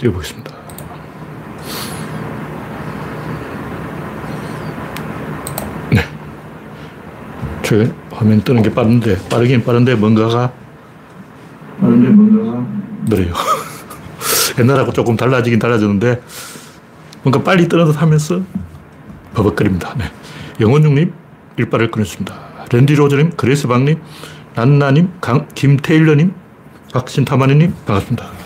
띄워보겠습니다. 0.00 0.50
네. 5.90 6.00
최근 7.62 7.94
화면 8.10 8.40
뜨는 8.40 8.62
게 8.62 8.72
빠른데, 8.72 9.28
빠르긴 9.28 9.62
빠른데 9.62 9.94
뭔가가 9.96 10.52
빠른데 11.80 12.08
뭔가가 12.08 12.66
느려요. 13.06 13.34
옛날하고 14.58 14.92
조금 14.92 15.16
달라지긴 15.16 15.58
달라졌는데 15.58 16.22
뭔가 17.22 17.42
빨리 17.42 17.68
뜨는 17.68 17.86
듯 17.86 18.00
하면서 18.00 18.40
버벅거립니다. 19.34 19.94
네. 19.98 20.04
영원중님 20.60 21.12
일발을 21.56 21.90
끊었습니다. 21.90 22.34
랜디 22.72 22.94
로저님, 22.94 23.30
그레스 23.36 23.66
박님, 23.66 24.00
난나님, 24.54 25.10
강, 25.20 25.46
김테일러님, 25.54 26.32
박신타마니님 26.92 27.74
반갑습니다. 27.86 28.39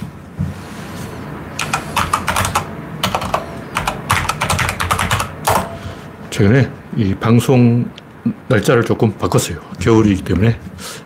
최근에 6.35 6.69
이 6.97 7.15
방송 7.15 7.89
날짜를 8.49 8.83
조금 8.83 9.17
바꿨어요. 9.17 9.61
겨울이기 9.79 10.25
때문에 10.25 10.59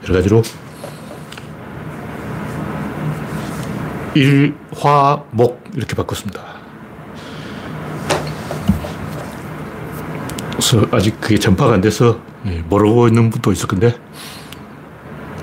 여러 0.05 0.15
가지로 0.15 0.43
일, 4.15 4.55
화, 4.75 5.23
목 5.33 5.63
이렇게 5.75 5.95
바꿨습니다. 5.95 6.41
그래서 10.53 10.87
아직 10.93 11.21
그게 11.21 11.39
전파가 11.39 11.75
안 11.75 11.83
돼서 11.83 12.23
예, 12.47 12.63
모르고 12.67 13.09
있는 13.09 13.29
분도 13.29 13.53
있을 13.53 13.69
건데 13.69 13.95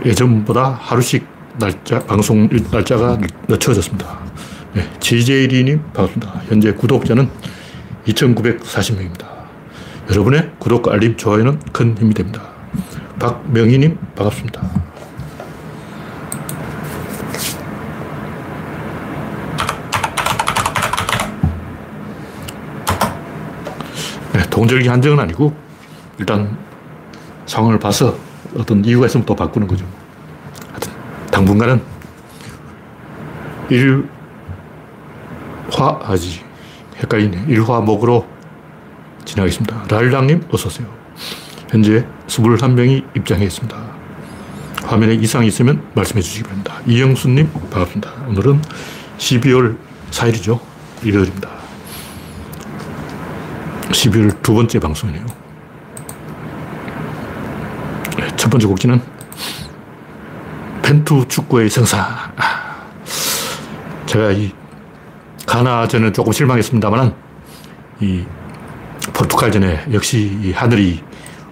예전보다 0.04 0.80
하루씩 0.82 1.28
날짜, 1.60 2.00
방송 2.00 2.50
날짜가 2.72 3.20
늦춰졌습니다. 3.48 4.20
네, 4.74 4.90
GJD님 5.00 5.84
반갑습니다. 5.94 6.42
현재 6.48 6.74
구독자는 6.74 7.30
2,940명입니다. 8.08 9.35
여러분의 10.10 10.52
구독과 10.60 10.94
알림, 10.94 11.18
좋아요는 11.18 11.60
큰 11.72 11.98
힘이 11.98 12.14
됩니다. 12.14 12.42
박명희님 13.20 13.98
반갑습니다. 14.16 14.62
네, 24.34 24.50
동절기 24.50 24.88
한정은 24.88 25.20
아니고 25.20 25.54
일단 26.20 26.58
상황을 27.46 27.80
봐서 27.80 28.16
어떤 28.58 28.86
이유가 28.86 29.08
있으면 29.08 29.26
또 29.26 29.36
바꾸는 29.36 29.68
거죠. 29.68 29.86
하여튼 30.70 30.92
당분간은 31.32 31.82
일화 33.70 34.04
아지 36.04 36.44
헷갈리네. 36.98 37.46
일화목으로 37.48 38.35
진행하겠습니다. 39.26 39.86
랄랑님 39.90 40.44
어서오세요. 40.52 40.88
현재 41.70 42.06
21명이 42.28 43.18
입장했습니다. 43.18 43.96
화면에 44.86 45.16
이상이 45.16 45.48
있으면 45.48 45.84
말씀해 45.96 46.22
주시기 46.22 46.44
바랍니다. 46.44 46.80
이영수님 46.86 47.52
반갑습니다. 47.72 48.12
오늘은 48.28 48.62
12월 49.18 49.78
4일이죠. 50.12 50.60
일요일입니다. 51.04 51.50
12월 53.90 54.42
두 54.42 54.54
번째 54.54 54.80
방송이네요. 54.80 55.26
네, 58.18 58.28
첫 58.36 58.50
번째 58.50 58.68
곡지는 58.68 59.02
펜투 60.84 61.26
축구의 61.28 61.70
성사. 61.70 62.32
제가 64.06 64.32
이 64.32 64.52
가나전은 65.46 66.14
조금 66.14 66.32
실망했습니다만 66.32 67.16
이 68.02 68.24
포르투갈전에 69.16 69.86
역시 69.94 70.38
이 70.44 70.52
하늘이 70.52 71.02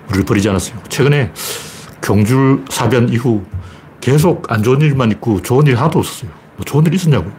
우리를 0.10 0.26
버리지 0.26 0.50
않았어요. 0.50 0.78
최근에 0.90 1.32
경줄 2.02 2.66
사변 2.70 3.10
이후 3.10 3.44
계속 4.02 4.52
안 4.52 4.62
좋은 4.62 4.82
일만 4.82 5.12
있고 5.12 5.42
좋은 5.42 5.66
일 5.66 5.78
하나도 5.78 6.00
없었어요. 6.00 6.30
뭐 6.58 6.66
좋은 6.66 6.86
일 6.86 6.94
있었냐고요. 6.94 7.32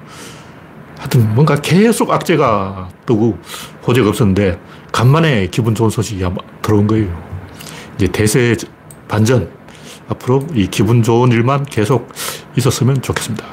하여튼 0.99 1.35
뭔가 1.35 1.57
계속 1.57 2.11
악재가 2.11 2.89
뜨고 3.05 3.39
호재가 3.87 4.09
없었는데 4.09 4.59
간만에 4.91 5.49
기분 5.49 5.75
좋은 5.75 5.91
소식이 5.91 6.25
들어온 6.63 6.87
거예요. 6.87 7.23
이제 7.97 8.09
대세 8.09 8.57
반전. 9.07 9.51
앞으로 10.09 10.47
이 10.55 10.67
기분 10.67 11.03
좋은 11.03 11.33
일만 11.33 11.65
계속 11.65 12.13
있었으면 12.57 13.01
좋겠습니다. 13.03 13.45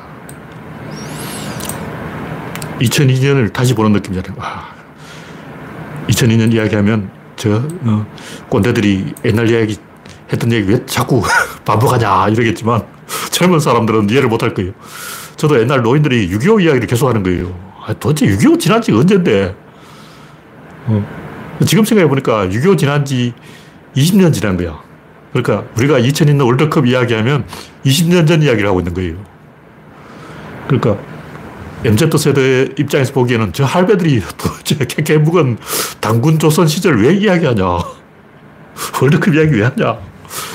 2002년을 2.79 3.53
다시 3.53 3.73
보는 3.73 3.93
느낌이잖아요. 3.93 4.37
와. 4.37 4.80
2002년 6.21 6.53
이야기하면 6.53 7.09
저 7.35 7.61
어, 7.83 8.05
꼰대들이 8.49 9.13
옛날 9.25 9.49
이야기 9.49 9.77
했던 10.31 10.51
얘기 10.51 10.71
왜 10.71 10.85
자꾸 10.85 11.21
반복하냐 11.65 12.29
이러겠지만 12.29 12.83
젊은 13.31 13.59
사람들은 13.59 14.09
이해를 14.09 14.29
못할 14.29 14.53
거예요. 14.53 14.71
저도 15.35 15.59
옛날 15.59 15.81
노인들이 15.81 16.29
6.25 16.29 16.63
이야기를 16.63 16.87
계속 16.87 17.09
하는 17.09 17.23
거예요. 17.23 17.57
아, 17.83 17.93
도대체 17.93 18.27
6.25 18.27 18.59
지난 18.59 18.81
지 18.81 18.91
언젠데? 18.91 19.55
어. 20.85 21.05
지금 21.65 21.83
생각해보니까 21.83 22.47
6.25 22.47 22.77
지난 22.77 23.05
지 23.05 23.33
20년 23.95 24.33
지난 24.33 24.57
거야. 24.57 24.79
그러니까 25.33 25.65
우리가 25.77 25.99
2002년 25.99 26.45
월드컵 26.45 26.85
이야기하면 26.85 27.45
20년 27.85 28.27
전 28.27 28.41
이야기를 28.43 28.67
하고 28.67 28.79
있는 28.79 28.93
거예요. 28.93 29.15
그러니까 30.67 30.97
MZ세대 31.83 32.75
입장에서 32.77 33.13
보기에는 33.13 33.53
저 33.53 33.65
할배들이 33.65 34.21
도대체 34.37 34.85
캐캐 34.85 35.17
묵은 35.19 35.57
당군 35.99 36.37
조선 36.37 36.67
시절 36.67 37.01
왜 37.01 37.13
이야기하냐. 37.13 37.63
월드컵 39.01 39.33
이야기 39.33 39.55
왜 39.55 39.63
하냐. 39.63 39.97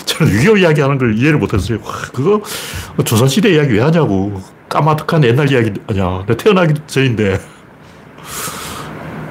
저는 0.07 0.33
6.25 0.33 0.61
이야기 0.61 0.81
하는 0.81 0.99
걸 0.99 1.19
이해를 1.19 1.39
못했어요. 1.39 1.79
와, 1.83 1.93
그거 2.13 2.41
조선시대 3.05 3.53
이야기 3.53 3.75
왜 3.75 3.81
하냐고. 3.81 4.41
까마득한 4.69 5.25
옛날 5.25 5.51
이야기 5.51 5.73
아냐. 5.89 6.25
내 6.27 6.37
태어나기 6.37 6.75
전인데. 6.87 7.41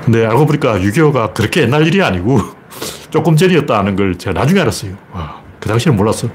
근데 0.03 0.25
알고 0.25 0.45
보니까 0.45 0.77
6.25가 0.79 1.33
그렇게 1.33 1.62
옛날 1.62 1.88
일이 1.88 2.01
아니고 2.03 2.39
조금 3.09 3.35
전이었다는 3.35 3.95
걸 3.95 4.17
제가 4.17 4.39
나중에 4.39 4.59
알았어요. 4.59 4.95
와, 5.13 5.41
그 5.59 5.69
당시에는 5.69 5.97
몰랐어. 5.97 6.27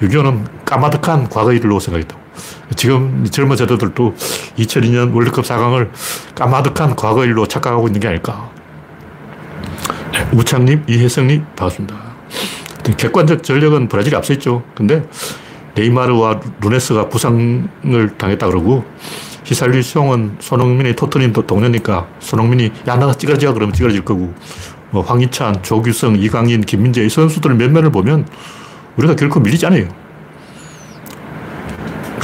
6.25는 0.00 0.64
까마득한 0.64 1.28
과거 1.28 1.52
일로 1.52 1.80
생각했다고. 1.80 2.28
지금 2.76 3.26
젊은 3.30 3.56
세대들도 3.56 4.14
2002년 4.58 5.14
월드컵 5.14 5.44
4강을 5.44 5.90
까마득한 6.34 6.96
과거 6.96 7.24
일로 7.24 7.46
착각하고 7.46 7.86
있는 7.86 8.00
게 8.00 8.08
아닐까. 8.08 8.50
네, 10.12 10.28
우창님, 10.32 10.84
이혜성님, 10.88 11.44
반갑습니다. 11.56 11.96
객관적 12.96 13.42
전력은 13.42 13.88
브라질이 13.88 14.16
앞서 14.16 14.32
있죠. 14.34 14.62
근데 14.74 15.06
네이마르와 15.74 16.40
루네스가 16.60 17.08
부상을 17.08 18.16
당했다 18.16 18.46
그러고 18.46 18.84
히살리숑은 19.44 20.40
손흥민의 20.40 20.96
토트넘 20.96 21.32
동료니까 21.32 22.06
손흥민이 22.20 22.72
야, 22.88 22.96
나 22.96 23.12
찌그러져 23.12 23.52
그러면 23.54 23.72
찌그러질 23.72 24.04
거고 24.04 24.34
뭐 24.90 25.02
황희찬, 25.02 25.62
조규성, 25.62 26.16
이강인, 26.16 26.62
김민재 26.62 27.04
이 27.04 27.08
선수들 27.08 27.54
몇 27.54 27.70
면을 27.70 27.90
보면 27.90 28.26
우리가 28.96 29.14
결코 29.14 29.40
밀리지 29.40 29.66
않아요. 29.66 29.88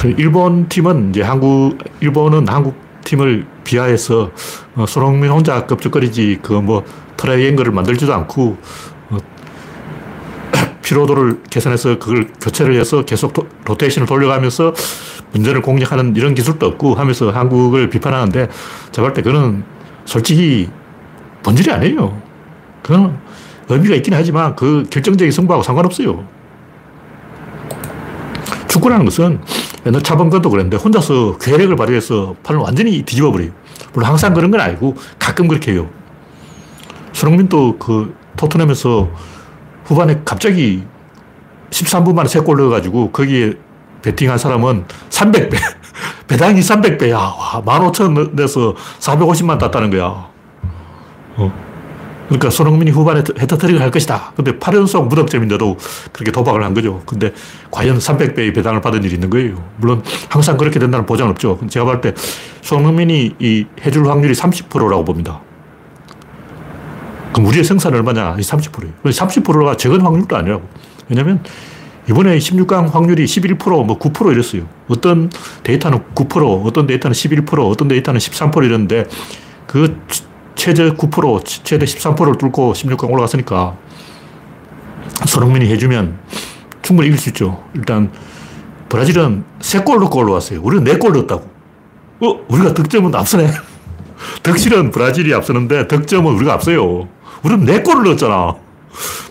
그 0.05 0.15
일본 0.19 0.69
팀은 0.69 1.09
이제 1.11 1.23
한국, 1.23 1.79
일본은 2.01 2.47
한국 2.47 2.77
팀을 3.05 3.47
비하해서 3.65 4.31
어, 4.75 4.85
손흥민 4.87 5.31
혼자 5.31 5.65
껍질거리지 5.65 6.41
그 6.43 6.53
뭐 6.61 6.85
트라이앵글을 7.17 7.73
만들지도 7.73 8.13
않고 8.13 8.59
어, 9.09 9.17
피로도를 10.85 11.45
계산해서 11.49 11.99
그걸 11.99 12.31
교체를 12.39 12.79
해서 12.79 13.07
계속 13.07 13.33
도, 13.33 13.49
로테이션을 13.65 14.07
돌려가면서 14.07 14.75
문제를 15.33 15.63
공략하는 15.63 16.15
이런 16.17 16.35
기술도 16.35 16.67
없고 16.67 16.97
하면서 16.97 17.31
한국을 17.31 17.89
비판하는데 17.89 18.49
제가 18.93 19.09
볼 19.09 19.15
때 19.15 19.23
그거는 19.23 19.65
솔직히 20.05 20.69
본질이 21.43 21.71
아니에요. 21.73 22.21
그건 22.83 23.19
의미가 23.71 23.95
있긴 23.95 24.13
하지만 24.13 24.55
그 24.55 24.85
결정적인 24.91 25.33
승부하고 25.33 25.63
상관없어요. 25.63 26.27
축구라는 28.69 29.07
것은 29.07 29.41
옛날 29.87 30.03
차범근도 30.03 30.51
그랬는데 30.51 30.77
혼자서 30.77 31.39
괴력을 31.39 31.75
발휘해서 31.77 32.37
팔을 32.43 32.61
완전히 32.61 33.03
뒤집어 33.03 33.31
버려요. 33.31 33.51
물론 33.93 34.09
항상 34.09 34.33
그런 34.33 34.51
건 34.51 34.61
아니고 34.61 34.97
가끔 35.19 35.49
그렇게 35.49 35.73
해요. 35.73 35.89
손흥민도 37.13 37.79
그 37.79 38.15
토트넘에서 38.37 39.09
후반에 39.85 40.23
갑자기 40.25 40.83
13분 41.71 42.15
만에 42.15 42.29
3골 42.29 42.57
넣어가지고 42.57 43.11
거기에 43.11 43.55
베팅한 44.03 44.39
사람은 44.39 44.85
300배. 45.11 45.57
배당이 46.29 46.61
300배야. 46.61 47.15
와, 47.15 47.63
15,000 47.65 48.35
내서 48.35 48.75
450만 49.01 49.59
땄다는 49.59 49.91
거야. 49.91 50.29
어. 51.37 51.64
그러니까 52.27 52.51
손흥민이 52.51 52.91
후반에 52.91 53.23
헤터트릭을 53.39 53.81
할 53.81 53.91
것이다. 53.91 54.33
근데 54.35 54.53
8연속 54.59 55.09
무득점인데도 55.09 55.77
그렇게 56.13 56.33
도박을 56.33 56.63
한 56.65 56.73
거죠. 56.73 57.03
근데 57.05 57.33
과연 57.71 57.99
300배의 57.99 58.55
배당을 58.55 58.81
받은 58.81 59.05
일이 59.05 59.15
있는 59.15 59.29
거예요. 59.31 59.63
물론 59.77 60.03
항상 60.29 60.57
그렇게 60.57 60.79
된다는 60.79 61.05
보장은 61.07 61.33
없죠. 61.33 61.61
제가 61.69 61.85
볼 61.85 62.01
때 62.01 62.15
손흥민이 62.63 63.35
이 63.39 63.67
해줄 63.85 64.09
확률이 64.09 64.33
30%라고 64.35 65.05
봅니다. 65.05 65.41
그럼 67.33 67.47
우리의 67.49 67.65
생산은 67.65 67.99
얼마냐? 67.99 68.37
30%예요. 68.37 68.93
30%가 69.05 69.77
적은 69.77 70.01
확률도 70.01 70.37
아니라고. 70.37 70.67
왜냐면 71.09 71.43
이번에 72.09 72.39
16강 72.39 72.91
확률이 72.91 73.25
11%, 73.25 73.85
뭐 73.85 73.99
9% 73.99 74.33
이랬어요. 74.33 74.67
어떤 74.89 75.31
데이터는 75.63 76.01
9%, 76.15 76.65
어떤 76.65 76.87
데이터는 76.87 77.13
11%, 77.15 77.71
어떤 77.71 77.89
데이터는 77.89 78.19
13% 78.19 78.65
이랬는데 78.65 79.07
그 79.67 80.01
최대 80.55 80.91
9%, 80.91 81.45
최대 81.65 81.85
13%를 81.85 82.39
뚫고 82.39 82.73
16강 82.73 83.11
올라갔으니까 83.11 83.77
손흥민이 85.27 85.71
해주면 85.73 86.19
충분히 86.83 87.09
이길 87.09 87.19
수 87.19 87.29
있죠. 87.31 87.63
일단 87.75 88.11
브라질은 88.89 89.45
3골 89.61 90.01
넣고 90.01 90.19
올라왔어요. 90.21 90.61
우리는 90.63 90.85
4골 90.85 91.13
넣었다고. 91.13 91.51
어? 92.21 92.41
우리가 92.49 92.75
득점은 92.75 93.15
앞서네. 93.15 93.51
득실은 94.43 94.91
브라질이 94.91 95.35
앞서는데 95.35 95.89
득점은 95.89 96.33
우리가 96.35 96.55
앞서요. 96.55 97.09
우리는 97.43 97.67
4골을 97.67 98.05
넣었잖아. 98.05 98.55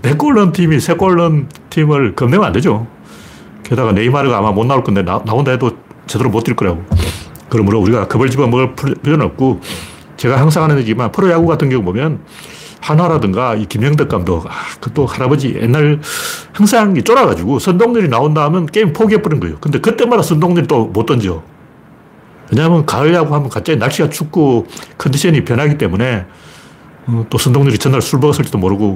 4골 0.01 0.35
넣은 0.35 0.51
팀이 0.51 0.77
3골 0.77 1.15
넣은 1.15 1.47
팀을 1.69 2.15
겁내면 2.15 2.45
안 2.45 2.51
되죠. 2.53 2.87
게다가 3.63 3.93
네이마르가 3.93 4.37
아마 4.37 4.51
못 4.51 4.65
나올 4.65 4.83
건데 4.83 5.03
나, 5.03 5.21
나온다 5.25 5.51
해도 5.51 5.77
제대로 6.05 6.29
못 6.29 6.43
뛸 6.43 6.55
거라고. 6.55 6.83
그러므로 7.49 7.79
우리가 7.79 8.07
겁을 8.07 8.29
집어 8.29 8.47
먹을 8.47 8.75
필요는 8.75 9.27
없고 9.27 9.61
제가 10.23 10.39
항상 10.39 10.63
하는 10.63 10.77
얘기지만 10.77 11.11
프로야구 11.11 11.47
같은 11.47 11.67
경우 11.69 11.83
보면 11.83 12.21
한화라든가 12.79 13.55
이 13.55 13.65
김영덕 13.65 14.07
감독, 14.07 14.47
아, 14.47 14.51
그또 14.79 15.05
할아버지 15.05 15.53
옛날 15.61 15.99
항상 16.53 16.95
쫄아가지고 17.03 17.59
선동열이 17.59 18.07
나온다 18.07 18.45
하면 18.45 18.65
게임 18.67 18.93
포기해버린 18.93 19.41
거예요. 19.41 19.57
근데 19.59 19.79
그때마다 19.79 20.23
선동열이 20.23 20.67
또 20.67 20.85
못 20.85 21.05
던져. 21.05 21.43
왜냐하면 22.49 22.85
가을 22.85 23.13
야구 23.13 23.35
하면 23.35 23.49
갑자기 23.49 23.77
날씨가 23.77 24.09
춥고 24.11 24.67
컨디션이 24.97 25.43
변하기 25.43 25.77
때문에 25.77 26.25
어, 27.07 27.25
또 27.29 27.37
선동열이 27.37 27.77
전날 27.77 28.01
술 28.01 28.19
먹었을지도 28.19 28.57
모르고 28.57 28.95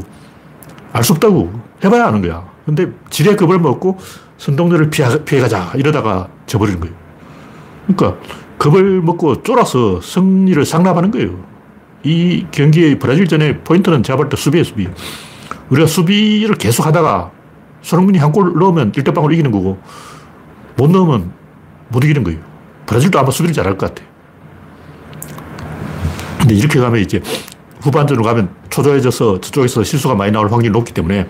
알 0.93 1.03
수 1.03 1.11
없다고 1.11 1.51
해봐야 1.83 2.07
아는 2.07 2.21
거야. 2.21 2.45
근데 2.65 2.87
지뢰 3.09 3.35
겁을 3.35 3.59
먹고 3.59 3.97
선동열을 4.37 4.89
피해, 4.91 5.25
피해가자 5.25 5.73
이러다가 5.75 6.29
져버리는 6.45 6.79
거예요. 6.79 6.95
그러니까 7.87 8.17
겁을 8.69 9.01
먹고 9.01 9.43
쫄아서 9.43 10.01
승리를 10.01 10.63
상납하는 10.65 11.11
거예요. 11.11 11.39
이 12.03 12.45
경기의 12.51 12.99
브라질전의 12.99 13.59
포인트는 13.63 14.03
제가 14.03 14.17
볼때 14.17 14.35
수비에 14.37 14.63
수비. 14.63 14.87
우리가 15.69 15.87
수비를 15.87 16.55
계속 16.55 16.85
하다가 16.85 17.31
손흥민이 17.81 18.17
한 18.17 18.31
골 18.31 18.53
넣으면 18.57 18.91
1대0으로 18.91 19.31
이기는 19.33 19.51
거고 19.51 19.77
못 20.75 20.89
넣으면 20.91 21.31
못 21.89 22.03
이기는 22.03 22.23
거예요. 22.23 22.39
브라질도 22.85 23.19
아마 23.19 23.31
수비를 23.31 23.53
잘할 23.53 23.77
것 23.77 23.93
같아. 23.93 24.03
근데 26.39 26.55
이렇게 26.55 26.79
가면 26.79 27.01
이제 27.01 27.21
후반전으로 27.81 28.23
가면 28.23 28.49
초조해져서 28.69 29.41
저쪽에서 29.41 29.83
실수가 29.83 30.15
많이 30.15 30.31
나올 30.31 30.49
확률이 30.51 30.69
높기 30.71 30.93
때문에 30.93 31.27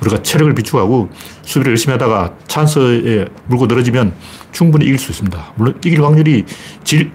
우리가 0.00 0.22
체력을 0.22 0.54
비축하고 0.54 1.10
수비를 1.42 1.72
열심히 1.72 1.92
하다가 1.92 2.34
찬스에 2.46 3.26
물고 3.46 3.66
늘어지면 3.66 4.14
충분히 4.52 4.86
이길 4.86 4.98
수 4.98 5.10
있습니다. 5.10 5.52
물론 5.56 5.78
이길 5.84 6.02
확률이 6.02 6.44
질, 6.84 7.12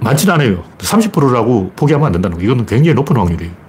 많지는 0.00 0.34
않아요. 0.34 0.64
30%라고 0.78 1.72
포기하면 1.76 2.06
안 2.06 2.12
된다는 2.12 2.38
거. 2.38 2.42
이건 2.42 2.66
굉장히 2.66 2.94
높은 2.94 3.16
확률이에요. 3.16 3.66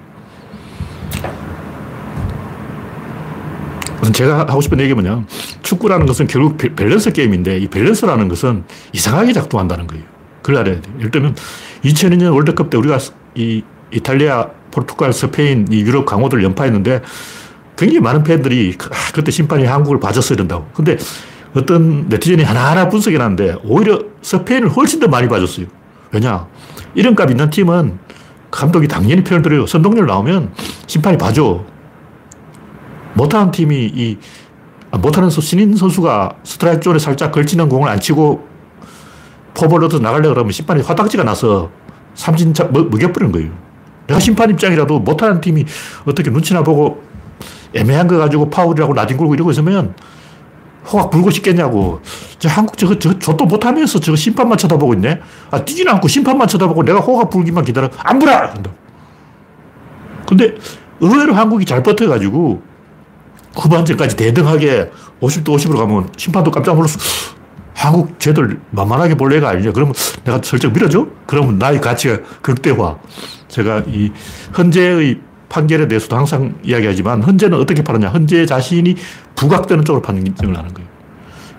제가 4.14 4.40
하고 4.40 4.62
싶은 4.62 4.80
얘기가 4.80 5.00
뭐냐. 5.00 5.25
축구라는 5.62 6.06
것은 6.06 6.28
결국 6.28 6.58
밸런스 6.58 7.12
게임인데 7.12 7.60
이 7.60 7.68
밸런스라는 7.68 8.30
것은 8.30 8.63
이상하게 8.94 9.34
작동한다는 9.34 9.86
거예요. 9.86 10.04
그걸 10.42 10.62
알아야 10.62 10.81
돼요. 10.81 10.94
예를 11.00 11.12
들면 11.12 11.36
2002년 11.84 12.34
월드컵 12.34 12.70
때 12.70 12.78
우리가 12.78 13.00
이 13.36 13.63
이탈리아, 13.92 14.48
포르투갈, 14.72 15.13
스페인, 15.13 15.68
이 15.72 15.81
유럽 15.81 16.06
강호들 16.06 16.44
연파했는데 16.44 17.02
굉장히 17.77 18.00
많은 18.00 18.24
팬들이 18.24 18.75
아, 18.81 19.12
그때 19.13 19.31
심판이 19.31 19.65
한국을 19.65 20.00
봐줬어야 20.00 20.35
된다고. 20.35 20.68
근데 20.74 20.97
어떤 21.56 22.09
네티즌이 22.09 22.44
하나하나 22.44 22.89
분석해 22.89 23.18
놨는데 23.18 23.57
오히려 23.63 24.00
스페인을 24.21 24.69
훨씬 24.69 25.00
더 25.00 25.07
많이 25.07 25.27
봐줬어요. 25.27 25.68
왜냐? 26.12 26.47
이름값 26.95 27.29
있는 27.29 27.50
팀은 27.50 28.00
감독이 28.50 28.88
당연히 28.88 29.24
표현 29.24 29.41
드려요. 29.41 29.65
선동열 29.68 30.06
나오면 30.07 30.53
심판이 30.88 31.18
봐줘. 31.18 31.63
못하는 33.13 33.51
팀이 33.51 33.91
이 33.94 34.18
아, 34.89 34.97
못하는 34.97 35.29
신인 35.29 35.75
선수가 35.75 36.38
스트라이크 36.44 36.81
존에 36.81 37.00
살짝 37.00 37.31
걸치는 37.31 37.69
공을 37.69 37.89
안 37.89 38.00
치고 38.00 38.47
얻어 39.56 40.00
나가려고 40.00 40.35
그러면 40.35 40.51
심판이 40.51 40.81
화딱지가 40.81 41.24
나서 41.24 41.71
삼진 42.13 42.53
먹여버리는 42.71 43.31
거예요. 43.31 43.51
내가 44.07 44.19
심판 44.19 44.50
입장이라도 44.51 45.00
못하는 45.00 45.41
팀이 45.41 45.65
어떻게 46.06 46.29
눈치나 46.29 46.63
보고 46.63 47.01
애매한 47.74 48.08
거 48.08 48.18
가지고 48.18 48.50
파울이라고 48.50 48.94
라딘 48.94 49.18
걸고 49.18 49.34
이러고 49.36 49.52
있으면 49.52 49.94
호각 50.92 51.10
불고 51.10 51.30
싶겠냐고. 51.30 52.02
저 52.40 52.50
한국 52.50 52.78
저거, 52.78 52.98
저, 52.98 53.18
저도 53.19 53.46
못하면서 53.46 54.00
저거 54.00 54.16
심판만 54.16 54.58
쳐다보고 54.58 54.94
있네. 54.94 55.19
아, 55.52 55.64
뛰지는 55.64 55.94
않고 55.94 56.08
심판만 56.08 56.48
쳐다보고 56.48 56.84
내가 56.84 57.00
호각 57.00 57.30
불기만 57.30 57.66
기다려. 57.66 57.90
안 57.98 58.19
불어! 58.19 58.31
한다. 58.34 58.72
근데 60.25 60.56
의외로 61.00 61.34
한국이 61.34 61.66
잘 61.66 61.84
버텨가지고 61.84 62.62
후반전까지 63.56 64.16
대등하게 64.16 64.92
50도 65.22 65.46
50으로 65.46 65.78
가면 65.78 66.10
심판도 66.16 66.52
깜짝 66.52 66.75
놀랐어. 66.75 67.00
한국 67.74 68.20
쟤들 68.20 68.60
만만하게 68.72 69.16
볼 69.16 69.31
애가 69.34 69.50
아니냐. 69.50 69.72
그러면 69.72 69.94
내가 70.24 70.40
설정 70.44 70.74
밀어줘? 70.74 71.08
그러면 71.25 71.58
나의 71.58 71.80
가치가 71.80 72.18
극대화. 72.42 72.98
제가 73.48 73.84
이 73.88 74.12
헌재의 74.58 75.20
판결에 75.50 75.88
대해서도 75.88 76.16
항상 76.16 76.56
이야기하지만 76.64 77.24
헌재는 77.24 77.58
어떻게 77.60 77.84
판느냐. 77.84 78.10
헌재 78.10 78.46
자신이 78.46 78.96
부각되는 79.36 79.86
쪽으로 79.86 80.02
판정을 80.02 80.58
하는 80.58 80.74
거예요. 80.74 80.90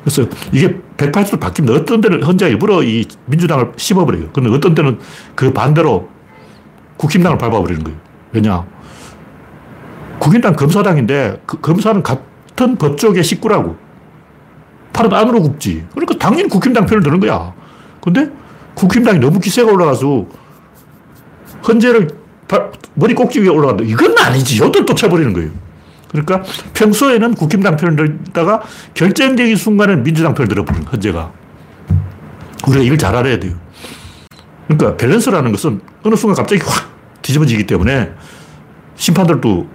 그래서 0.02 0.26
이게 0.52 0.79
180도 0.96 1.40
바뀝니다. 1.40 1.75
어떤 1.75 2.00
때는 2.00 2.23
헌재가 2.23 2.49
일부러 2.49 2.82
이 2.82 3.05
민주당을 3.26 3.73
씹어버려요. 3.76 4.31
근데 4.32 4.50
어떤 4.50 4.75
때는 4.75 4.99
그 5.35 5.52
반대로 5.52 6.08
국힘당을 6.96 7.38
밟아버리는 7.38 7.82
거예요. 7.85 7.99
왜냐. 8.32 8.64
국힘당 10.19 10.55
검사당인데 10.55 11.43
그 11.46 11.61
검사는 11.61 12.02
같은 12.02 12.76
법조계 12.76 13.23
식구라고. 13.23 13.76
팔은 14.93 15.12
안으로 15.12 15.43
굽지. 15.43 15.87
그러니까 15.94 16.19
당연히 16.19 16.49
국힘당 16.49 16.87
편을 16.87 17.02
드는 17.02 17.20
거야. 17.20 17.55
근데 18.00 18.29
국힘당이 18.75 19.19
너무 19.19 19.38
기세가 19.38 19.70
올라가서 19.70 20.26
헌재를 21.66 22.09
머리 22.95 23.14
꼭지 23.14 23.40
위에 23.40 23.49
올라간다. 23.49 23.85
이건 23.85 24.17
아니지. 24.19 24.61
요들 24.61 24.87
쫓아버리는 24.87 25.33
거예요. 25.33 25.50
그러니까 26.11 26.43
평소에는 26.75 27.35
국힘당 27.35 27.76
편을 27.76 27.97
들다가 27.97 28.62
결정적인 28.95 29.57
순간에 29.57 29.97
민주당 29.97 30.35
편을 30.35 30.49
들어버리는 30.49 30.87
헌재가. 30.87 31.33
우리가 32.67 32.83
이걸 32.83 32.99
잘 32.99 33.14
알아야 33.14 33.38
돼요. 33.38 33.55
그러니까 34.67 34.97
밸런스라는 34.97 35.52
것은 35.52 35.81
어느 36.02 36.14
순간 36.17 36.37
갑자기 36.37 36.62
확 36.64 36.90
뒤집어지기 37.23 37.67
때문에 37.67 38.12
심판들도 38.97 39.69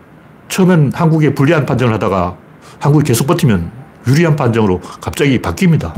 처음엔 0.50 0.92
한국에 0.94 1.34
불리한 1.34 1.66
판정을 1.66 1.94
하다가 1.94 2.38
한국이 2.80 3.06
계속 3.06 3.26
버티면 3.28 3.72
유리한 4.08 4.36
판정으로 4.36 4.82
갑자기 5.02 5.42
바뀝니다. 5.42 5.94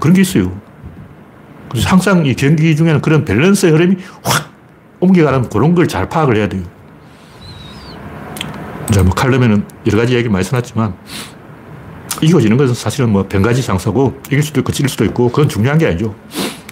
그런 0.00 0.14
게 0.14 0.22
있어요. 0.22 0.60
그래서 1.70 1.88
항상 1.88 2.26
이 2.26 2.34
경기 2.34 2.74
중에는 2.74 3.00
그런 3.00 3.24
밸런스의 3.24 3.72
흐름이 3.72 3.96
확 4.22 4.50
옮겨가는 5.00 5.48
그런 5.48 5.74
걸 5.74 5.86
잘 5.86 6.08
파악을 6.08 6.36
해야 6.36 6.48
돼요. 6.48 6.62
이제 8.90 9.02
뭐 9.02 9.12
칼럼에는 9.14 9.64
여러 9.86 9.98
가지 9.98 10.14
얘기 10.14 10.28
많이 10.28 10.44
써놨지만 10.44 10.94
이겨지는 12.22 12.56
것은 12.56 12.74
사실은 12.74 13.10
뭐 13.10 13.26
변가지 13.28 13.62
장사고 13.62 14.18
이길 14.26 14.42
수도 14.42 14.60
있고 14.60 14.72
질 14.72 14.88
수도 14.88 15.04
있고 15.04 15.28
그건 15.28 15.48
중요한 15.48 15.78
게 15.78 15.86
아니죠. 15.86 16.14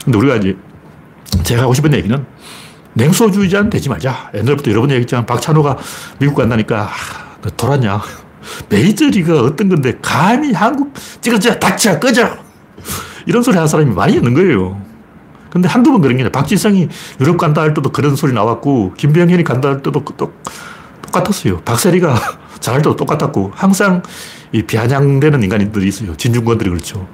근데 0.05 0.19
우리가 0.19 0.37
이제 0.37 0.57
제가 1.45 1.63
하고 1.63 1.75
싶은 1.75 1.93
얘기는 1.95 2.25
냉소주의자는 2.95 3.71
되지 3.71 3.89
말자. 3.89 4.31
옛날부터 4.35 4.71
여러 4.71 4.81
번 4.81 4.91
얘기했지만 4.91 5.27
박찬호가 5.27 5.77
미국 6.19 6.37
간다니까 6.37 6.85
아, 6.85 7.37
너 7.43 7.51
돌았냐. 7.51 8.01
메이저리가 8.71 9.41
어떤 9.43 9.69
건데 9.69 9.99
감히 10.01 10.53
한국 10.53 10.93
찍어줘 11.21 11.57
닥쳐 11.59 11.99
꺼져 12.01 12.31
이런 13.27 13.43
소리 13.43 13.57
하는 13.57 13.69
사람이 13.69 13.93
많이 13.95 14.15
있는 14.15 14.33
거예요. 14.35 14.81
근데 15.51 15.69
한두 15.69 15.93
번 15.93 16.01
그런 16.01 16.17
게 16.17 16.23
아니라 16.23 16.39
박지성이 16.39 16.89
유럽 17.21 17.37
간다 17.39 17.63
할 17.63 17.75
때도 17.75 17.91
그런 17.91 18.17
소리 18.17 18.33
나왔고, 18.33 18.95
김병현이 18.97 19.45
간다 19.45 19.69
할 19.69 19.83
때도 19.83 20.05
또 20.17 20.33
똑같았어요. 21.03 21.61
박세리가 21.61 22.15
잘할 22.61 22.83
때도 22.83 22.97
똑같았고, 22.97 23.53
항상 23.55 24.03
이 24.53 24.63
비아냥되는 24.63 25.43
인간들이 25.43 25.89
있어요. 25.89 26.17
진중권들이 26.17 26.71
그렇죠. 26.71 27.07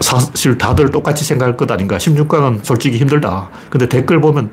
사실 0.00 0.56
다들 0.56 0.90
똑같이 0.90 1.24
생각할 1.24 1.56
것 1.56 1.70
아닌가. 1.70 1.98
16강은 1.98 2.64
솔직히 2.64 2.98
힘들다. 2.98 3.50
근데 3.70 3.88
댓글 3.88 4.20
보면 4.20 4.52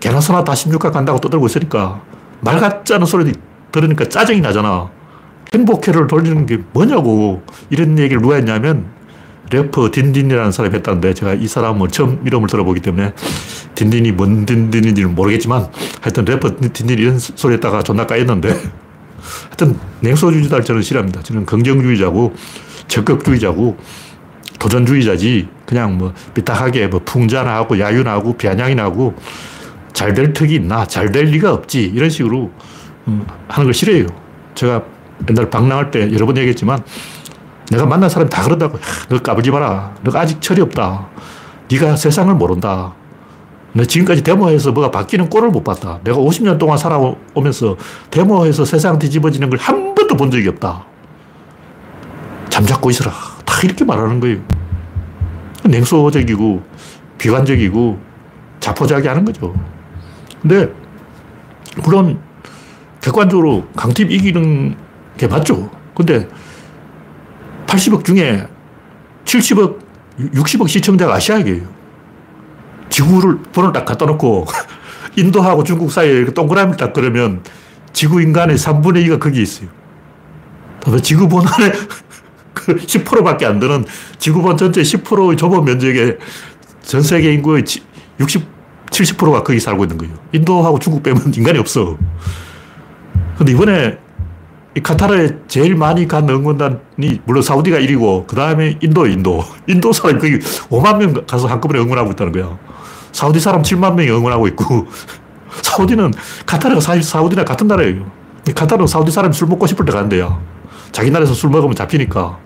개나 0.00 0.20
소나 0.20 0.44
다 0.44 0.52
16강 0.52 0.92
간다고 0.92 1.18
떠들고 1.18 1.46
있으니까 1.46 2.00
말 2.40 2.58
같지 2.58 2.94
않은 2.94 3.06
소리 3.06 3.32
들으니까 3.72 4.08
짜증이 4.08 4.40
나잖아. 4.40 4.88
행복회를 5.52 6.06
돌리는 6.06 6.46
게 6.46 6.58
뭐냐고. 6.72 7.42
이런 7.70 7.98
얘기를 7.98 8.22
누가 8.22 8.36
했냐면 8.36 8.86
래퍼 9.50 9.90
딘딘이라는 9.90 10.52
사람이 10.52 10.74
했다는데 10.76 11.14
제가 11.14 11.34
이 11.34 11.46
사람은 11.46 11.88
처음 11.90 12.20
이름을 12.26 12.48
들어보기 12.48 12.80
때문에 12.80 13.12
딘딘이 13.74 14.12
뭔 14.12 14.44
딘딘인지는 14.46 15.14
모르겠지만 15.14 15.68
하여튼 16.00 16.24
래퍼 16.24 16.56
딘딘 16.72 16.98
이런 16.98 17.18
소리 17.18 17.54
했다가 17.54 17.82
존나 17.82 18.06
까였는데 18.06 18.48
하여튼 19.46 19.78
냉소주의자를 20.00 20.64
저는 20.64 20.82
싫어합니다. 20.82 21.22
저는 21.22 21.46
긍정주의자고 21.46 22.34
적극주의자고 22.88 23.76
도전주의자지 24.58 25.48
그냥 25.66 25.96
뭐 25.98 26.12
삐딱하게 26.34 26.88
뭐 26.88 27.00
풍자나 27.04 27.54
하고 27.56 27.78
야유나 27.78 28.10
하고 28.12 28.36
비아냥이나 28.36 28.84
하고 28.84 29.14
잘 29.92 30.14
될 30.14 30.32
턱이 30.32 30.54
있나 30.54 30.86
잘 30.86 31.10
될 31.12 31.26
리가 31.26 31.52
없지 31.52 31.82
이런 31.82 32.08
식으로 32.10 32.50
음, 33.08 33.26
하는 33.48 33.66
걸 33.66 33.74
싫어해요. 33.74 34.06
제가 34.54 34.82
옛날 35.28 35.50
방랑할 35.50 35.90
때 35.90 36.12
여러 36.12 36.26
번 36.26 36.36
얘기했지만 36.36 36.82
내가 37.70 37.86
만난 37.86 38.08
사람이 38.08 38.30
다 38.30 38.42
그런다고. 38.42 38.78
너 39.08 39.18
까불지 39.18 39.50
마라. 39.50 39.94
너가 40.02 40.20
아직 40.20 40.40
철이 40.40 40.60
없다. 40.62 41.06
네가 41.70 41.96
세상을 41.96 42.32
모른다. 42.34 42.94
너 43.74 43.84
지금까지 43.84 44.22
데모에서 44.22 44.72
뭐가 44.72 44.90
바뀌는 44.90 45.28
꼴을 45.28 45.50
못 45.50 45.62
봤다. 45.62 45.98
내가 46.02 46.16
50년 46.18 46.58
동안 46.58 46.78
살아오면서 46.78 47.76
데모에서 48.10 48.64
세상 48.64 48.98
뒤집어지는 48.98 49.50
걸 49.50 49.58
한 49.58 49.94
번도 49.94 50.16
본 50.16 50.30
적이 50.30 50.48
없다. 50.48 50.84
잠잡고 52.48 52.90
있어라. 52.90 53.12
다 53.44 53.60
이렇게 53.62 53.84
말하는 53.84 54.20
거예요. 54.20 54.38
냉소적이고 55.64 56.62
비관적이고 57.18 57.98
자포자기 58.60 59.06
하는 59.08 59.24
거죠. 59.24 59.54
근데 60.40 60.72
물론 61.82 62.18
객관적으로 63.00 63.66
강팀 63.76 64.10
이기는 64.10 64.76
게 65.18 65.26
맞죠. 65.26 65.70
근데 65.94 66.28
80억 67.68 68.04
중에 68.04 68.46
70억, 69.24 69.78
60억 70.18 70.68
시청자가 70.68 71.14
아시아계예요. 71.14 71.68
지구를 72.88 73.42
번호 73.52 73.70
딱 73.72 73.84
갖다 73.84 74.06
놓고 74.06 74.46
인도하고 75.16 75.62
중국 75.62 75.92
사이에 75.92 76.10
이렇게 76.10 76.32
동그라미를 76.32 76.76
딱 76.76 76.92
그러면 76.92 77.42
지구 77.92 78.22
인간의 78.22 78.56
3분의 78.56 79.06
2가 79.06 79.20
거기 79.20 79.42
있어요. 79.42 79.68
지구 81.02 81.28
번호의 81.28 81.72
그 82.54 82.76
10%밖에 82.76 83.44
안 83.44 83.60
되는 83.60 83.84
지구본 84.18 84.56
전체 84.56 84.80
10%의 84.80 85.36
좁은 85.36 85.64
면적에 85.64 86.18
전 86.82 87.02
세계 87.02 87.32
인구의 87.34 87.64
60, 88.18 88.46
70%가 88.90 89.42
거기 89.42 89.60
살고 89.60 89.84
있는 89.84 89.98
거예요. 89.98 90.14
인도하고 90.32 90.78
중국 90.78 91.02
빼면 91.02 91.34
인간이 91.34 91.58
없어. 91.58 91.98
근데 93.36 93.52
이번에 93.52 93.98
이 94.78 94.80
카타르에 94.80 95.30
제일 95.48 95.74
많이 95.74 96.06
간 96.06 96.28
응원단이 96.28 97.22
물론 97.24 97.42
사우디가 97.42 97.78
1위고 97.78 98.28
그 98.28 98.36
다음에 98.36 98.78
인도, 98.80 99.06
인도. 99.08 99.44
인도 99.66 99.92
사람이 99.92 100.20
거기 100.20 100.38
5만 100.38 100.98
명 100.98 101.26
가서 101.26 101.48
한꺼번에 101.48 101.82
응원하고 101.82 102.12
있다는 102.12 102.32
거야. 102.32 102.56
사우디 103.10 103.40
사람 103.40 103.62
7만 103.62 103.94
명이 103.96 104.08
응원하고 104.10 104.46
있고 104.48 104.86
사우디는 105.62 106.12
카타르가 106.46 106.80
사실 106.80 107.02
사우디나 107.02 107.44
같은 107.44 107.66
나라예요. 107.66 108.08
카타르는 108.54 108.86
사우디 108.86 109.10
사람이 109.10 109.34
술 109.34 109.48
먹고 109.48 109.66
싶을 109.66 109.84
때 109.84 109.90
간대요. 109.90 110.40
자기 110.92 111.10
나라에서 111.10 111.34
술 111.34 111.50
먹으면 111.50 111.74
잡히니까. 111.74 112.38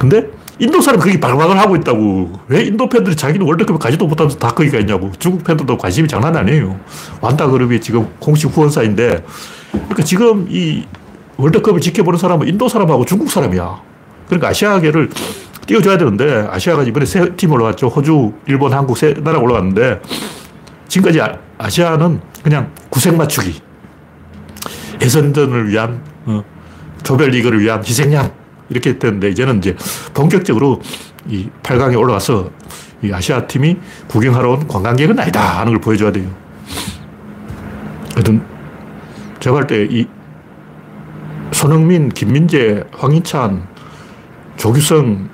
근데 0.00 0.28
인도 0.58 0.80
사람이 0.80 1.02
거기 1.02 1.18
발광을 1.20 1.58
하고 1.58 1.74
있다고. 1.76 2.32
왜 2.48 2.62
인도 2.64 2.88
팬들이 2.88 3.16
자기는 3.16 3.44
월드컵에 3.46 3.78
가지도 3.78 4.06
못하면서 4.06 4.38
다 4.38 4.48
거기가 4.50 4.78
있냐고. 4.78 5.10
중국 5.18 5.42
팬들도 5.44 5.76
관심이 5.76 6.06
장난 6.08 6.36
아니에요. 6.36 6.78
완다 7.20 7.48
그룹이 7.48 7.80
지금 7.80 8.08
공식 8.20 8.46
후원사인데 8.56 9.24
그러니까 9.72 10.02
지금 10.04 10.46
이 10.48 10.84
월드컵을 11.36 11.80
지켜보는 11.80 12.18
사람은 12.18 12.46
인도 12.48 12.68
사람하고 12.68 13.04
중국 13.04 13.28
사람이야. 13.30 13.80
그러니까 14.26 14.48
아시아계를 14.48 15.10
띄워줘야 15.66 15.98
되는데 15.98 16.46
아시아가 16.50 16.84
이번에 16.84 17.04
세 17.06 17.34
팀 17.36 17.50
올라갔죠. 17.50 17.88
호주, 17.88 18.32
일본, 18.46 18.72
한국 18.72 18.96
세 18.96 19.14
나라 19.14 19.38
올라갔는데 19.40 20.00
지금까지 20.86 21.20
아, 21.58 21.68
시아는 21.68 22.20
그냥 22.44 22.70
구색 22.90 23.16
맞추기. 23.16 23.60
예선전을 25.02 25.68
위한 25.68 26.00
어, 26.26 26.44
조별리그를 27.02 27.60
위한 27.60 27.80
희생양 27.84 28.30
이렇게 28.74 28.90
했는데 28.90 29.30
이제는 29.30 29.58
이제 29.58 29.76
본격적으로 30.12 30.82
이 31.28 31.48
8강에 31.62 31.98
올라가서 31.98 32.50
이 33.02 33.12
아시아 33.12 33.46
팀이 33.46 33.76
구경하러 34.08 34.50
온 34.50 34.68
관광객은 34.68 35.18
아니다 35.18 35.60
하는 35.60 35.72
걸 35.72 35.80
보여줘야 35.80 36.10
돼요. 36.12 36.28
하여튼 38.14 38.42
제가 39.40 39.54
볼 39.54 39.66
때 39.66 39.86
이 39.90 40.06
손흥민, 41.52 42.08
김민재, 42.08 42.82
황희찬, 42.92 43.66
조규성, 44.56 45.28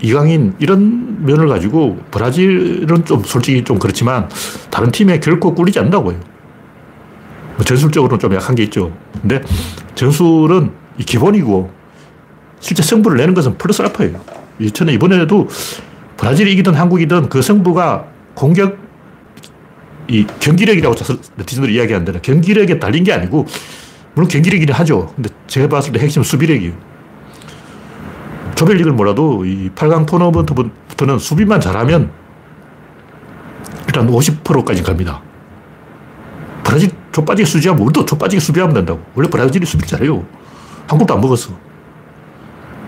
이강인 0.00 0.54
이런 0.58 1.24
면을 1.24 1.48
가지고 1.48 1.98
브라질은 2.12 3.04
좀 3.04 3.24
솔직히 3.24 3.64
좀 3.64 3.78
그렇지만 3.78 4.28
다른 4.70 4.90
팀에 4.92 5.18
결코 5.18 5.54
꿀리지 5.54 5.78
않는다고요. 5.80 6.18
뭐 7.56 7.64
전술적으로는 7.64 8.20
좀 8.20 8.34
약한 8.34 8.54
게 8.54 8.62
있죠. 8.64 8.92
근데 9.20 9.42
전술은 9.96 10.70
기본이고 11.04 11.70
실제 12.66 12.82
승부를 12.82 13.18
내는 13.18 13.32
것은 13.32 13.58
플러스 13.58 13.80
알파예요. 13.80 14.20
이전에 14.58 14.92
이번에도 14.92 15.48
브라질이 16.16 16.52
이기든 16.54 16.74
한국이든 16.74 17.28
그 17.28 17.40
승부가 17.40 18.06
공격 18.34 18.76
이 20.08 20.26
경기력이라고 20.40 20.96
네티즌들이 21.36 21.76
이야기하는데 21.76 22.18
경기력에 22.22 22.80
달린 22.80 23.04
게 23.04 23.12
아니고 23.12 23.46
물론 24.14 24.26
경기력이긴 24.26 24.74
하죠. 24.74 25.12
근데 25.14 25.30
제가 25.46 25.68
봤을 25.68 25.92
때 25.92 26.00
핵심은 26.00 26.24
수비력이에요. 26.24 26.72
조별리그를 28.56 28.94
몰라도 28.94 29.44
이 29.44 29.70
8강 29.76 30.04
토너먼트부터는 30.04 31.20
수비만 31.20 31.60
잘하면 31.60 32.10
일단 33.86 34.10
50%까지 34.10 34.82
갑니다. 34.82 35.22
브라질 36.64 36.90
좁빠지게 37.12 37.46
수비하면 37.46 37.84
우리도 37.84 38.04
좁빠지게 38.06 38.40
수비하면 38.40 38.74
된다고. 38.74 39.00
원래 39.14 39.30
브라질이 39.30 39.64
수비 39.66 39.86
잘해요. 39.86 40.26
한국도 40.88 41.14
안 41.14 41.20
먹었어. 41.20 41.65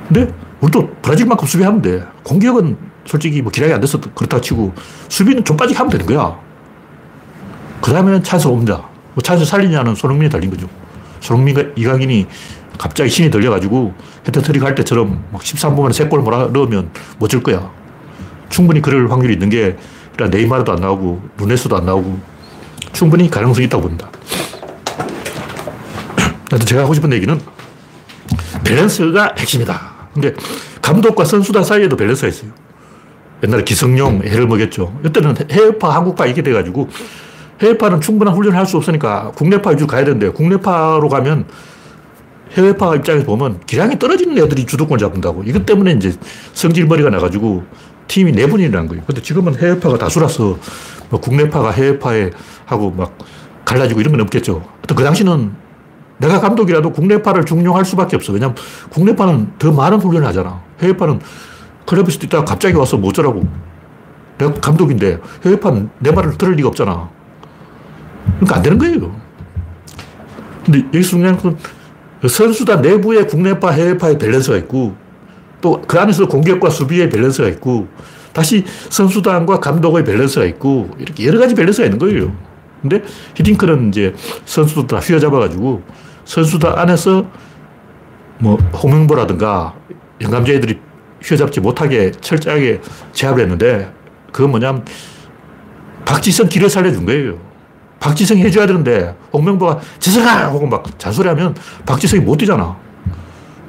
근데 0.09 0.33
우리도 0.61 0.89
브라질만큼 1.03 1.47
수비하면 1.47 1.83
돼. 1.83 2.05
공격은 2.25 2.77
솔직히 3.05 3.43
뭐 3.43 3.53
기량이 3.53 3.73
안 3.73 3.81
돼서 3.81 4.01
그렇다 4.01 4.41
치고 4.41 4.73
수비는 5.09 5.45
좁빠지게 5.45 5.77
하면 5.79 5.91
되는 5.91 6.07
거야. 6.07 6.39
그 7.81 7.93
다음에는 7.93 8.23
찬스가 8.23 8.53
옵니다. 8.53 8.89
뭐 9.15 9.23
찬스 9.23 9.45
살리냐는 9.45 9.95
손흥민이 9.95 10.31
달린 10.31 10.51
거죠. 10.51 10.69
손흥민과 11.21 11.63
이강인이 11.77 12.27
갑자기 12.79 13.11
신이 13.11 13.31
들려가지고 13.31 13.95
해트트릭 14.27 14.63
할 14.63 14.75
때처럼 14.75 15.25
막 15.33 15.43
13분만에 15.43 15.91
3골 15.91 16.23
몰아 16.23 16.47
넣으면 16.53 16.91
멋질 17.19 17.43
거야. 17.43 17.71
충분히 18.49 18.81
그럴 18.81 19.11
확률이 19.11 19.35
있는 19.35 19.51
게 19.51 19.77
네이마르도 20.19 20.73
안 20.73 20.81
나오고 20.81 21.23
누네스도 21.39 21.77
안 21.77 21.87
나오고 21.87 22.19
충분히 22.93 23.31
가능성이 23.31 23.67
있다고 23.67 23.83
봅니다. 23.83 24.11
제가 26.65 26.83
하고 26.83 26.95
싶은 26.95 27.13
얘기는 27.13 27.39
밸런스가 28.65 29.35
핵심이다. 29.39 29.98
근데 30.21 30.35
감독과 30.83 31.25
선수단 31.25 31.65
사이에도 31.65 31.97
밸런스가 31.97 32.29
있어요. 32.29 32.51
옛날에 33.45 33.63
기성용 33.63 34.23
해를 34.25 34.47
먹였죠. 34.49 34.99
이때는 35.07 35.37
해외파, 35.51 35.95
한국파 35.95 36.27
이게 36.27 36.43
돼가지고 36.43 36.89
해외파는 37.61 38.01
충분한 38.01 38.35
훈련을 38.35 38.59
할 38.59 38.67
수 38.67 38.77
없으니까 38.77 39.33
국내파 39.37 39.71
위주로 39.71 39.87
가야 39.87 40.05
되는데 40.05 40.31
국내파로 40.31 41.09
가면 41.09 41.47
해외파 42.53 42.97
입장에서 42.97 43.27
보면 43.27 43.61
기량이 43.67 43.99
떨어지는 43.99 44.37
애들이 44.39 44.67
주도권 44.67 44.99
잡는다고. 44.99 45.45
이것 45.45 45.65
때문에 45.67 45.93
이제 45.93 46.13
성질머리가 46.55 47.11
나가지고 47.11 47.65
팀이 48.09 48.33
내분이라는 48.33 48.89
거예요. 48.89 49.05
근데 49.07 49.21
지금은 49.23 49.57
해외파가 49.57 49.99
다수라서 49.99 50.59
뭐 51.11 51.21
국내파가 51.21 51.71
해외파에 51.71 52.31
하고 52.65 52.91
막 52.91 53.17
갈라지고 53.65 54.01
이런 54.01 54.13
건 54.13 54.23
없겠죠. 54.23 54.67
그 54.89 55.05
당시는 55.05 55.53
내가 56.19 56.41
감독이라도 56.41 56.93
국내파를 56.93 57.45
중용할 57.45 57.85
수밖에 57.85 58.17
없어. 58.17 58.33
왜냐면 58.33 58.57
국내파는 58.91 59.53
더 59.59 59.73
많은 59.73 59.99
훈련을 59.99 60.27
하잖아. 60.29 60.61
해외파는 60.81 61.21
클럽에서 61.87 62.19
뛰다가 62.19 62.45
갑자기 62.45 62.77
와서 62.77 62.97
뭐 62.97 63.11
어쩌라고. 63.11 63.47
내가 64.37 64.53
감독인데 64.55 65.19
해외파는 65.45 65.91
내 66.01 66.11
말을 66.13 66.37
들을 66.37 66.55
리가 66.55 66.69
없잖아. 66.69 67.09
그러니까 68.37 68.57
안 68.57 68.63
되는 68.63 68.79
거예요. 68.79 69.17
근데 70.65 70.81
여기서 70.87 71.11
중요한 71.11 71.39
건 71.39 71.57
선수단 72.27 72.83
내부에 72.83 73.25
국내파, 73.25 73.71
해외파의 73.71 74.19
밸런스가 74.19 74.57
있고 74.59 74.95
또 75.61 75.83
그 75.87 75.99
안에서 75.99 76.27
공격과 76.29 76.71
수비의 76.71 77.09
밸런스가 77.11 77.49
있고 77.49 77.89
다시 78.33 78.65
선수단과 78.91 79.61
감독의 79.61 80.05
밸런스가 80.05 80.45
있고 80.47 80.91
이렇게 80.99 81.27
여러 81.27 81.39
가지 81.39 81.55
밸런스가 81.55 81.87
있는 81.87 81.99
거예요. 81.99 82.33
근데 82.83 83.03
히딩크는 83.35 83.89
이제 83.89 84.15
선수들 84.45 84.87
다 84.87 84.99
휘어잡아가지고 84.99 85.83
선수단 86.29 86.79
안에서 86.79 87.27
뭐 88.39 88.57
홍명보라든가 88.57 89.75
영감제들이 90.21 90.79
휘어잡지 91.23 91.61
못하게 91.61 92.11
철저하게 92.11 92.83
제압을 93.13 93.43
했는데 93.43 93.91
그건 94.31 94.51
뭐냐면 94.51 94.85
박지성 96.05 96.51
길을 96.51 96.69
살려준 96.69 97.07
거예요. 97.07 97.39
박지성이 97.99 98.43
해줘야 98.43 98.67
되는데 98.67 99.17
홍명보가 99.33 99.81
지성아! 99.99 100.45
하고 100.45 100.67
막 100.67 100.99
잔소리하면 100.99 101.57
박지성이 101.87 102.23
못 102.23 102.37
뛰잖아. 102.37 102.77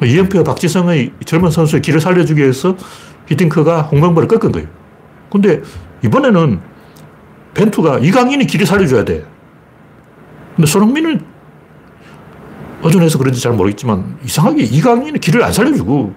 이영표가 0.04 0.44
박지성의 0.44 1.14
젊은 1.26 1.52
선수의 1.52 1.82
길을 1.82 2.02
살려주기 2.02 2.42
위해서 2.42 2.76
히딩크가 3.28 3.84
홍명보를 3.84 4.28
꺾은 4.28 4.52
거예요. 4.52 4.68
근데 5.32 5.62
이번에는 6.04 6.60
벤투가 7.54 8.00
이강인이 8.00 8.46
길을 8.48 8.66
살려줘야 8.66 9.06
돼. 9.06 9.26
근데 10.58 10.70
손흥민은 10.70 11.39
어전해서 12.82 13.18
그런지 13.18 13.42
잘 13.42 13.54
모르겠지만 13.54 14.18
이상하게 14.24 14.64
이강인이 14.64 15.20
길을 15.20 15.44
안 15.44 15.52
살려주고 15.52 16.14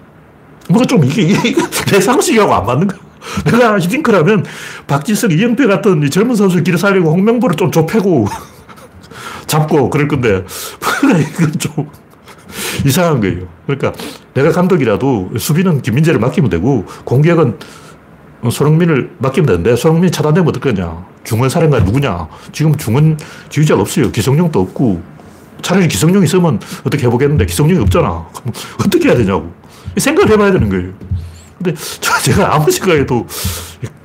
뭔가 0.68 0.86
좀 0.86 1.04
이게, 1.04 1.22
이게 1.22 1.54
내 1.90 2.00
상식하고 2.00 2.54
안 2.54 2.66
맞는 2.66 2.86
거야. 2.86 2.98
내가 3.44 3.78
히딩크라면 3.78 4.44
박지성, 4.86 5.30
이영표 5.30 5.68
같은 5.68 6.10
젊은 6.10 6.34
선수 6.34 6.62
길을 6.62 6.78
살리고 6.78 7.10
홍명보를 7.10 7.56
좀 7.56 7.70
좁히고 7.70 8.26
잡고 9.46 9.90
그럴 9.90 10.08
건데 10.08 10.44
이건 11.30 11.52
좀 11.58 11.90
이상한 12.84 13.20
거예요. 13.20 13.46
그러니까 13.66 13.92
내가 14.34 14.50
감독이라도 14.50 15.32
수비는 15.38 15.82
김민재를 15.82 16.18
맡기면 16.20 16.50
되고 16.50 16.84
공격은 17.04 17.58
손흥민을 18.50 19.12
맡기면 19.18 19.46
되는데 19.46 19.76
손흥민이 19.76 20.10
차단되면 20.10 20.48
어떨 20.48 20.60
거냐. 20.60 21.06
중원 21.22 21.48
사령가 21.48 21.80
누구냐. 21.80 22.28
지금 22.50 22.76
중원 22.76 23.16
지휘자가 23.48 23.80
없어요. 23.80 24.10
기성용도 24.10 24.60
없고 24.60 25.00
차라리 25.62 25.88
기성용이 25.88 26.24
있으면 26.24 26.60
어떻게 26.84 27.06
해보겠는데 27.06 27.46
기성용이 27.46 27.80
없잖아. 27.80 28.26
그럼 28.34 28.52
어떻게 28.84 29.08
해야 29.08 29.16
되냐고. 29.16 29.52
생각을 29.96 30.30
해봐야 30.32 30.52
되는 30.52 30.68
거예요. 30.68 30.92
근데 31.58 31.74
제가 32.24 32.54
아무 32.54 32.70
생각해도 32.70 33.26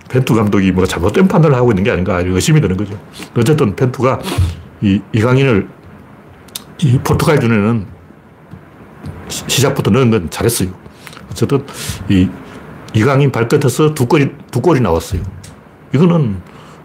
펜투 0.10 0.36
감독이 0.36 0.72
뭐 0.72 0.86
잘못된 0.86 1.28
판단을 1.28 1.58
하고 1.58 1.72
있는 1.72 1.84
게 1.84 1.92
아닌가 1.92 2.20
의심이 2.20 2.62
드는 2.62 2.78
거죠. 2.78 2.98
어쨌든 3.36 3.76
펜투가 3.76 4.20
이 4.82 5.02
이강인을 5.12 5.68
이 6.80 7.00
포르투갈 7.00 7.40
전에는 7.40 7.86
시작부터 9.30 9.92
넣은 9.92 10.12
건 10.12 10.30
잘했어요. 10.30 10.70
어쨌든 11.32 11.66
이 12.10 12.30
이강인 12.94 13.32
발끝에서 13.32 13.94
두 13.94 14.06
골이, 14.06 14.30
두 14.50 14.62
골이 14.62 14.80
나왔어요. 14.80 15.22
이거는 15.94 16.38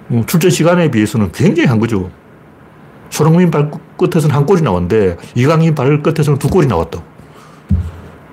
뭐 0.08 0.26
출전 0.26 0.50
시간에 0.50 0.90
비해서는 0.90 1.30
굉장히 1.32 1.68
한 1.68 1.78
거죠. 1.78 2.10
손흥민 3.12 3.50
발 3.50 3.70
끝에서는 3.98 4.34
한 4.34 4.46
골이 4.46 4.62
나왔는데 4.62 5.18
이강인 5.34 5.74
발 5.74 6.02
끝에서는 6.02 6.38
두 6.38 6.48
골이 6.48 6.66
나왔다. 6.66 7.02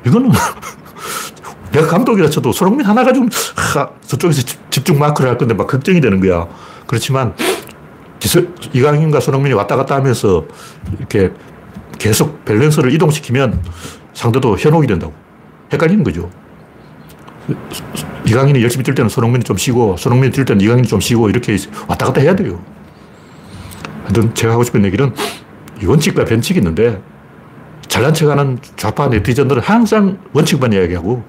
이거는 0.05 0.31
내가 1.73 1.87
감독이라 1.87 2.29
쳐도 2.29 2.53
손흥민 2.53 2.85
하나 2.85 3.03
가지고 3.03 3.27
하, 3.55 3.89
저쪽에서 4.07 4.41
집중 4.69 4.97
마크를 4.97 5.29
할 5.29 5.37
건데 5.37 5.53
막 5.53 5.67
걱정이 5.67 5.99
되는 5.99 6.21
거야. 6.21 6.47
그렇지만 6.87 7.35
이강인과 8.73 9.19
손흥민이 9.19 9.53
왔다 9.53 9.75
갔다 9.75 9.95
하면서 9.95 10.45
이렇게 10.97 11.31
계속 11.99 12.45
밸런스를 12.45 12.93
이동시키면 12.93 13.61
상대도 14.13 14.57
현혹이 14.57 14.87
된다고. 14.87 15.13
헷갈리는 15.73 16.05
거죠. 16.05 16.29
이강인이 18.25 18.63
열심히 18.63 18.83
뛸 18.83 18.95
때는 18.95 19.09
손흥민이 19.09 19.43
좀 19.43 19.57
쉬고, 19.57 19.97
손흥민이 19.97 20.31
뛸 20.31 20.45
때는 20.45 20.61
이강인이 20.61 20.87
좀 20.87 20.99
쉬고, 20.99 21.29
이렇게 21.29 21.57
왔다 21.87 22.05
갔다 22.05 22.21
해야 22.21 22.35
돼요. 22.35 22.59
하여튼 24.09 24.33
제가 24.33 24.53
하고 24.53 24.63
싶은 24.63 24.83
얘기는 24.85 25.13
원칙과 25.85 26.25
변칙이 26.25 26.59
있는데, 26.59 27.01
잘난 27.87 28.13
척 28.13 28.29
하는 28.29 28.57
좌파 28.75 29.07
네티즌들은 29.07 29.61
항상 29.61 30.17
원칙만 30.33 30.73
이야기하고, 30.73 31.23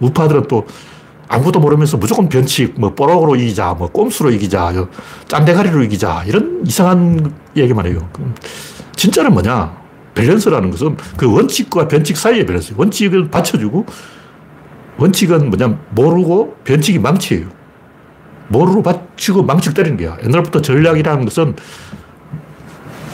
우파들은 0.00 0.48
또 0.48 0.66
아무것도 1.28 1.60
모르면서 1.60 1.96
무조건 1.96 2.28
변칙, 2.28 2.74
뭐, 2.78 2.94
뽀록으로 2.94 3.36
이기자, 3.36 3.74
뭐, 3.74 3.88
꼼수로 3.88 4.30
이기자, 4.32 4.72
잔대가리로 5.28 5.84
이기자, 5.84 6.24
이런 6.26 6.62
이상한 6.66 7.32
얘기만 7.56 7.86
해요. 7.86 8.08
진짜는 8.96 9.32
뭐냐? 9.32 9.76
밸런스라는 10.14 10.70
것은 10.70 10.96
그 11.16 11.32
원칙과 11.32 11.88
변칙 11.88 12.16
사이의 12.16 12.44
밸런스. 12.44 12.74
원칙을 12.76 13.30
받쳐주고, 13.30 13.86
원칙은 14.98 15.50
뭐냐, 15.50 15.78
모르고 15.90 16.56
변칙이 16.64 16.98
망치예요. 16.98 17.46
모르고 18.48 18.82
받치고 18.82 19.42
망치 19.42 19.74
때리는 19.74 19.96
거야. 19.96 20.16
옛날부터 20.24 20.62
전략이라는 20.62 21.24
것은 21.24 21.56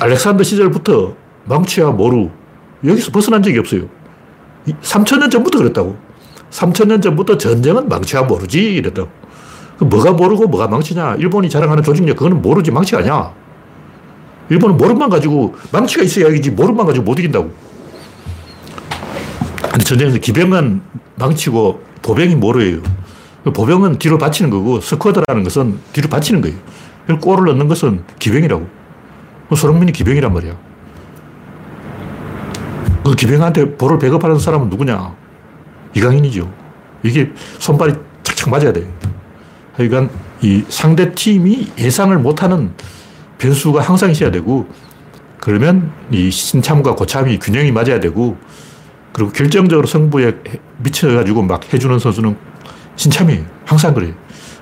알렉산더 0.02 0.42
시절부터 0.42 1.14
망치와 1.44 1.92
모루, 1.92 2.30
여기서 2.84 3.12
벗어난 3.12 3.40
적이 3.42 3.58
없어요. 3.60 3.82
3천년 4.82 5.30
전부터 5.30 5.58
그랬다고. 5.58 5.96
3천년 6.50 7.00
전부터 7.00 7.38
전쟁은 7.38 7.88
망치와 7.88 8.24
모르지 8.24 8.74
이랬다고. 8.74 9.08
그 9.78 9.84
뭐가 9.84 10.12
모르고 10.12 10.48
뭐가 10.48 10.66
망치냐. 10.66 11.16
일본이 11.16 11.48
자랑하는 11.48 11.84
조직력, 11.84 12.16
그거는 12.16 12.42
모르지 12.42 12.72
망치가 12.72 12.98
아니야. 12.98 13.32
일본은 14.50 14.76
모름만 14.76 15.08
가지고 15.08 15.54
망치가 15.70 16.02
있어야 16.02 16.28
이기지 16.28 16.50
모름만 16.50 16.84
가지고 16.84 17.04
못 17.04 17.18
이긴다고. 17.18 17.50
근데 19.70 19.84
전쟁에서 19.84 20.18
기병은 20.18 20.82
망치고 21.14 21.80
보병이 22.02 22.34
모르예요. 22.34 22.80
보병은 23.44 23.98
뒤로 23.98 24.18
받치는 24.18 24.50
거고 24.50 24.80
스쿼드라는 24.80 25.44
것은 25.44 25.78
뒤로 25.92 26.08
받치는 26.08 26.40
거예요. 26.40 26.56
골을 27.20 27.46
넣는 27.52 27.68
것은 27.68 28.02
기병이라고. 28.18 28.81
손흥민이 29.56 29.92
기병이란 29.92 30.32
말이야. 30.32 30.56
그 33.04 33.14
기병한테 33.14 33.76
볼을 33.76 33.98
배급하는 33.98 34.38
사람은 34.38 34.68
누구냐? 34.70 35.14
이강인이죠. 35.94 36.50
이게 37.02 37.32
손발이 37.58 37.94
착착 38.22 38.50
맞아야 38.50 38.72
돼. 38.72 38.86
하여간 39.74 40.10
이 40.40 40.64
상대 40.68 41.12
팀이 41.12 41.72
예상을 41.78 42.16
못하는 42.18 42.72
변수가 43.38 43.80
항상 43.80 44.10
있어야 44.10 44.30
되고, 44.30 44.68
그러면 45.38 45.92
이 46.10 46.30
신참과 46.30 46.94
고참이 46.94 47.38
균형이 47.38 47.72
맞아야 47.72 47.98
되고, 47.98 48.36
그리고 49.12 49.32
결정적으로 49.32 49.86
승부에 49.86 50.34
미쳐가지고 50.78 51.42
막 51.42 51.72
해주는 51.72 51.98
선수는 51.98 52.36
신참이에요. 52.96 53.44
항상 53.64 53.94
그래요. 53.94 54.14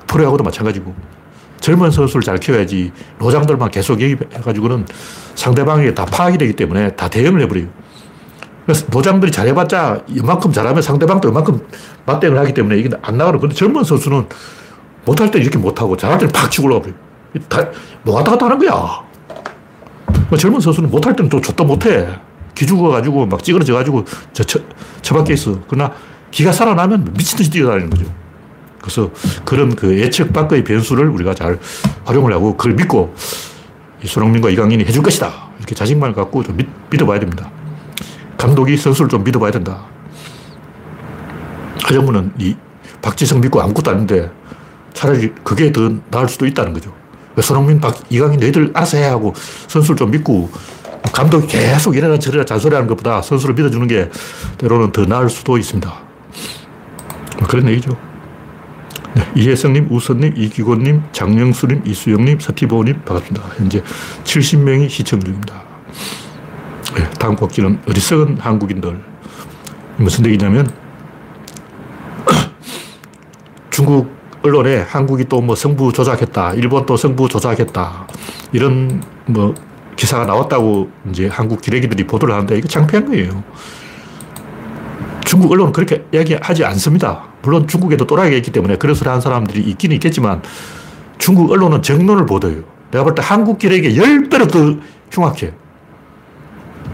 프로야구도 0.07 0.42
마찬가지고. 0.42 0.94
젊은 1.61 1.90
선수를 1.90 2.23
잘 2.23 2.38
키워야지 2.38 2.92
노장들만 3.18 3.70
계속 3.70 4.01
얘기해가지고는 4.01 4.87
상대방에게 5.35 5.94
다 5.94 6.05
파악이 6.05 6.38
되기 6.38 6.55
때문에 6.55 6.96
다 6.96 7.09
대응을 7.09 7.42
해버려요. 7.42 7.68
그래서 8.64 8.87
노장들이 8.90 9.33
잘해봤자 9.33 10.03
이만큼 10.09 10.53
잘하면 10.53 10.83
상대방도 10.83 11.29
이만큼 11.29 11.66
맞대응을 12.07 12.38
하기 12.38 12.55
때문에 12.55 12.79
이게 12.79 12.90
안 13.03 13.16
나가는 13.16 13.38
근데 13.40 13.55
젊은 13.55 13.85
선수는 13.85 14.27
못할 15.05 15.31
때 15.31 15.38
이렇게 15.38 15.59
못하고 15.59 15.96
잘할 15.96 16.18
때는 16.18 16.33
팍 16.33 16.51
치고 16.51 16.66
올라가 16.66 16.83
버려요. 16.83 16.96
다, 17.49 17.66
뭐 18.03 18.16
왔다 18.16 18.33
갔다 18.33 18.46
하는 18.46 18.59
거야. 18.59 19.03
뭐 20.29 20.38
젊은 20.38 20.61
선수는 20.61 20.90
못할 20.90 21.16
때는 21.16 21.29
또 21.29 21.40
줬다 21.40 21.64
못해. 21.64 22.09
기 22.55 22.66
죽어가지고 22.66 23.27
막 23.27 23.42
찌그러져가지고 23.42 24.05
저, 24.33 24.44
처, 24.44 24.59
처박혀 25.03 25.33
있어. 25.33 25.59
그러나 25.66 25.92
기가 26.31 26.53
살아나면 26.53 27.12
미친 27.16 27.38
듯이 27.38 27.51
뛰어다니는 27.51 27.90
거죠. 27.90 28.05
그래서 28.81 29.11
그런 29.45 29.75
그 29.75 29.99
예측 29.99 30.33
밖의 30.33 30.64
변수를 30.64 31.09
우리가 31.09 31.35
잘 31.35 31.59
활용을 32.05 32.33
하고 32.33 32.57
그걸 32.57 32.75
믿고 32.75 33.14
손흥민과 34.05 34.51
이강인이 34.51 34.85
해줄 34.85 35.03
것이다. 35.03 35.51
이렇게 35.59 35.75
자신감을 35.75 36.14
갖고 36.14 36.43
좀 36.43 36.57
믿, 36.57 36.66
믿어봐야 36.90 37.21
됩니다. 37.21 37.51
감독이 38.38 38.77
선수를 38.77 39.09
좀 39.09 39.23
믿어봐야 39.23 39.51
된다. 39.51 39.85
하정무는 41.83 42.33
이 42.38 42.57
박지성 43.03 43.40
믿고 43.40 43.61
아무것도 43.61 43.90
아닌데 43.90 44.31
차라리 44.95 45.33
그게 45.45 45.73
더 45.73 45.93
나을 46.11 46.29
수도 46.29 46.47
있다는 46.47 46.73
거죠. 46.73 46.95
손흥민, 47.40 47.81
박, 47.81 47.97
이강인 48.11 48.40
너희들 48.40 48.71
알아서 48.75 48.97
해야 48.97 49.12
하고 49.12 49.35
선수를 49.69 49.97
좀 49.97 50.11
믿고 50.11 50.51
감독이 51.12 51.47
계속 51.47 51.97
이래라 51.97 52.19
저래라 52.19 52.45
잔소리 52.45 52.75
하는 52.75 52.88
것보다 52.88 53.23
선수를 53.23 53.55
믿어주는 53.55 53.87
게 53.88 54.11
때로는 54.59 54.93
더 54.93 55.05
나을 55.07 55.29
수도 55.29 55.57
있습니다. 55.57 55.93
뭐 57.38 57.49
그런 57.49 57.69
얘기죠. 57.69 58.10
네, 59.14 59.23
이혜성님, 59.35 59.88
우선님, 59.90 60.35
이기곤님, 60.37 61.03
장영수님, 61.12 61.83
이수영님, 61.85 62.38
서티보님 62.38 63.03
반갑습니다. 63.05 63.49
현재 63.57 63.83
70명이 64.25 64.88
시청 64.88 65.20
중입니다. 65.20 65.62
네, 66.96 67.11
다음 67.18 67.35
곡지는 67.35 67.81
어리석은 67.88 68.38
한국인들. 68.38 69.01
무슨 69.96 70.27
얘기냐면 70.27 70.66
중국 73.70 74.11
언론에 74.42 74.79
한국이 74.83 75.25
또 75.25 75.40
뭐 75.40 75.55
성부 75.57 75.92
조작했다. 75.92 76.55
일본 76.55 76.87
또 76.87 76.96
성부 76.96 77.29
조작했다. 77.29 78.07
이런 78.53 79.03
뭐 79.27 79.55
기사가 79.96 80.25
나왔다고 80.25 80.88
이제 81.11 81.27
한국 81.29 81.61
기레기들이 81.61 82.07
보도를 82.07 82.35
하는데 82.35 82.57
이거 82.57 82.68
창피한 82.68 83.07
거예요. 83.07 83.42
중국 85.31 85.53
언론은 85.53 85.73
그렇게 85.73 86.05
이야기하지 86.12 86.64
않습니다. 86.64 87.23
물론 87.43 87.69
중국에도 87.69 88.05
또라이가 88.05 88.35
있기 88.38 88.51
때문에 88.51 88.75
그런 88.75 88.97
소리 88.97 89.07
하는 89.07 89.21
사람들이 89.21 89.61
있긴 89.61 89.93
있겠지만 89.93 90.43
중국 91.19 91.53
언론은 91.53 91.83
정론을 91.83 92.27
보도해요. 92.27 92.64
내가 92.90 93.05
볼 93.05 93.14
때 93.14 93.23
한국 93.25 93.61
기레기 93.61 93.95
10배로 93.95 94.51
더 94.51 94.75
흉악해. 95.12 95.53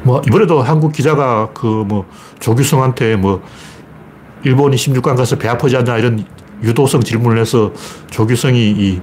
뭐, 0.03 0.21
이번에도 0.27 0.61
한국 0.61 0.93
기자가 0.93 1.49
그 1.55 1.67
뭐 1.89 2.05
조규성한테 2.39 3.17
뭐 3.17 3.43
일본이 4.45 4.77
16강 4.77 5.17
가서 5.17 5.37
배 5.37 5.49
아프지 5.49 5.75
않냐 5.79 5.97
이런 5.97 6.23
유도성 6.63 7.01
질문을 7.05 7.41
해서 7.41 7.73
조규성이 8.11 8.59
이 8.71 9.01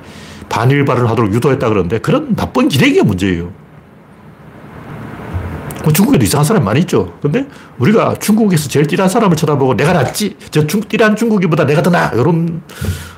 반일발을 0.49 1.09
하도록 1.09 1.33
유도했다 1.33 1.69
그러는데 1.69 1.97
그런 1.97 2.35
나쁜 2.35 2.67
기레기가 2.67 3.03
문제예요. 3.03 3.51
뭐 5.83 5.91
중국에도 5.91 6.23
이상한 6.23 6.45
사람이 6.45 6.65
많이 6.65 6.79
있죠. 6.81 7.13
근데 7.21 7.45
우리가 7.77 8.15
중국에서 8.19 8.69
제일 8.69 8.87
띠란 8.87 9.09
사람을 9.09 9.35
쳐다보고 9.35 9.75
내가 9.75 9.91
낫지. 9.91 10.37
저 10.49 10.65
중, 10.65 10.81
띠란 10.81 11.15
중국이보다 11.15 11.65
내가 11.65 11.81
더 11.81 11.89
나아. 11.89 12.11
이런, 12.13 12.61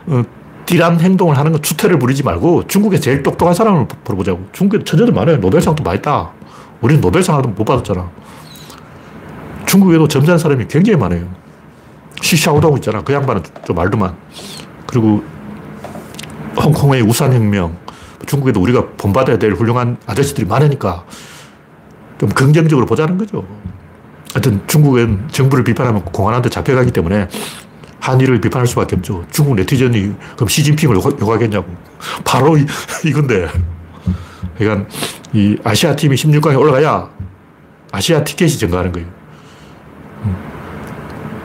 어, 0.07 0.23
띠란 0.65 0.99
행동을 0.99 1.37
하는 1.37 1.51
건 1.51 1.61
추태를 1.61 1.99
부리지 1.99 2.23
말고 2.23 2.67
중국에 2.67 2.99
제일 2.99 3.21
똑똑한 3.21 3.53
사람을 3.53 3.87
물어보자고. 4.03 4.47
중국에 4.51 4.83
천재들 4.83 5.13
많아요. 5.13 5.37
노벨상도 5.37 5.83
많이 5.83 6.01
따. 6.01 6.31
우리는 6.81 6.99
노벨상도 7.01 7.49
못 7.49 7.63
받았잖아. 7.63 8.09
중국에도 9.67 10.07
점잖은 10.07 10.39
사람이 10.39 10.65
굉장히 10.67 10.97
많아요. 10.97 11.27
시샤오동 12.21 12.77
있잖아. 12.77 13.03
그 13.03 13.13
양반은 13.13 13.43
좀 13.65 13.75
말도만. 13.75 14.15
그리고 14.87 15.23
홍콩의 16.59 17.03
우산혁명. 17.03 17.77
중국에도 18.25 18.59
우리가 18.59 18.87
본받아야 18.97 19.37
될 19.37 19.53
훌륭한 19.53 19.97
아저씨들이 20.07 20.47
많으니까 20.47 21.05
좀 22.19 22.29
긍정적으로 22.29 22.85
보자는 22.85 23.17
거죠. 23.17 23.45
하여튼 24.33 24.61
중국은 24.67 25.27
정부를 25.31 25.63
비판하면 25.63 26.03
공안한테 26.05 26.49
잡혀가기 26.49 26.91
때문에 26.91 27.27
한일을 27.99 28.41
비판할 28.41 28.67
수밖에 28.67 28.95
없죠. 28.97 29.25
중국 29.31 29.55
네티즌이 29.55 30.13
그럼 30.35 30.47
시진핑을 30.47 30.95
욕하겠냐고. 30.95 31.67
바로 32.23 32.57
이, 32.57 32.65
이건데. 33.05 33.47
그러니까 34.57 34.87
이 35.33 35.57
아시아 35.63 35.95
팀이 35.95 36.15
16강에 36.15 36.57
올라가야 36.59 37.09
아시아 37.91 38.23
티켓이 38.23 38.51
증가하는 38.51 38.91
거예요. 38.91 39.07
음. 40.23 40.35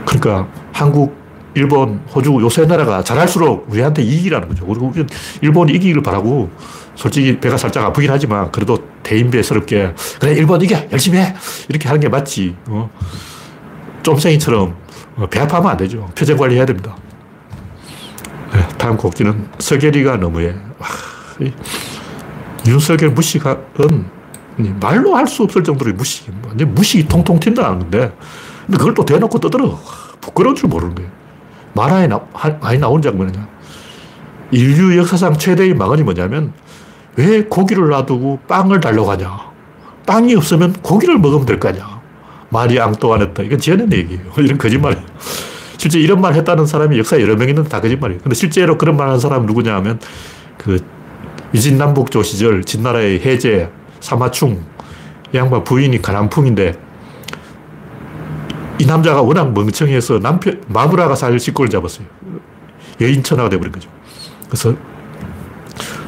그러니까 0.05 0.49
한국, 0.73 1.17
일본, 1.55 2.01
호주 2.15 2.39
요새 2.41 2.65
나라가 2.67 3.03
잘할수록 3.03 3.67
우리한테 3.69 4.03
이익이라는 4.03 4.49
거죠. 4.49 4.67
그리고 4.67 4.93
일본이 5.41 5.73
이기기를 5.73 6.03
바라고 6.03 6.51
솔직히 6.95 7.39
배가 7.41 7.57
살짝 7.57 7.85
아프긴 7.87 8.11
하지만 8.11 8.51
그래도 8.53 8.79
대인배스럽게 9.03 9.95
그래 10.21 10.33
일본 10.33 10.61
이겨 10.63 10.77
열심히 10.93 11.19
해. 11.19 11.35
이렇게 11.69 11.89
하는 11.89 12.01
게 12.01 12.09
맞지. 12.09 12.57
어? 12.67 12.91
쫌생이처럼 14.03 14.77
어, 15.17 15.27
배 15.27 15.41
아파하면 15.41 15.73
안 15.73 15.77
되죠. 15.77 16.09
표정 16.15 16.37
관리해야 16.37 16.65
됩니다. 16.67 16.97
네, 18.53 18.67
다음 18.79 18.97
곡지는 18.97 19.49
서계리가 19.59 20.17
너무해 20.17 20.55
와, 20.79 20.89
윤석열 22.67 23.11
무식은 23.11 24.07
말로 24.81 25.17
할 25.17 25.27
수 25.27 25.43
없을 25.45 25.65
정도로 25.65 25.93
무식. 25.95 26.31
무식이 26.55 27.09
통통 27.09 27.41
튄다는 27.41 27.79
건데. 27.81 28.13
근데 28.67 28.79
그걸 28.79 28.95
또 28.95 29.05
대놓고 29.05 29.39
떠들어. 29.39 29.81
부끄러운 30.21 30.55
줄 30.55 30.69
모르는 30.69 30.95
거예요 30.95 31.11
만화에 31.75 32.07
나, 32.07 32.21
많이 32.61 32.79
나온 32.79 33.01
장면이냐 33.01 33.49
인류 34.51 34.97
역사상 34.99 35.39
최대의 35.39 35.75
망언이 35.75 36.03
뭐냐면 36.03 36.53
왜 37.17 37.45
고기를 37.45 37.89
놔두고 37.89 38.41
빵을 38.49 38.81
달려가냐? 38.81 39.51
빵이 40.07 40.35
없으면 40.35 40.73
고기를 40.75 41.19
먹으면 41.19 41.47
될거 41.47 41.69
아니야. 41.69 42.01
마리 42.49 42.81
앙또아네트. 42.81 43.43
이건 43.43 43.59
지어낸 43.59 43.93
얘기예요. 43.93 44.23
이런 44.39 44.59
거짓말이에요. 44.59 45.05
실제 45.77 45.99
이런 45.99 46.21
말 46.21 46.35
했다는 46.35 46.67
사람이 46.67 46.99
역사에 46.99 47.23
여러 47.23 47.37
명 47.37 47.49
있는데 47.49 47.69
다 47.69 47.81
거짓말이에요. 47.81 48.21
근데 48.23 48.35
실제로 48.35 48.77
그런 48.77 48.97
말 48.97 49.09
하는 49.09 49.21
사람은 49.21 49.47
누구냐 49.47 49.75
하면 49.77 50.01
그 50.59 50.79
위진남북조 51.53 52.23
시절 52.23 52.65
진나라의 52.65 53.21
해제, 53.21 53.71
사마충, 54.01 54.61
양반 55.35 55.65
부인이 55.65 56.01
가난풍인데 56.03 56.75
이 58.81 58.87
남자가 58.87 59.21
워낙 59.21 59.53
멍청해서 59.53 60.21
남편, 60.21 60.63
마누라가 60.67 61.15
살 61.15 61.39
식구를 61.39 61.69
잡았어요. 61.69 62.07
여인천하가 62.99 63.51
돼버린 63.51 63.71
거죠. 63.73 63.91
그래서 64.49 64.75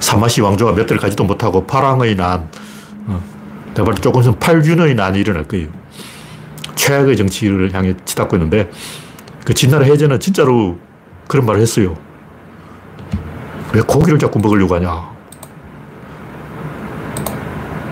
사마시 0.01 0.41
왕조가 0.41 0.73
몇 0.73 0.87
대를 0.87 0.99
가지도 0.99 1.23
못하고 1.25 1.67
파랑의 1.67 2.17
난, 2.17 2.49
어, 3.09 3.23
내가 3.75 3.85
볼 3.85 3.95
조금 3.97 4.23
있으면 4.23 4.39
팔균의 4.39 4.95
난이 4.95 5.21
일어날 5.21 5.45
거예요. 5.45 5.69
최악의 6.75 7.19
정치를 7.19 7.75
향해 7.75 7.95
치닫고 8.07 8.37
있는데, 8.37 8.71
그 9.45 9.53
진나라 9.53 9.85
해제는 9.85 10.19
진짜로 10.19 10.79
그런 11.29 11.45
말을 11.45 11.61
했어요. 11.61 11.95
왜 13.75 13.83
고기를 13.83 14.19
자꾸 14.19 14.39
먹으려고 14.39 14.77
하냐? 14.77 15.13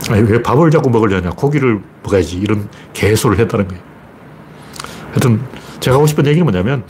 아니, 0.08 0.22
왜 0.22 0.42
밥을 0.42 0.70
자꾸 0.70 0.88
먹으려냐? 0.88 1.30
고기를 1.32 1.82
먹어야지. 2.02 2.38
이런 2.38 2.70
개소를 2.94 3.38
했다는 3.40 3.68
거예요. 3.68 3.89
하여튼, 5.10 5.40
제가 5.80 5.96
하고 5.96 6.06
싶은 6.06 6.26
얘기는 6.26 6.44
뭐냐면, 6.44 6.84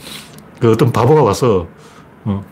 그 0.59 0.71
어떤 0.71 0.91
바보가 0.91 1.23
와서, 1.23 1.67
어, 2.25 2.43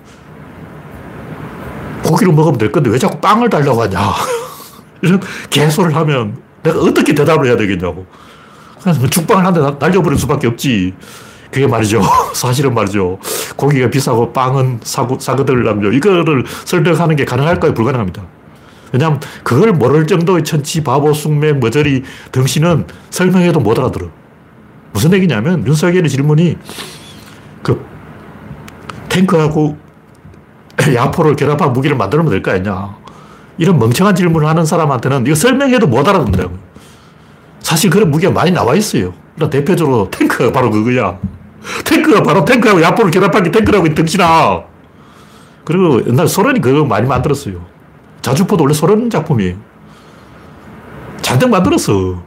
고기를 2.04 2.34
먹으면 2.34 2.58
될 2.58 2.72
건데 2.72 2.90
왜 2.90 2.98
자꾸 2.98 3.20
빵을 3.20 3.50
달라고 3.50 3.82
하냐. 3.84 4.00
이런 5.02 5.20
개소를 5.50 5.96
하면 5.96 6.38
내가 6.64 6.80
어떻게 6.80 7.14
대답을 7.14 7.46
해야 7.46 7.56
되겠냐고. 7.58 8.06
그래서 8.82 9.00
뭐 9.00 9.10
죽빵을 9.10 9.46
한 9.46 9.54
대 9.54 9.60
날려버릴 9.80 10.18
수밖에 10.18 10.48
없지. 10.48 10.94
그게 11.52 11.68
말이죠. 11.68 12.02
사실은 12.34 12.74
말이죠. 12.74 13.20
고기가 13.56 13.90
비싸고 13.90 14.34
빵은 14.34 14.80
사고, 14.84 15.20
사거들라며 15.20 15.92
이거를 15.92 16.46
설명하는 16.66 17.16
게 17.16 17.26
가능할까요? 17.26 17.74
불가능합니다. 17.74 18.24
왜냐하면 18.92 19.20
그걸 19.44 19.74
모를 19.74 20.08
정도의 20.08 20.44
천치, 20.44 20.84
바보, 20.84 21.14
숙맥, 21.14 21.60
머저리, 21.60 22.04
덩신은 22.32 22.88
설명해도 23.12 23.60
못 23.60 23.78
알아들어. 23.78 24.08
무슨 24.92 25.14
얘기냐면 25.14 25.66
윤석열의 25.66 26.10
질문이 26.10 26.58
그 27.64 27.86
탱크하고 29.10 29.78
야포를 30.96 31.36
결합한 31.36 31.74
무기를 31.74 31.96
만들면 31.98 32.30
될 32.30 32.42
거 32.42 32.52
아니냐. 32.52 32.98
이런 33.58 33.78
멍청한 33.78 34.16
질문을 34.16 34.48
하는 34.48 34.66
사람한테는 34.66 35.26
이거 35.26 35.36
설명해도 35.36 35.88
못 35.88 36.08
알아듣는다고. 36.08 36.58
사실 37.60 37.90
그런 37.90 38.10
무기가 38.10 38.32
많이 38.32 38.52
나와 38.52 38.74
있어요. 38.76 39.14
그러니까 39.36 39.58
대표적으로 39.58 40.10
탱크가 40.10 40.52
바로 40.54 40.72
그거야. 40.72 41.20
탱크가 41.84 42.24
바로 42.24 42.46
탱크하고 42.46 42.82
야포를 42.82 43.12
결합한 43.12 43.44
게 43.44 43.52
탱크라고 43.52 43.94
덩치나. 43.94 44.64
그리고 45.66 46.02
옛날 46.08 46.28
소련이 46.28 46.62
그거 46.62 46.86
많이 46.86 47.06
만들었어요. 47.08 47.66
자주포도 48.22 48.64
원래 48.64 48.74
소련 48.74 49.10
작품이에요. 49.10 49.56
잔뜩 51.22 51.50
만들었어. 51.50 52.24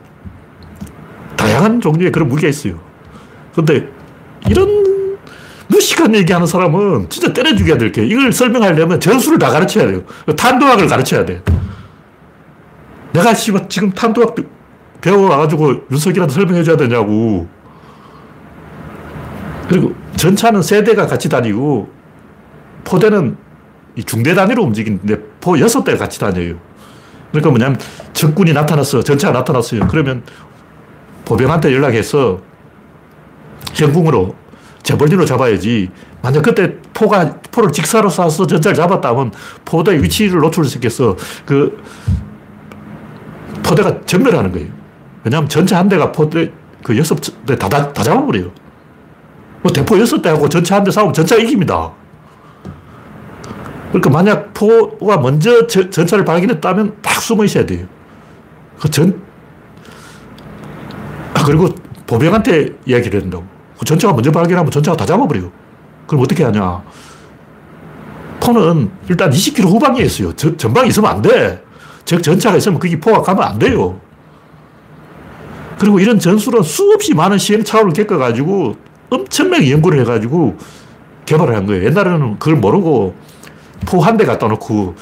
다양한 1.37 1.81
종류의 1.81 2.13
그런 2.13 2.29
무기가 2.29 2.49
있어요. 2.49 2.79
근데 3.55 3.89
이런 4.49 4.83
무식한 5.69 6.15
얘기하는 6.15 6.47
사람은 6.47 7.09
진짜 7.09 7.33
때려 7.33 7.55
죽여야 7.57 7.79
될 7.79 7.93
게, 7.93 8.05
이걸 8.05 8.33
설명하려면 8.33 9.01
전술을 9.01 9.39
다 9.39 9.51
가르쳐야 9.51 9.87
돼요. 9.87 10.03
탄도학을 10.37 10.87
가르쳐야 10.87 11.25
돼. 11.25 11.43
내가 13.13 13.35
지금 13.35 13.91
탄도학 13.91 14.35
배워와가지고 15.01 15.87
윤석열한테 15.91 16.35
설명해줘야 16.35 16.77
되냐고. 16.77 17.49
그리고 19.69 19.95
전차는 20.17 20.63
세대가 20.63 21.07
같이 21.07 21.29
다니고, 21.29 21.89
포대는 22.85 23.37
중대 24.07 24.35
단위로 24.35 24.63
움직이는데, 24.63 25.19
포 25.41 25.59
여섯 25.59 25.83
대가 25.85 25.99
같이 25.99 26.21
다녀요. 26.21 26.57
그러니까 27.31 27.51
뭐냐면, 27.51 27.79
적군이 28.13 28.53
나타났어. 28.53 29.03
전차가 29.03 29.39
나타났어요. 29.39 29.89
그러면 29.89 30.23
보병한테 31.25 31.73
연락해서 31.75 32.41
현궁으로 33.75 34.35
재벌리로 34.83 35.25
잡아야지. 35.25 35.91
만약 36.23 36.43
그때 36.43 36.77
포가, 36.93 37.41
포를 37.51 37.73
직사로 37.73 38.09
쏴서 38.09 38.49
전차를 38.49 38.77
잡았다면 38.77 39.33
포대의 39.65 40.03
위치를 40.03 40.41
노출시켜서 40.41 41.17
그 41.45 41.83
포대가 43.63 44.01
전멸하는 44.05 44.53
거예요. 44.53 44.69
왜냐하면 45.25 45.49
전차 45.49 45.79
한 45.79 45.89
대가 45.89 46.13
포대 46.13 46.53
그 46.83 46.97
여섯 46.99 47.17
대 47.47 47.57
다, 47.57 47.69
다, 47.69 47.93
다 47.93 48.03
잡아버려요. 48.03 48.51
뭐 49.63 49.73
대포 49.73 49.99
여섯 50.01 50.21
대하고 50.21 50.49
전차 50.49 50.77
한대 50.77 50.91
싸우면 50.91 51.15
전차가 51.15 51.41
이깁니다. 51.41 51.93
그러니까 53.89 54.11
만약 54.11 54.53
포가 54.55 55.19
먼저 55.19 55.67
저, 55.67 55.89
전차를 55.89 56.25
발견했다면 56.25 56.97
딱 57.03 57.23
숨어 57.23 57.45
있어야 57.45 57.65
돼요. 57.67 57.87
그 58.81 58.91
전, 58.91 59.23
아, 61.43 61.45
그리고 61.45 61.69
보병한테 62.07 62.71
이야기를. 62.87 63.31
그 63.31 63.85
전차가 63.85 64.15
먼저 64.15 64.31
발견하면 64.31 64.71
전차가 64.71 64.97
다 64.97 65.05
잡아버려요. 65.05 65.51
그럼 66.07 66.23
어떻게 66.23 66.45
하냐. 66.45 66.83
포는 68.41 68.91
일단 69.09 69.31
20km 69.31 69.65
후방에 69.67 70.03
있어요. 70.03 70.33
저, 70.35 70.57
전방에 70.57 70.89
있으면 70.89 71.11
안 71.11 71.23
돼. 71.23 71.63
즉, 72.05 72.23
전차가 72.23 72.57
있으면 72.57 72.79
거기 72.79 72.99
포가 72.99 73.23
가면 73.23 73.43
안 73.45 73.59
돼요. 73.59 74.01
그리고 75.79 75.99
이런 75.99 76.19
전술은 76.19 76.63
수없이 76.63 77.15
많은 77.15 77.39
시행착오를 77.39 77.93
겪어가지고 77.93 78.77
엄청나게 79.11 79.71
연구를 79.73 80.01
해가지고 80.01 80.57
개발을 81.27 81.55
한 81.57 81.67
거예요. 81.67 81.85
옛날에는 81.87 82.39
그걸 82.39 82.57
모르고 82.57 83.15
포 83.87 84.01
한 84.01 84.17
대 84.17 84.25
갖다 84.25 84.47
놓고 84.47 84.95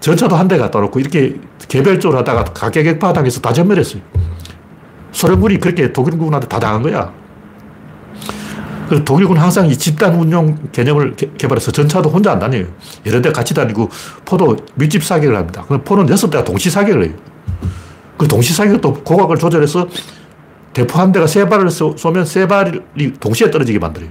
전차도 0.00 0.34
한 0.36 0.48
대 0.48 0.58
갖다 0.58 0.80
놓고 0.80 0.98
이렇게 0.98 1.36
개별적으로 1.68 2.18
하다가 2.18 2.44
각계 2.44 2.82
격파당해서 2.82 3.40
다 3.40 3.52
전멸했어요. 3.52 4.02
소련군이 5.14 5.58
그렇게 5.58 5.92
독일군한테 5.92 6.48
다 6.48 6.58
당한 6.58 6.82
거야. 6.82 7.10
그 8.88 9.02
독일군 9.02 9.38
항상 9.38 9.66
이 9.66 9.76
집단 9.76 10.14
운용 10.14 10.58
개념을 10.70 11.16
개, 11.16 11.48
발해서 11.48 11.72
전차도 11.72 12.10
혼자 12.10 12.32
안 12.32 12.38
다녀요. 12.38 12.66
여러 13.06 13.22
대 13.22 13.32
같이 13.32 13.54
다니고 13.54 13.88
포도 14.26 14.56
밀집 14.74 15.02
사격을 15.02 15.34
합니다. 15.34 15.64
그럼 15.66 15.82
포는 15.84 16.08
여섯 16.10 16.28
대가 16.28 16.44
동시 16.44 16.68
사격을 16.68 17.04
해요. 17.04 17.14
그 18.18 18.28
동시 18.28 18.52
사격도 18.52 19.02
고각을 19.04 19.38
조절해서 19.38 19.88
대포 20.74 20.98
한 20.98 21.12
대가 21.12 21.26
세 21.26 21.48
발을 21.48 21.70
쏘면 21.70 22.26
세 22.26 22.46
발이 22.46 22.80
동시에 23.20 23.50
떨어지게 23.50 23.78
만들어요. 23.78 24.10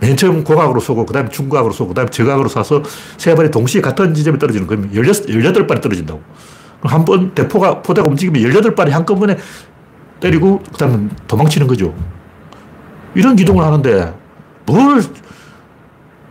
맨 0.00 0.16
처음 0.16 0.44
고각으로 0.44 0.78
쏘고, 0.78 1.06
그 1.06 1.12
다음에 1.12 1.28
중각으로 1.28 1.72
쏘고, 1.72 1.88
그 1.88 1.94
다음에 1.94 2.08
저각으로 2.10 2.48
쏴서 2.48 2.84
세 3.16 3.34
발이 3.34 3.50
동시에 3.50 3.80
같은 3.80 4.14
지점에 4.14 4.38
떨어지는 4.38 4.66
거면 4.68 4.90
16, 4.94 5.66
발이 5.66 5.80
떨어진다고. 5.80 6.20
한 6.82 7.04
번 7.04 7.34
대포가, 7.34 7.82
포대가 7.82 8.08
움직이면 8.08 8.40
18발이 8.42 8.90
한꺼번에 8.90 9.36
때리고, 10.20 10.62
그 10.72 10.78
다음에 10.78 11.08
도망치는 11.26 11.66
거죠. 11.66 11.94
이런 13.14 13.36
기동을 13.36 13.64
하는데, 13.64 14.14
뭘 14.66 15.02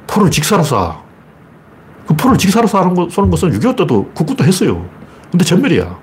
포를 0.07 0.31
직사로 0.31 0.63
쏴. 0.63 0.95
그 2.07 2.15
포를 2.15 2.37
직사로 2.37 2.67
쏘는, 2.67 2.93
거, 2.93 3.09
쏘는 3.09 3.29
것은 3.29 3.51
6.25 3.51 3.75
때도 3.77 4.11
국구도 4.13 4.43
했어요. 4.43 4.85
근데 5.29 5.43
전멸이야. 5.43 5.97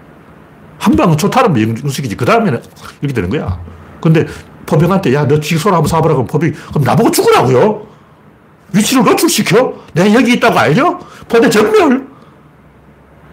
한 0.78 0.96
방은 0.96 1.16
초탈은 1.16 1.58
영숙이지. 1.82 2.16
그 2.16 2.24
다음에는 2.24 2.60
이렇게 3.00 3.14
되는 3.14 3.30
거야. 3.30 3.58
근데 4.02 4.26
포병한테 4.66 5.14
야, 5.14 5.26
너 5.26 5.40
직소를 5.40 5.76
한번 5.76 5.90
쏴보라 5.90 6.08
그럼 6.08 6.26
포병이 6.26 6.52
그럼 6.52 6.84
나보고 6.84 7.10
죽으라고요? 7.10 7.86
위치를 8.74 9.04
노출시켜? 9.04 9.72
내가 9.94 10.12
여기 10.12 10.34
있다고 10.34 10.58
알려? 10.58 10.98
포대 11.28 11.48
전멸? 11.48 12.06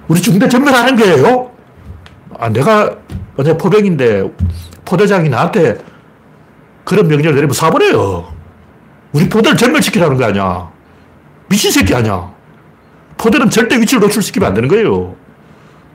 우리 0.08 0.22
중대 0.22 0.48
전멸하는 0.48 0.96
거예요? 0.96 1.51
아, 2.41 2.49
내가 2.49 2.97
어제 3.38 3.56
포병인데 3.56 4.32
포대장이 4.84 5.30
나한테 5.30 5.77
그런 6.84 7.08
명령을 7.08 7.36
내리면 7.36 7.51
쏴버려요. 7.51 8.25
우리 9.12 9.30
포대를 9.30 9.56
전멸시키라는 9.56 10.17
거 10.17 10.25
아니야. 10.25 10.71
미친 11.47 11.71
새끼 11.71 11.93
아니야. 11.93 12.34
포대는 13.19 13.51
절대 13.51 13.80
위치를 13.80 14.01
노출시키면 14.01 14.47
안 14.47 14.54
되는 14.56 14.67
거예요. 14.67 15.15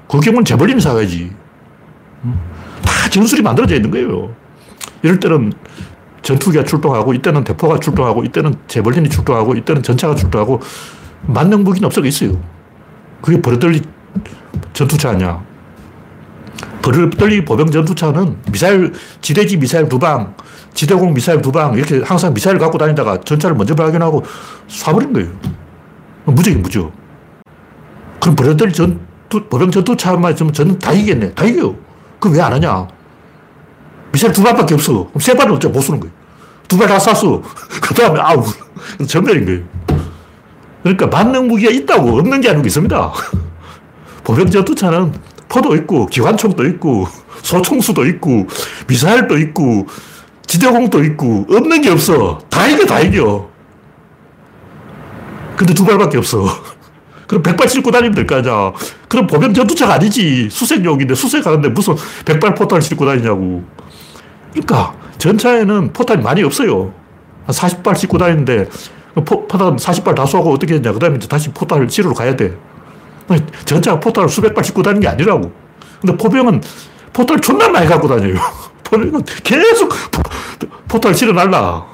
그 0.09 0.21
경우는 0.21 0.45
재벌림이 0.45 0.81
사야지. 0.81 1.35
다 2.85 3.11
전술이 3.11 3.43
만들어져 3.43 3.75
있는 3.75 3.91
거예요. 3.91 4.33
이럴 5.03 5.19
때는 5.19 5.53
전투기가 6.23 6.63
출동하고, 6.63 7.13
이때는 7.15 7.43
대포가 7.43 7.81
출동하고, 7.81 8.23
이때는 8.23 8.55
재벌린이 8.69 9.09
출동하고, 9.09 9.57
이때는 9.57 9.83
전차가 9.83 10.15
출동하고, 10.15 10.61
만능 11.23 11.65
무기는 11.65 11.85
없어가 11.87 12.07
있어요. 12.07 12.41
그게 13.21 13.43
버릇들리 13.43 13.83
전투차 14.73 15.11
아니야. 15.11 15.56
버릇들리 16.87 17.45
보병 17.45 17.73
전투차는 17.73 18.37
미사일, 18.53 18.93
지대지 19.21 19.57
미사일 19.57 19.89
두 19.89 19.99
방, 19.99 20.35
지대공 20.73 21.15
미사일 21.15 21.43
두 21.43 21.51
방, 21.51 21.75
이렇게 21.75 22.01
항상 22.05 22.33
미사일 22.33 22.59
갖고 22.59 22.79
다니다가 22.79 23.19
전차를 23.23 23.57
먼저 23.57 23.75
발견하고 23.75 24.23
쏴버린 24.69 25.13
거예요. 25.13 25.29
무적이 26.27 26.59
무적. 26.59 26.93
그럼 28.21 28.37
버릇들리 28.37 28.73
전, 28.73 29.01
보병 29.29 29.73
전투차만 29.73 30.35
있으면 30.35 30.53
저는 30.53 30.79
다 30.79 30.93
이겼네. 30.93 31.33
다 31.33 31.45
이겨요. 31.45 31.75
그럼 32.21 32.37
왜 32.37 32.41
안 32.41 32.53
하냐? 32.53 32.87
미사일 34.13 34.33
두 34.33 34.43
발밖에 34.45 34.75
없어. 34.75 35.09
그럼 35.09 35.21
세 35.21 35.35
발은 35.35 35.55
어째 35.55 35.67
못 35.69 35.81
쏘는 35.81 35.99
거예요. 35.99 36.15
두 36.69 36.79
발 36.79 36.87
다 36.89 37.01
쐈어. 37.01 37.43
그 37.83 37.95
다음에 37.95 38.21
아우, 38.21 38.45
전멸인 39.09 39.45
거예요. 39.45 39.63
그러니까 40.85 41.07
만능 41.09 41.49
무기가 41.49 41.73
있다고 41.73 42.17
없는 42.17 42.41
게 42.41 42.51
아니고 42.51 42.65
있습니다. 42.69 43.13
보병 44.23 44.51
전투차는 44.51 45.13
포도 45.57 45.75
있고, 45.77 46.05
기관총도 46.07 46.67
있고, 46.67 47.09
소총수도 47.43 48.05
있고, 48.07 48.47
미사일도 48.87 49.39
있고, 49.39 49.87
지대공도 50.47 51.03
있고, 51.05 51.47
없는 51.51 51.81
게 51.81 51.91
없어. 51.91 52.39
다 52.51 52.67
이겨, 52.67 52.85
다 52.85 53.01
이겨. 53.01 53.49
근데 55.57 55.73
두 55.73 55.85
발밖에 55.87 56.19
없어. 56.19 56.45
그럼 57.27 57.43
백발 57.43 57.69
싣고 57.69 57.91
다니면 57.91 58.15
될 58.15 58.27
거 58.27 58.37
아니야. 58.37 58.73
그럼 59.09 59.27
보병 59.27 59.55
전투차가 59.55 59.95
아니지. 59.95 60.49
수색용인데 60.51 61.15
수색하는데 61.15 61.71
무슨 61.71 61.97
백발 62.27 62.55
포탄 62.55 62.81
싣고 62.83 63.07
다니냐고. 63.07 63.65
그러니까 64.53 64.95
전차에는 65.19 65.93
포탄이 65.95 66.23
많이 66.23 66.43
없어요. 66.43 66.93
한 67.47 67.55
40발 67.55 67.97
싣고 67.97 68.19
다니는데 68.19 68.69
포, 69.25 69.49
탄 69.49 69.77
40발 69.77 70.15
다 70.15 70.27
쏘고 70.27 70.53
어떻게 70.53 70.75
했냐. 70.75 70.93
그 70.93 70.99
다음에 70.99 71.19
다시 71.19 71.51
포탄을 71.51 71.89
실으러 71.89 72.15
가야 72.15 72.37
돼. 72.37 72.55
전차가 73.65 74.01
포탄을 74.01 74.29
수백 74.29 74.55
발 74.55 74.65
싣고 74.65 74.83
다니는 74.83 75.01
게 75.01 75.09
아니라고. 75.09 75.53
근데 76.01 76.17
포병은 76.17 76.63
포탄을 77.13 77.41
존나 77.41 77.69
많이 77.69 77.87
갖고 77.87 78.09
다녀요. 78.09 78.37
포병은 78.85 79.25
계속 79.43 79.93
포, 80.89 81.01
탄을 81.01 81.17
실어 81.17 81.33
날라. 81.33 81.85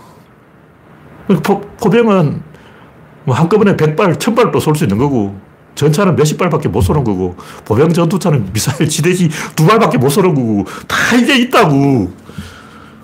포, 1.42 1.60
포병은 1.80 2.42
뭐 3.24 3.34
한꺼번에 3.34 3.76
100발, 3.76 4.16
1000발도 4.18 4.60
쏠 4.60 4.74
수 4.74 4.84
있는 4.84 4.98
거고, 4.98 5.38
전차는 5.74 6.16
몇십 6.16 6.36
발밖에 6.38 6.68
못 6.68 6.82
쏘는 6.82 7.04
거고, 7.04 7.36
보병 7.64 7.92
전투차는 7.92 8.52
미사일 8.52 8.88
지대지 8.88 9.30
두 9.56 9.66
발밖에 9.66 9.96
못 9.96 10.10
쏘는 10.10 10.34
거고, 10.34 10.64
다 10.86 11.16
이게 11.16 11.38
있다고. 11.38 12.12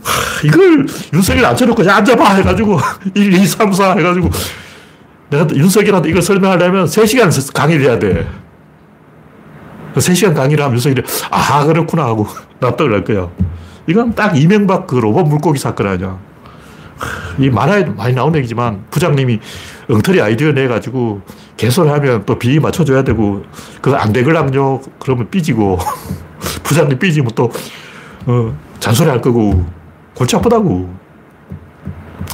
하, 0.03 0.47
이걸 0.47 0.87
윤석열 1.12 1.47
앉혀놓고 1.47 1.88
앉아봐 1.88 2.35
해가지고, 2.35 2.79
1, 3.14 3.33
2, 3.33 3.47
3, 3.47 3.73
4 3.73 3.95
해가지고, 3.95 4.29
내가 5.31 5.47
윤석열한테 5.55 6.09
이걸 6.09 6.23
설명하려면 6.23 6.87
3시간 6.87 7.55
강의를 7.55 7.87
해야 7.87 7.99
돼. 7.99 8.27
3시간 9.95 10.35
강의를 10.35 10.64
하면 10.64 10.77
윤석열이, 10.77 11.03
아, 11.31 11.64
그렇구나 11.64 12.05
하고 12.05 12.27
납득을 12.61 12.93
할 12.95 13.05
거야. 13.05 13.29
이건 13.87 14.14
딱 14.14 14.38
이명박 14.38 14.87
그 14.87 14.97
로봇 14.97 15.27
물고기 15.27 15.59
사건 15.59 15.88
아니야. 15.88 16.19
이 17.38 17.49
만화에 17.49 17.85
많이 17.85 18.14
나온 18.14 18.35
얘기지만 18.35 18.85
부장님이 18.91 19.38
엉터리 19.88 20.21
아이디어 20.21 20.53
내가지고 20.53 21.23
개설하면 21.57 22.25
또 22.27 22.38
비위 22.38 22.59
맞춰줘야 22.59 23.05
되고 23.05 23.45
그거 23.81 23.97
안 23.97 24.12
되걸랑요 24.12 24.81
그러면 24.99 25.31
삐지고 25.31 25.79
부장님 26.64 26.99
삐지면 26.99 27.31
또 27.37 27.53
어, 28.27 28.59
잔소리 28.81 29.09
할 29.09 29.21
거고 29.21 29.64
골치 30.14 30.35
아프다고 30.35 30.93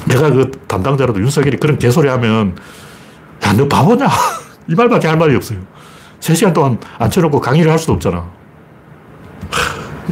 내가 0.06 0.30
그 0.30 0.50
담당자라도 0.66 1.20
윤석열이 1.20 1.58
그런 1.58 1.78
개소리 1.78 2.08
하면 2.08 2.56
야 3.44 3.52
너 3.52 3.68
바보냐 3.68 4.08
이 4.68 4.74
말밖에 4.74 5.08
할 5.08 5.16
말이 5.16 5.34
없어요 5.36 5.58
3시간 6.20 6.52
동안 6.52 6.78
앉혀놓고 6.98 7.40
강의를 7.40 7.70
할 7.70 7.78
수도 7.78 7.92
없잖아 7.92 8.24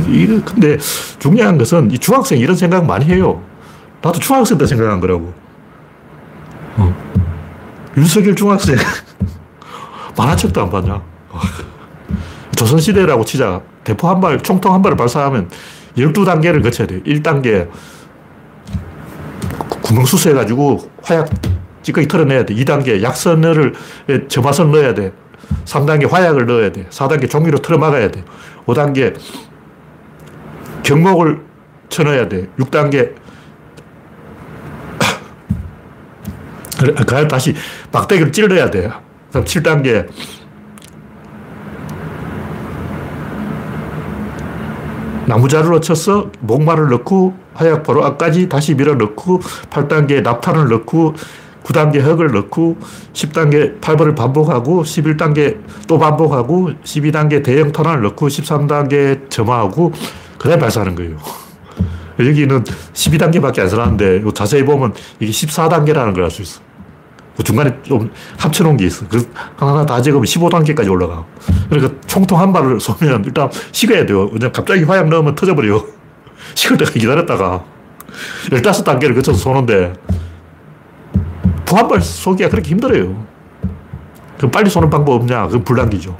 이 0.08 0.26
근데 0.44 0.78
중요한 1.18 1.58
것은 1.58 1.90
이 1.90 1.98
중학생이 1.98 2.40
이런 2.40 2.56
생각 2.56 2.84
많이 2.84 3.06
해요 3.06 3.42
나도 4.02 4.18
중학생 4.18 4.58
때 4.58 4.66
생각한 4.66 5.00
거라고. 5.00 5.32
어. 6.76 6.94
윤석열 7.96 8.34
중학생. 8.34 8.76
만화책도 10.18 10.60
안 10.60 10.70
봤냐? 10.70 11.00
조선시대라고 12.56 13.24
치자. 13.24 13.62
대포 13.84 14.08
한 14.08 14.20
발, 14.20 14.40
총통 14.40 14.74
한 14.74 14.82
발을 14.82 14.96
발사하면 14.96 15.48
12단계를 15.96 16.62
거쳐야 16.62 16.86
돼 16.86 17.00
1단계 17.02 17.68
구멍 19.82 20.04
수수해가지고 20.04 20.90
화약 21.02 21.28
찌꺼기 21.82 22.08
털어내야 22.08 22.44
돼. 22.44 22.54
2단계 22.54 23.02
약선을, 23.02 23.74
점화선 24.28 24.70
넣어야 24.72 24.94
돼. 24.94 25.12
3단계 25.64 26.08
화약을 26.08 26.46
넣어야 26.46 26.72
돼. 26.72 26.86
4단계 26.88 27.28
종이로 27.28 27.58
틀어막아야 27.58 28.10
돼. 28.10 28.24
5단계 28.66 29.16
경목을 30.82 31.40
쳐넣어야 31.88 32.28
돼. 32.28 32.48
6단계 32.58 33.14
그 37.06 37.28
다시 37.28 37.54
막대기를 37.92 38.32
찔러야 38.32 38.70
돼요. 38.70 38.92
그럼 39.30 39.44
7단계. 39.44 40.08
나무자루로 45.26 45.80
쳐서 45.80 46.30
목말을 46.40 46.88
넣고 46.90 47.34
화약포로 47.54 48.04
앞까지 48.04 48.48
다시 48.48 48.74
밀어 48.74 48.94
넣고 48.94 49.38
8단계 49.70 50.22
납탄을 50.22 50.68
넣고 50.68 51.14
9단계 51.64 52.00
흙을 52.00 52.32
넣고 52.32 52.76
10단계 53.12 53.80
팔벌을 53.80 54.14
반복하고 54.14 54.82
11단계 54.82 55.58
또 55.86 55.98
반복하고 55.98 56.70
12단계 56.84 57.42
대형 57.44 57.72
탄환을 57.72 58.02
넣고 58.02 58.28
13단계 58.28 59.30
점화하고 59.30 59.92
그 60.38 60.48
다음에 60.48 60.60
발사하는 60.60 60.94
거예요. 60.94 61.16
여기는 62.18 62.64
12단계밖에 62.64 63.60
안 63.60 63.68
써놨는데 63.68 64.22
자세히 64.34 64.64
보면 64.64 64.92
이게 65.20 65.30
14단계라는 65.32 66.14
걸 66.14 66.24
알 66.24 66.30
수 66.30 66.42
있어. 66.42 66.60
그 67.36 67.42
중간에 67.42 67.74
좀 67.82 68.10
합쳐놓은 68.38 68.76
게 68.76 68.86
있어. 68.86 69.06
그 69.08 69.26
하나 69.56 69.86
다 69.86 70.02
적으면 70.02 70.24
15단계까지 70.24 70.90
올라가. 70.90 71.24
그러니까 71.70 71.94
총통 72.06 72.38
한 72.38 72.52
발을 72.52 72.78
쏘면 72.78 73.24
일단 73.24 73.48
식어야 73.72 74.04
돼요. 74.04 74.28
왜냐면 74.32 74.52
갑자기 74.52 74.82
화약 74.84 75.08
넣으면 75.08 75.34
터져버려. 75.34 75.82
식을 76.54 76.76
때까지 76.76 76.98
기다렸다가 76.98 77.64
15단계를 78.50 79.14
거쳐서 79.14 79.38
쏘는데 79.38 79.94
부한발 81.72 82.02
쏘기가 82.02 82.50
그렇게 82.50 82.68
힘들어요. 82.68 83.24
그럼 84.36 84.50
빨리 84.50 84.68
쏘는 84.68 84.90
방법 84.90 85.14
없냐? 85.14 85.46
그건 85.46 85.64
불량기죠. 85.64 86.14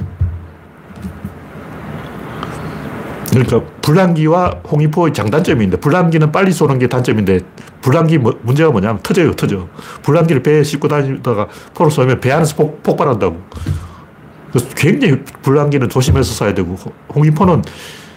그러니까 3.29 3.63
불량기와 3.83 4.63
홍위포의 4.71 5.13
장단점이 5.13 5.65
있는데 5.65 5.79
불량기는 5.79 6.33
빨리 6.33 6.53
쏘는 6.53 6.79
게 6.79 6.87
단점인데 6.87 7.41
불란기 7.83 8.17
뭐, 8.17 8.39
문제가 8.43 8.71
뭐냐면 8.71 9.03
터져요, 9.03 9.33
터져. 9.33 9.69
불란기를 10.03 10.43
배에 10.43 10.63
싣고 10.63 10.89
다니다가 10.89 11.49
포를 11.75 11.93
쏘면 11.93 12.21
배 12.21 12.33
안에서 12.33 12.57
폭, 12.57 12.83
폭발한다고. 12.83 13.43
굉장히 14.75 15.23
불란기는 15.43 15.91
조심해서 15.91 16.47
쏴야 16.47 16.55
되고, 16.55 16.77
홍기포는 17.15 17.63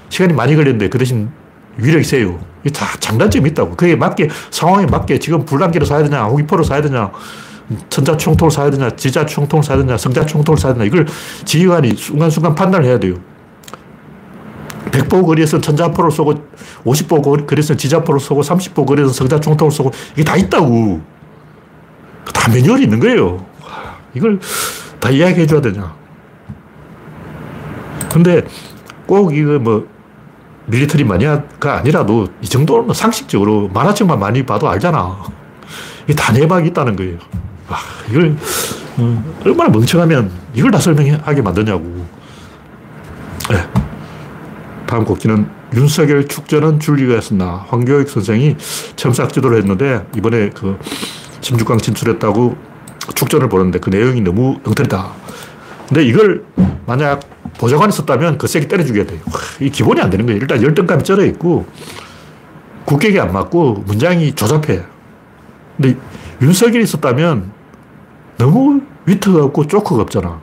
시간이 0.08 0.32
많이 0.34 0.56
걸리는데 0.56 0.88
그 0.88 0.98
대신 0.98 1.30
위력이 1.78 2.04
세요. 2.04 2.40
이게 2.64 2.72
다 2.72 2.86
장단점이 3.00 3.50
있다고. 3.52 3.76
그게 3.76 3.96
맞게, 3.96 4.30
상황에 4.50 4.86
맞게 4.86 5.20
지금 5.20 5.46
불란기를 5.46 5.88
쏴야 5.88 6.04
되냐, 6.04 6.24
홍기포를 6.24 6.64
쏴야 6.66 6.82
되냐, 6.84 7.12
천자총통을 7.90 8.52
쏴야 8.52 8.72
되냐, 8.72 8.96
지자총통을 8.96 9.64
쏴야 9.64 9.78
되냐, 9.80 9.98
성자총통을 9.98 10.58
쏴야 10.58 10.74
되냐, 10.74 10.86
이걸 10.86 11.06
지휘관이 11.44 11.96
순간순간 11.96 12.56
판단을 12.56 12.86
해야 12.86 13.00
돼요. 13.00 13.16
100보 14.92 15.26
거리에서 15.26 15.60
천자포를 15.60 16.12
쏘고 16.12 16.36
50보 16.86 17.48
거리에서 17.48 17.76
지자포를 17.76 18.20
쏘고 18.20 18.42
30보 18.42 18.86
거리에서 18.86 19.12
성자총통을 19.12 19.72
쏘고 19.72 19.92
이게 20.14 20.24
다 20.24 20.36
있다고. 20.38 21.02
다 22.34 22.52
매뉴얼이 22.52 22.84
있는 22.84 23.00
거예요. 23.00 23.46
이걸 24.14 24.40
다 25.00 25.10
이야기해 25.10 25.46
줘야 25.48 25.62
되냐. 25.62 25.94
근데 28.12 28.44
꼭 29.06 29.36
이거 29.36 29.60
뭐 29.60 29.88
밀리터리 30.68 31.04
마니아가 31.04 31.78
아니라도 31.78 32.28
이 32.42 32.48
정도는 32.48 32.94
상식적으로 32.94 33.70
만화책만 33.74 34.20
많이 34.20 34.44
봐도 34.44 34.70
알잖아. 34.70 35.24
이게 36.06 36.14
다 36.16 36.32
내막이 36.32 36.70
있다는 36.70 36.96
거예요. 36.96 37.18
와, 37.70 37.78
이걸 38.10 38.36
음, 39.00 39.36
얼마나 39.44 39.70
멍청하면 39.70 40.32
이걸 40.54 40.72
다 40.72 40.80
설명하게 40.80 41.42
만드냐고. 41.42 42.06
네. 43.50 43.68
다음 44.88 45.04
곡지는 45.04 45.48
윤석열 45.74 46.28
축전은 46.28 46.80
줄리가 46.80 47.16
였었나. 47.16 47.66
황교익 47.68 48.10
선생이 48.10 48.56
첨삭 48.96 49.34
지도를 49.34 49.58
했는데 49.58 50.06
이번에 50.16 50.50
그 50.52 50.78
16강 51.42 51.82
진출했다고 51.82 52.56
축전을 53.14 53.50
보는데 53.50 53.80
그 53.80 53.90
내용이 53.90 54.22
너무 54.22 54.60
엉터리다. 54.64 55.25
근데 55.88 56.04
이걸 56.04 56.46
만약 56.86 57.22
보좌관이 57.58 57.92
썼다면 57.92 58.38
그 58.38 58.48
세게 58.48 58.68
때려주게 58.68 59.06
돼요. 59.06 59.20
이 59.60 59.70
기본이 59.70 60.02
안 60.02 60.10
되는 60.10 60.26
거예요. 60.26 60.40
일단 60.40 60.62
열등감이 60.62 61.04
쩔어 61.04 61.24
있고 61.26 61.66
국격이 62.86 63.20
안 63.20 63.34
맞고 63.34 63.84
문장이 63.86 64.34
조잡해. 64.34 64.84
근데 65.78 65.98
윤석열이 66.42 66.86
썼다면 66.86 67.52
너무 68.38 68.82
위트가 69.06 69.46
없고 69.46 69.68
쪼크가 69.68 70.02
없잖아. 70.04 70.42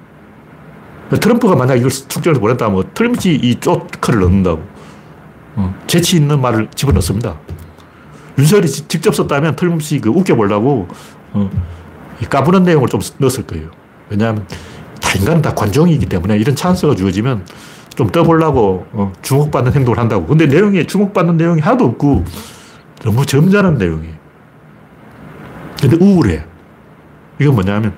트럼프가 1.21 1.57
만약 1.57 1.77
이걸 1.77 1.91
축제를 1.91 2.41
보냈다면 2.41 2.91
틀림없이 2.95 3.39
이 3.43 3.55
쪼크를 3.57 4.21
넣는다고. 4.21 4.63
어, 5.57 5.75
재치 5.87 6.17
있는 6.17 6.41
말을 6.41 6.69
집어넣습니다. 6.75 7.37
윤석열이 8.39 8.69
직접 8.69 9.15
썼다면 9.15 9.57
틀림없이 9.57 10.01
그 10.01 10.09
웃겨보려고 10.09 10.89
어, 11.33 11.51
까부는 12.31 12.63
내용을 12.63 12.89
좀 12.89 13.01
넣었을 13.19 13.47
거예요. 13.47 13.69
왜냐하면 14.09 14.47
다 14.47 14.57
인간은 15.17 15.43
다 15.43 15.55
관종이기 15.55 16.07
때문에 16.07 16.37
이런 16.39 16.55
찬스가 16.57 16.95
주어지면 16.95 17.45
좀 17.95 18.09
떠보려고 18.11 18.87
어, 18.93 19.13
주목받는 19.23 19.73
행동을 19.75 19.99
한다고. 19.99 20.27
근데 20.27 20.47
내용에 20.47 20.87
주목받는 20.87 21.37
내용이 21.37 21.61
하나도 21.61 21.85
없고 21.85 22.25
너무 23.05 23.27
점잖은 23.27 23.77
내용이에요. 23.79 24.15
근데 25.81 25.97
우울해. 26.03 26.45
이건 27.41 27.55
뭐냐면 27.55 27.97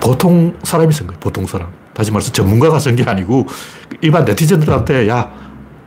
보통 0.00 0.54
사람이 0.62 0.92
쓴 0.92 1.06
거예요. 1.06 1.18
보통 1.20 1.46
사람. 1.46 1.68
다시 1.94 2.10
말해서 2.12 2.32
전문가가 2.32 2.78
쓴 2.78 2.96
게 2.96 3.02
아니고 3.04 3.46
일반 4.00 4.24
네티즌들한테 4.24 5.08
야, 5.08 5.30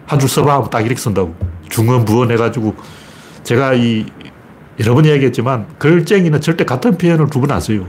한 0.06 0.20
줄 0.20 0.28
써봐. 0.30 0.70
딱 0.70 0.82
이렇게 0.82 1.00
쓴다고. 1.00 1.34
중언, 1.70 2.06
부언 2.06 2.30
해가지고 2.32 2.76
제가 3.44 3.74
이 3.74 4.06
여러 4.80 4.94
번 4.96 5.06
이야기했지만 5.06 5.68
글쟁이는 5.78 6.42
절대 6.42 6.66
같은 6.66 6.98
표현을 6.98 7.28
두 7.30 7.40
번 7.42 7.52
안 7.52 7.62
써요. 7.62 7.86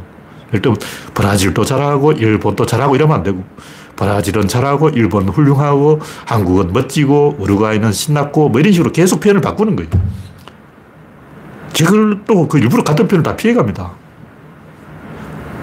들면 0.50 0.76
브라질도 1.14 1.64
잘하고 1.64 2.12
일본도 2.12 2.66
잘하고 2.66 2.94
이러면 2.94 3.16
안 3.16 3.22
되고 3.22 3.44
브라질은 3.96 4.48
잘하고 4.48 4.90
일본은 4.90 5.28
훌륭하고 5.28 6.00
한국은 6.26 6.72
멋지고 6.72 7.36
우루과이는 7.38 7.92
신났고 7.92 8.48
뭐 8.48 8.60
이런 8.60 8.72
식으로 8.72 8.92
계속 8.92 9.20
표현을 9.20 9.40
바꾸는 9.40 9.76
거예요. 9.76 9.90
지금 11.72 12.24
그 12.48 12.58
일부러 12.58 12.82
같은 12.82 13.06
표현을 13.08 13.22
다 13.22 13.36
피해갑니다. 13.36 13.92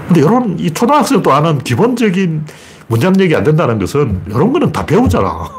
근데 0.07 0.21
이런 0.21 0.59
이 0.59 0.69
초등학생도 0.71 1.31
아는 1.31 1.59
기본적인 1.59 2.45
문장 2.87 3.17
얘기 3.21 3.33
안 3.35 3.43
된다는 3.43 3.79
것은 3.79 4.21
이런 4.27 4.51
거는 4.51 4.71
다 4.73 4.85
배우잖아. 4.85 5.49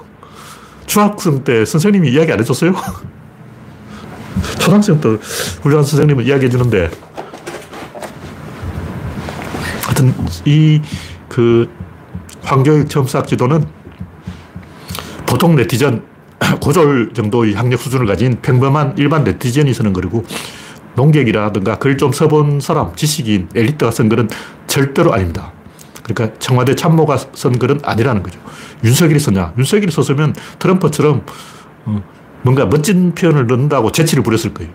중학생 0.87 1.43
때 1.43 1.65
선생님이 1.65 2.11
이야기 2.11 2.33
안 2.33 2.39
해줬어요? 2.39 2.75
초등학생 4.61 5.01
때 5.01 5.17
훌륭한 5.63 5.85
선생님은 5.85 6.27
이야기 6.27 6.47
해 6.47 6.51
주는데 6.51 6.91
하여튼 9.93 10.15
이 10.47 10.81
그 11.33 11.67
황교익 12.43 12.91
첨삭 12.91 13.27
지도는 13.27 13.65
보통 15.27 15.57
네티즌 15.57 16.03
고졸 16.61 17.15
정도의 17.15 17.55
학력 17.55 17.81
수준을 17.81 18.05
가진 18.07 18.37
평범한 18.43 18.95
일반 18.99 19.25
네티즌이 19.25 19.73
쓰는 19.73 19.95
거고 19.95 20.25
농객이라든가 20.95 21.79
글 21.79 21.97
좀 21.97 22.13
써본 22.13 22.61
사람, 22.61 22.95
지식인, 22.95 23.49
엘리트가 23.55 23.91
쓴 23.93 24.11
글은 24.11 24.29
절대로 24.67 25.15
아닙니다. 25.15 25.53
그러니까 26.03 26.39
청와대 26.39 26.75
참모가 26.75 27.17
쓴 27.17 27.59
글은 27.59 27.81
아니라는 27.83 28.23
거죠. 28.23 28.39
윤석열이 28.85 29.19
썼냐? 29.21 29.55
윤석열이 29.57 29.91
썼으면 29.91 30.35
트럼프처럼 30.59 31.25
어, 31.87 32.03
뭔가 32.43 32.67
멋진 32.67 33.15
표현을 33.15 33.47
넣는다고 33.47 33.91
재치를 33.91 34.23
부렸을 34.23 34.53
거예요. 34.53 34.71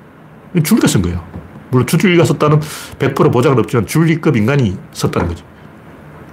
줄리가 0.63 0.87
쓴 0.87 1.03
거예요. 1.03 1.23
물론 1.69 1.85
주줄리가 1.85 2.23
썼다는 2.25 2.59
100% 2.99 3.31
보장은 3.31 3.59
없지만 3.59 3.85
줄리급 3.85 4.37
인간이 4.37 4.77
썼다는 4.93 5.27
거죠. 5.27 5.45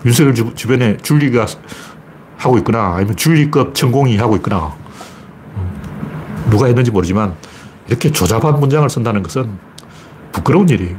윤석열 0.04 0.34
주변에 0.54 0.96
줄리가 0.98 1.46
하고 2.36 2.58
있거나 2.58 2.94
아니면 2.96 3.16
줄리급 3.16 3.74
천공이 3.74 4.16
하고 4.16 4.36
있거나 4.36 4.74
어, 5.54 6.46
누가 6.50 6.66
했는지 6.66 6.90
모르지만 6.90 7.34
이렇게 7.88 8.10
조잡한 8.10 8.60
문장을 8.60 8.88
쓴다는 8.88 9.22
것은 9.22 9.58
부끄러운 10.32 10.68
일이에요. 10.68 10.96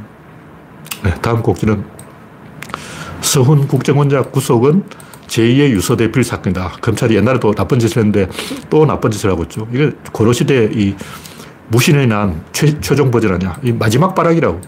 네, 1.04 1.14
다음 1.20 1.42
곡지는 1.42 1.84
서훈 3.20 3.68
국정원장 3.68 4.30
구속은 4.30 4.84
제2의 5.26 5.70
유서대필 5.70 6.24
사건이다. 6.24 6.78
검찰이 6.80 7.16
옛날에 7.16 7.38
도 7.40 7.52
나쁜 7.52 7.78
짓을 7.78 7.98
했는데 7.98 8.28
또 8.70 8.86
나쁜 8.86 9.10
짓을 9.10 9.30
하고 9.30 9.42
있죠. 9.44 9.66
이게 9.72 9.90
고려시대 10.12 10.70
이 10.72 10.94
무신에 11.68 12.06
난 12.06 12.42
최, 12.52 12.78
최종 12.80 13.10
버전 13.10 13.34
아니야. 13.34 13.56
이 13.62 13.72
마지막 13.72 14.14
발악이라고. 14.14 14.60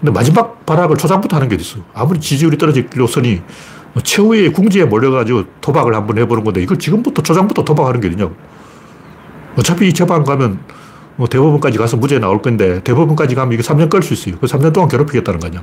근데 0.00 0.12
마지막 0.12 0.64
발악을 0.66 0.96
초장부터 0.96 1.36
하는 1.36 1.48
게 1.48 1.56
있어. 1.56 1.78
아무리 1.94 2.20
지지율이 2.20 2.58
떨어지기로서니 2.58 3.42
최후의 4.02 4.52
궁지에 4.52 4.84
몰려가지고 4.84 5.44
도박을 5.60 5.94
한번 5.94 6.18
해보는 6.18 6.44
건데 6.44 6.62
이걸 6.62 6.78
지금부터 6.78 7.22
초장부터 7.22 7.64
도박하는 7.64 8.00
게 8.00 8.08
어디냐고. 8.08 8.34
어차피 9.56 9.88
이 9.88 9.92
재판 9.92 10.24
가면 10.24 10.58
뭐 11.16 11.28
대법원까지 11.28 11.78
가서 11.78 11.96
무죄 11.96 12.18
나올 12.18 12.42
건데 12.42 12.82
대법원까지 12.82 13.34
가면 13.36 13.52
이게 13.52 13.62
3년 13.62 13.88
끌 13.88 14.02
수 14.02 14.14
있어요. 14.14 14.36
그 14.40 14.46
3년 14.46 14.72
동안 14.72 14.88
괴롭히겠다는 14.88 15.38
거 15.40 15.46
아니야. 15.46 15.62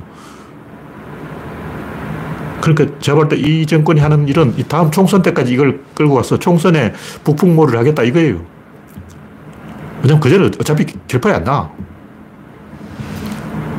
그러니까 2.62 2.98
제가 3.00 3.16
볼 3.18 3.28
때 3.28 3.36
이 3.36 3.66
정권이 3.66 4.00
하는 4.00 4.28
일은 4.28 4.54
이 4.56 4.62
다음 4.62 4.90
총선 4.90 5.20
때까지 5.22 5.52
이걸 5.52 5.80
끌고 5.94 6.14
가서 6.14 6.38
총선에 6.38 6.92
북풍모를 7.24 7.78
하겠다 7.78 8.02
이거예요. 8.04 8.40
왜냐면 10.02 10.20
그전에 10.20 10.46
어차피 10.46 10.86
결판이 11.06 11.36
안 11.36 11.44
나. 11.44 11.70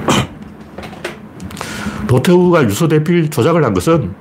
노태우가 2.07 2.63
유서대필 2.63 3.29
조작을 3.29 3.63
한 3.63 3.73
것은 3.73 4.13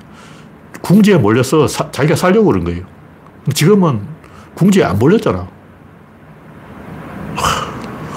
궁지에 0.81 1.17
몰려서 1.17 1.69
사, 1.69 1.91
자기가 1.91 2.17
살려고 2.17 2.47
그런 2.47 2.65
거예요. 2.65 2.85
지금은 3.55 4.03
궁지에 4.55 4.85
안 4.85 4.99
몰렸잖아. 4.99 5.49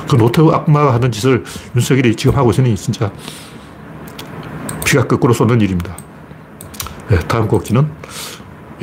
그 0.10 0.16
노태우 0.18 0.52
악마가 0.52 0.94
하는 0.94 1.12
짓을 1.12 1.44
윤석열이 1.76 2.16
지금 2.16 2.38
하고 2.38 2.52
있으니 2.52 2.76
진짜 2.76 3.12
피가 4.86 5.08
거꾸로 5.08 5.34
쏟는 5.34 5.62
일입니다. 5.62 5.96
네, 7.10 7.20
다음 7.20 7.48
곡지는 7.48 7.88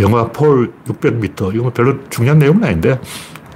영화 0.01 0.27
폴 0.29 0.73
600m. 0.87 1.55
이건 1.55 1.73
별로 1.73 2.09
중요한 2.09 2.39
내용은 2.39 2.65
아닌데, 2.65 3.01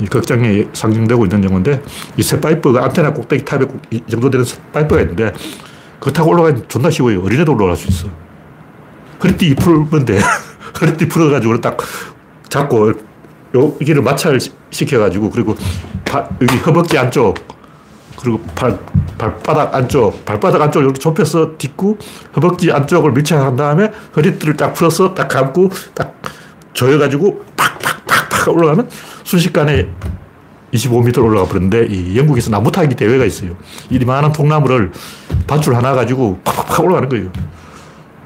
이 0.00 0.06
극장에 0.06 0.66
상징되고 0.72 1.24
있는 1.24 1.44
영화인데, 1.44 1.82
이 2.16 2.22
새 2.22 2.40
파이프가 2.40 2.84
안테나 2.84 3.12
꼭대기 3.12 3.44
탑에 3.44 3.64
이 3.90 4.03
정도 4.11 4.28
되는 4.30 4.44
파이프가 4.72 5.01
있는데, 5.03 5.32
그거 5.99 6.11
타고 6.12 6.30
올라가면 6.30 6.66
존나 6.68 6.90
쉬워요. 6.90 7.22
어린애도 7.22 7.55
올라갈 7.55 7.76
수 7.76 7.88
있어. 7.88 8.09
허리띠 9.22 9.55
풀면 9.57 10.05
돼. 10.05 10.20
허리띠 10.80 11.09
풀어가지고 11.09 11.61
딱 11.61 11.78
잡고, 12.49 12.92
여기를 13.55 14.03
마찰 14.03 14.38
시켜가지고, 14.70 15.30
그리고 15.30 15.57
바, 16.05 16.28
여기 16.42 16.57
허벅지 16.59 16.99
안쪽, 16.99 17.34
그리고 18.20 18.40
발, 18.55 18.78
발바닥 19.16 19.74
안쪽, 19.74 20.24
발바닥 20.26 20.61
안쪽 20.61 20.82
이렇게 20.82 20.99
좁혀서 20.99 21.53
딛고 21.57 21.99
허벅지 22.36 22.70
안쪽을 22.70 23.12
밀착한 23.12 23.57
다음에 23.57 23.90
허리띠를 24.14 24.57
딱 24.57 24.74
풀어서 24.74 25.14
딱 25.14 25.28
감고 25.28 25.70
딱 25.94 26.14
조여가지고 26.74 27.44
팍팍 27.57 27.95
올라가면 28.53 28.88
순식간에 29.24 29.88
25m 30.72 31.24
올라가 31.24 31.47
버렸는데 31.47 31.86
이 31.86 32.16
영국에서 32.18 32.51
나무 32.51 32.70
타기 32.70 32.94
대회가 32.94 33.24
있어요. 33.24 33.57
이만한 33.90 34.32
통나무를 34.32 34.92
밧줄 35.47 35.74
하나 35.74 35.94
가지고 35.94 36.38
팍팍팍 36.44 36.84
올라가는 36.84 37.09
거예요. 37.09 37.30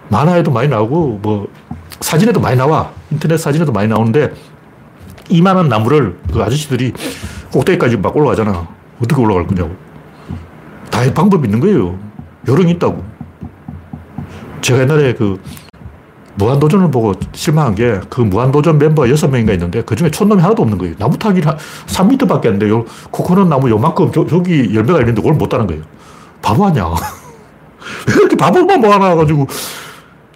만화에도 0.08 0.50
많이 0.50 0.68
나오고 0.68 1.20
뭐 1.22 1.48
사진에도 2.00 2.40
많이 2.40 2.56
나와. 2.56 2.90
인터넷 3.10 3.36
사진에도 3.36 3.72
많이 3.72 3.88
나오는데 3.88 4.32
이만한 5.28 5.68
나무를 5.68 6.18
그 6.32 6.42
아저씨들이 6.42 6.92
꼭대기까지 7.52 7.96
막 7.98 8.16
올라가잖아. 8.16 8.66
어떻게 9.00 9.20
올라갈 9.20 9.46
거냐고. 9.46 9.74
다 10.90 11.00
방법이 11.14 11.46
있는 11.46 11.60
거예요. 11.60 11.98
요령이 12.48 12.72
있다고. 12.72 13.04
제가 14.60 14.80
옛날에 14.80 15.14
그 15.14 15.40
무한도전을 16.36 16.90
보고 16.90 17.12
실망한 17.32 17.74
게 17.74 18.00
그 18.08 18.20
무한도전 18.20 18.78
멤버 18.78 19.02
6명인가 19.02 19.52
있는데 19.54 19.82
그 19.82 19.94
중에 19.96 20.10
촌놈이 20.10 20.40
하나도 20.40 20.62
없는 20.62 20.78
거예요. 20.78 20.94
나무 20.98 21.18
타기 21.18 21.40
3m 21.40 22.28
밖에 22.28 22.48
안 22.48 22.58
돼요. 22.58 22.84
코코넛 23.10 23.46
나무 23.48 23.68
요만큼 23.70 24.10
저, 24.12 24.26
저기 24.26 24.74
열매가 24.74 25.00
있는데 25.00 25.20
그걸 25.20 25.36
못 25.36 25.48
따는 25.48 25.66
거예요. 25.66 25.82
바보 26.42 26.66
아니야. 26.66 26.84
왜 28.08 28.14
이렇게 28.14 28.36
바보만 28.36 28.80
모아놔가지고 28.80 29.46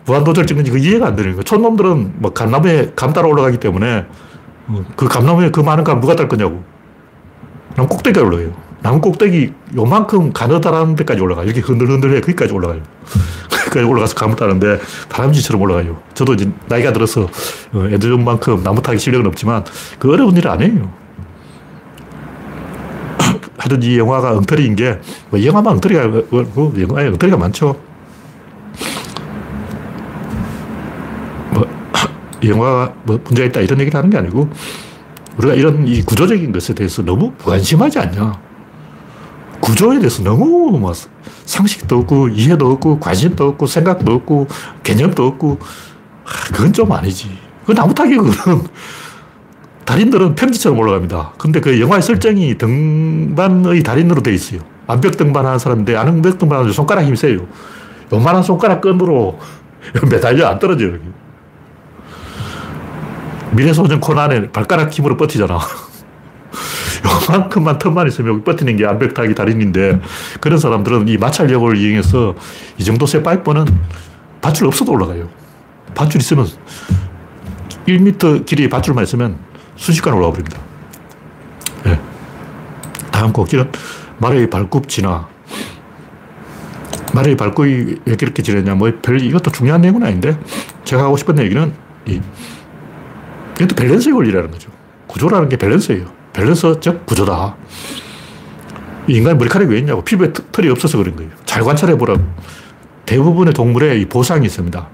무한도전을 0.07 0.47
찍는지 0.47 0.71
그 0.71 0.79
이해가 0.79 1.07
안 1.07 1.17
되는 1.17 1.33
거예요. 1.33 1.43
촌놈들은 1.43 2.15
뭐 2.17 2.33
감나무에 2.33 2.93
감 2.95 3.13
따라 3.13 3.29
올라가기 3.29 3.59
때문에 3.59 4.07
어, 4.69 4.85
그 4.97 5.09
감나무에 5.09 5.51
그 5.51 5.61
많은 5.61 5.85
감 5.85 6.01
누가 6.01 6.15
딸 6.17 6.29
거냐고. 6.29 6.63
난 7.77 7.89
꼭대기에 7.89 8.23
올라가요. 8.23 8.53
나무 8.85 9.01
꼭대기 9.01 9.51
요만큼 9.77 10.35
가느다라는 10.35 10.95
데까지 10.95 11.23
올라가. 11.23 11.43
이렇게 11.43 11.61
흔들흔들해. 11.61 12.21
거기까지 12.21 12.53
올라가요. 12.53 12.83
거기까지 13.49 13.87
올라가서 13.87 14.15
감을 14.15 14.37
따는데 14.37 14.79
다람쥐처럼 15.09 15.63
올라가요. 15.63 16.03
저도 16.13 16.35
이제 16.35 16.51
나이가 16.69 16.93
들어서 16.93 17.23
어, 17.73 17.87
애들만큼 17.91 18.63
나무 18.63 18.83
타기 18.83 18.99
실력은 18.99 19.27
없지만 19.27 19.65
그 19.99 20.13
어려운 20.13 20.37
일은 20.37 20.51
아니에요. 20.51 20.93
하여튼 23.57 23.83
이 23.83 23.97
영화가 23.97 24.33
엉터리인 24.33 24.77
게, 24.77 25.01
뭐 25.31 25.43
영화만 25.43 25.73
엉터리가, 25.77 26.07
뭐 26.29 26.75
영화에 26.79 27.07
엉터리가 27.07 27.39
많죠. 27.39 27.81
뭐, 31.53 31.67
이 32.45 32.51
영화가 32.51 32.93
뭐 33.05 33.19
문제가 33.25 33.49
있다 33.49 33.61
이런 33.63 33.81
얘기를 33.81 33.97
하는 33.97 34.11
게 34.11 34.19
아니고, 34.19 34.51
우리가 35.39 35.55
이런 35.55 35.89
이 35.89 36.03
구조적인 36.03 36.53
것에 36.53 36.75
대해서 36.75 37.01
너무 37.01 37.33
무관심하지 37.39 37.99
않냐. 37.99 38.54
구조에 39.65 39.99
대해서 39.99 40.23
너무 40.23 40.79
뭐 40.79 40.93
상식도 41.47 42.01
없고 42.01 42.29
이해도 42.29 42.71
없고 42.73 43.01
관심도 43.01 43.49
없고 43.49 43.67
생각도 43.67 44.13
없고 44.13 44.47
개념도 44.83 45.27
없고 45.27 45.59
그건 46.25 46.73
좀 46.75 46.93
아니지. 46.93 47.31
그 47.65 47.73
나무 47.73 47.95
타기 47.95 48.15
그거는 48.17 48.67
달인들은 49.87 50.35
평지처럼 50.35 50.79
올라갑니다. 50.79 51.33
근데 51.39 51.61
그 51.61 51.81
영화의 51.81 52.03
설정이 52.03 52.59
등반의 52.59 53.83
달인으로 53.83 54.23
돼 54.23 54.35
있어요. 54.35 54.61
암벽 54.87 55.17
등반하는 55.17 55.59
사람인데 55.59 55.97
암벽 55.97 56.39
등반하는 56.39 56.71
손가락 56.71 57.05
힘이 57.05 57.17
세요. 57.17 57.47
요만한 58.13 58.43
손가락 58.43 58.83
끈으로 58.83 59.39
매달려 60.11 60.47
안 60.47 60.59
떨어져요. 60.59 60.99
미래소년 63.53 64.01
코난의 64.01 64.53
발가락 64.53 64.93
힘으로 64.93 65.17
버티잖아. 65.17 65.59
요만큼만 67.05 67.79
틈만 67.79 68.09
있으면 68.09 68.35
여기 68.35 68.45
버티는 68.45 68.77
게 68.77 68.87
암벽 68.87 69.15
타기 69.15 69.35
달인인데 69.35 70.01
그런 70.41 70.59
사람들은 70.59 71.09
이 71.09 71.17
마찰력을 71.19 71.77
이용해서 71.77 72.35
이 72.79 72.85
정도 72.85 73.07
세 73.07 73.23
파이프는 73.23 73.67
밧줄 74.41 74.67
없어도 74.67 74.93
올라가요. 74.93 75.29
밧줄 75.95 76.21
있으면 76.21 76.47
1m 77.87 78.47
길이의 78.47 78.69
밧줄만 78.69 79.05
있으면 79.05 79.37
순식간에 79.77 80.17
올라가 80.17 80.33
버립니다. 80.33 80.59
네. 81.85 82.01
다음 83.11 83.33
곡지는 83.33 83.71
말의 84.19 84.49
발굽지나 84.49 85.29
말의 87.13 87.37
발굽이 87.37 87.69
왜 88.05 88.17
이렇게 88.21 88.43
지냈냐 88.43 88.75
뭐 88.75 88.91
별 89.03 89.21
이것도 89.21 89.51
중요한 89.51 89.81
내용은 89.83 90.03
아닌데 90.03 90.39
제가 90.85 91.05
하고 91.05 91.17
싶은 91.17 91.39
얘기는 91.39 91.73
이 92.07 92.21
이것도 93.57 93.77
밸런스의 93.77 94.15
원리라는 94.15 94.51
거죠. 94.51 94.71
구조라는 95.07 95.49
게 95.49 95.57
밸런스예요. 95.57 96.07
밸런스적 96.35 97.07
구조다. 97.07 97.57
인간 99.09 99.39
머리카락이 99.39 99.71
왜 99.73 99.79
있냐고. 99.79 100.03
피부에 100.03 100.33
털이 100.53 100.69
없어서 100.69 100.99
그런 100.99 101.17
거예요. 101.17 101.31
잘 101.47 101.63
관찰해 101.63 101.97
보라고. 101.97 102.23
대부분의 103.07 103.55
동물에 103.55 103.99
이 103.99 104.07
보상이 104.07 104.47
있습니다. 104.47 104.89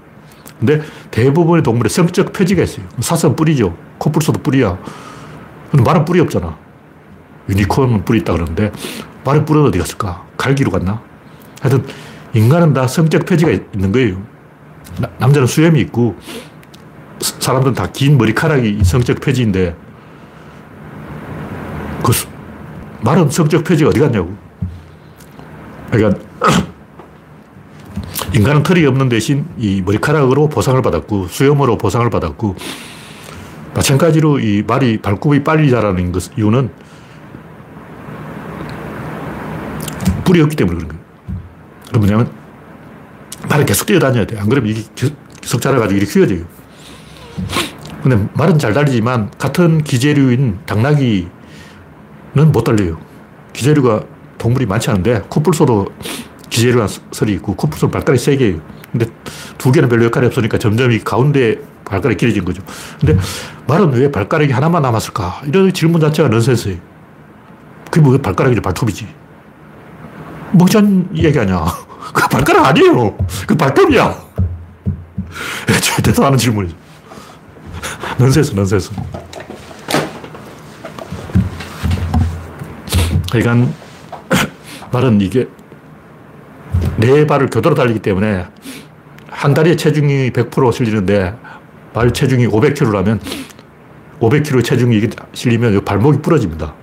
근데 0.59 0.81
대부분의 1.09 1.63
동물에 1.63 1.89
성적 1.89 2.31
표지가 2.33 2.63
있어요. 2.63 2.85
사슴 2.99 3.35
뿌리죠. 3.35 3.75
코뿔소도 3.97 4.41
뿌리야. 4.43 4.77
근데 5.71 5.83
말은 5.83 6.05
뿌리 6.05 6.19
없잖아. 6.19 6.57
유니콘은 7.49 8.05
뿌리 8.05 8.19
있다 8.19 8.33
그러는데 8.33 8.71
말은 9.23 9.45
뿌리는 9.45 9.67
어디 9.67 9.79
갔을까? 9.79 10.23
갈기로 10.37 10.71
갔나? 10.71 11.01
하여튼 11.61 11.85
인간은 12.33 12.73
다 12.73 12.87
성적 12.87 13.25
표지가 13.25 13.51
있는 13.73 13.91
거예요. 13.91 14.21
나, 14.99 15.09
남자는 15.17 15.47
수염이 15.47 15.79
있고 15.81 16.15
사람들은 17.19 17.73
다 17.73 17.87
긴 17.87 18.17
머리카락이 18.17 18.83
성적 18.83 19.19
표지인데 19.19 19.75
그 22.03 22.11
수, 22.13 22.27
말은 23.01 23.29
성적 23.29 23.63
표지가 23.63 23.89
어디 23.89 23.99
갔냐고. 23.99 24.35
그러니까 25.91 26.21
인간은 28.33 28.63
털이 28.63 28.85
없는 28.85 29.09
대신 29.09 29.45
이 29.57 29.81
머리카락으로 29.81 30.47
보상을 30.47 30.81
받았고 30.81 31.27
수염으로 31.27 31.77
보상을 31.77 32.09
받았고 32.09 32.55
마찬가지로 33.73 34.39
이 34.39 34.63
말이 34.65 35.01
발굽이 35.01 35.43
빨리 35.43 35.69
자라는 35.69 36.11
것 36.11 36.31
이유는 36.37 36.69
뿔이 40.25 40.41
없기 40.41 40.55
때문에 40.55 40.77
그런 40.77 40.89
거예요. 40.89 41.03
그 41.91 41.97
뭐냐면 41.97 42.31
말은 43.49 43.65
계속 43.65 43.85
뛰어다녀야 43.85 44.25
돼. 44.25 44.39
안 44.39 44.47
그러면 44.47 44.69
이게 44.71 44.83
계속 45.41 45.61
자라가지고 45.61 45.97
이렇게 45.97 46.19
휘어져요. 46.19 46.45
근데 48.01 48.29
말은 48.33 48.57
잘 48.59 48.73
달리지만 48.73 49.31
같은 49.37 49.83
기재류인 49.83 50.59
당나귀는 50.65 51.40
못 52.33 52.63
달려요. 52.63 52.97
기재류가 53.53 54.03
동물이 54.37 54.65
많지 54.65 54.89
않은데 54.89 55.21
코뿔소도 55.29 55.87
기재류한 56.49 56.87
설이 57.11 57.33
있고 57.33 57.55
코뿔소는 57.55 57.91
발가락이 57.91 58.21
세 58.21 58.35
개예요. 58.35 58.59
근데 58.91 59.05
두 59.57 59.71
개는 59.71 59.89
별로 59.89 60.05
역할이 60.05 60.27
없으니까 60.27 60.57
점점 60.57 60.91
이 60.91 60.99
가운데 60.99 61.57
발가락이 61.85 62.17
길어진 62.17 62.43
거죠. 62.45 62.61
근데 62.99 63.17
말은 63.67 63.93
왜 63.93 64.11
발가락이 64.11 64.51
하나만 64.51 64.81
남았을까? 64.81 65.41
이런 65.45 65.71
질문 65.71 66.01
자체가 66.01 66.29
넌센스예요. 66.29 66.77
그게 67.85 68.01
뭐 68.01 68.17
발가락이지 68.17 68.61
발톱이지. 68.61 69.07
멍청한 70.53 71.09
얘기 71.15 71.37
아니야. 71.39 71.65
그 72.13 72.27
발가락 72.27 72.65
아니에요. 72.67 73.17
그 73.47 73.55
발톱이야. 73.55 74.31
하는 76.23 76.37
질문이죠. 76.37 76.75
넌센스, 78.17 78.53
넌센스. 78.53 78.91
그러니까 83.31 83.71
말은 84.91 85.21
이게 85.21 85.47
네 86.97 87.25
발을 87.25 87.49
교대로 87.49 87.73
달리기 87.73 87.99
때문에 87.99 88.45
한 89.29 89.53
다리에 89.53 89.75
체중이 89.75 90.31
100% 90.31 90.73
실리는데 90.73 91.33
말 91.93 92.11
체중이 92.11 92.47
500kg라면 92.47 93.19
500kg 94.19 94.63
체중이 94.63 95.09
실리면 95.33 95.83
발목이 95.85 96.21
부러집니다. 96.21 96.73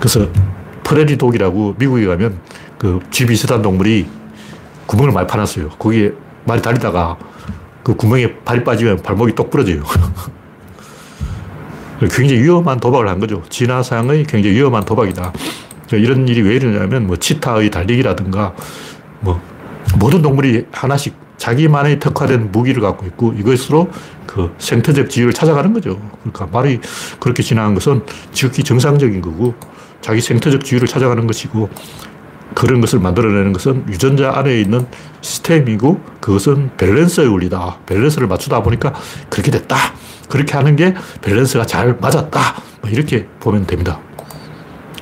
그래서 0.00 0.28
프레리 0.82 1.16
독이라고 1.16 1.76
미국에 1.78 2.06
가면 2.06 2.40
그쥐 2.78 3.26
비슷한 3.26 3.62
동물이 3.62 4.08
구멍을 4.86 5.12
많이 5.12 5.26
파놨어요. 5.26 5.70
거기에 5.70 6.12
말이 6.44 6.62
달리다가 6.62 7.16
그 7.82 7.94
구멍에 7.94 8.34
발이 8.44 8.64
빠지면 8.64 9.02
발목이 9.02 9.34
똑 9.34 9.50
부러져요. 9.50 9.82
굉장히 12.00 12.42
위험한 12.42 12.80
도박을 12.80 13.08
한 13.08 13.18
거죠. 13.20 13.42
진화상의 13.48 14.24
굉장히 14.24 14.56
위험한 14.56 14.84
도박이다. 14.84 15.32
이런 15.92 16.26
일이 16.28 16.42
왜 16.42 16.56
이러냐면 16.56 17.06
뭐 17.06 17.16
치타의 17.16 17.70
달리기라든가 17.70 18.54
뭐 19.20 19.40
모든 19.98 20.20
동물이 20.20 20.66
하나씩 20.72 21.14
자기만의 21.36 22.00
특화된 22.00 22.50
무기를 22.50 22.82
갖고 22.82 23.06
있고 23.06 23.32
이것으로 23.34 23.90
그 24.26 24.54
생태적 24.58 25.10
지위를 25.10 25.32
찾아가는 25.32 25.72
거죠. 25.72 26.00
그러니까 26.20 26.48
말이 26.50 26.80
그렇게 27.20 27.42
진화한 27.42 27.74
것은 27.74 28.02
지극히 28.32 28.64
정상적인 28.64 29.20
거고 29.20 29.54
자기 30.00 30.20
생태적 30.20 30.64
지위를 30.64 30.88
찾아가는 30.88 31.26
것이고 31.26 31.68
그런 32.54 32.80
것을 32.80 33.00
만들어내는 33.00 33.52
것은 33.52 33.84
유전자 33.88 34.32
안에 34.34 34.60
있는 34.60 34.86
시스템이고 35.20 36.00
그것은 36.20 36.70
밸런스의 36.78 37.28
원리다. 37.28 37.78
밸런스를 37.86 38.26
맞추다 38.28 38.62
보니까 38.62 38.94
그렇게 39.28 39.50
됐다. 39.50 39.76
그렇게 40.28 40.54
하는 40.54 40.76
게 40.76 40.94
밸런스가 41.22 41.66
잘 41.66 41.96
맞았다. 42.00 42.40
뭐 42.82 42.90
이렇게 42.90 43.26
보면 43.40 43.66
됩니다. 43.66 44.00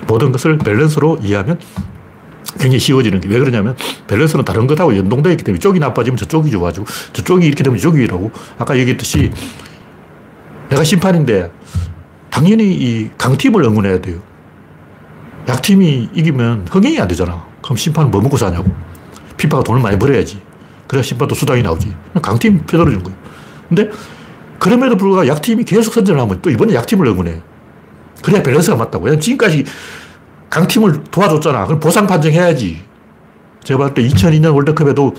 모든 0.06 0.32
것을 0.32 0.58
밸런스로 0.58 1.18
이해하면 1.22 1.58
굉장히 2.58 2.78
쉬워지는 2.78 3.20
게 3.20 3.28
왜 3.28 3.38
그러냐면 3.38 3.76
밸런스는 4.06 4.44
다른 4.44 4.66
것하고 4.66 4.96
연동되어 4.96 5.32
있기 5.32 5.44
때문에 5.44 5.58
쪽이 5.58 5.78
나빠지면 5.80 6.16
저쪽이 6.16 6.50
좋아지고 6.50 6.86
저쪽이 7.12 7.46
이렇게 7.46 7.64
되면 7.64 7.78
저쪽이 7.78 8.04
이라고 8.04 8.30
아까 8.58 8.76
얘기했듯이 8.78 9.32
내가 10.68 10.84
심판인데 10.84 11.50
당연히 12.30 12.72
이 12.74 13.10
강팀을 13.16 13.62
응원해야 13.64 14.00
돼요. 14.00 14.20
약팀이 15.48 16.10
이기면 16.14 16.66
흥행이 16.70 16.98
안 17.00 17.08
되잖아. 17.08 17.44
그럼 17.62 17.76
심판은 17.76 18.10
뭐 18.10 18.20
먹고 18.20 18.36
사냐고. 18.36 18.74
피파가 19.36 19.62
돈을 19.62 19.80
많이 19.82 19.98
벌어야지. 19.98 20.40
그래야 20.86 21.02
심판도 21.02 21.34
수당이 21.34 21.62
나오지. 21.62 21.94
강팀 22.22 22.66
빼돌려주는 22.66 23.02
거예요. 23.02 23.18
근데 23.68 23.90
그럼에도 24.64 24.96
불구하고 24.96 25.28
약팀이 25.28 25.64
계속 25.64 25.92
선전을 25.92 26.18
하면 26.22 26.38
또 26.40 26.48
이번에 26.48 26.72
약팀을 26.72 27.06
응원해. 27.08 27.42
그래야 28.22 28.42
밸런스가 28.42 28.78
맞다고. 28.78 29.04
왜냐면 29.04 29.20
지금까지 29.20 29.62
강팀을 30.48 31.04
도와줬잖아. 31.10 31.66
그럼 31.66 31.80
보상 31.80 32.06
판정해야지. 32.06 32.82
제가 33.62 33.76
봤을 33.76 33.92
때 33.92 34.08
2002년 34.08 34.54
월드컵에도 34.54 35.14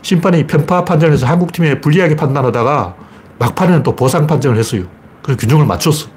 심판이 0.00 0.46
편파 0.46 0.86
판정해서 0.86 1.26
한국 1.26 1.52
팀에 1.52 1.78
불리하게 1.78 2.16
판단하다가 2.16 2.94
막판에는 3.38 3.82
또 3.82 3.94
보상 3.94 4.26
판정을 4.26 4.56
했어요. 4.56 4.84
그래서 5.22 5.40
균형을 5.40 5.66
맞췄어. 5.66 6.08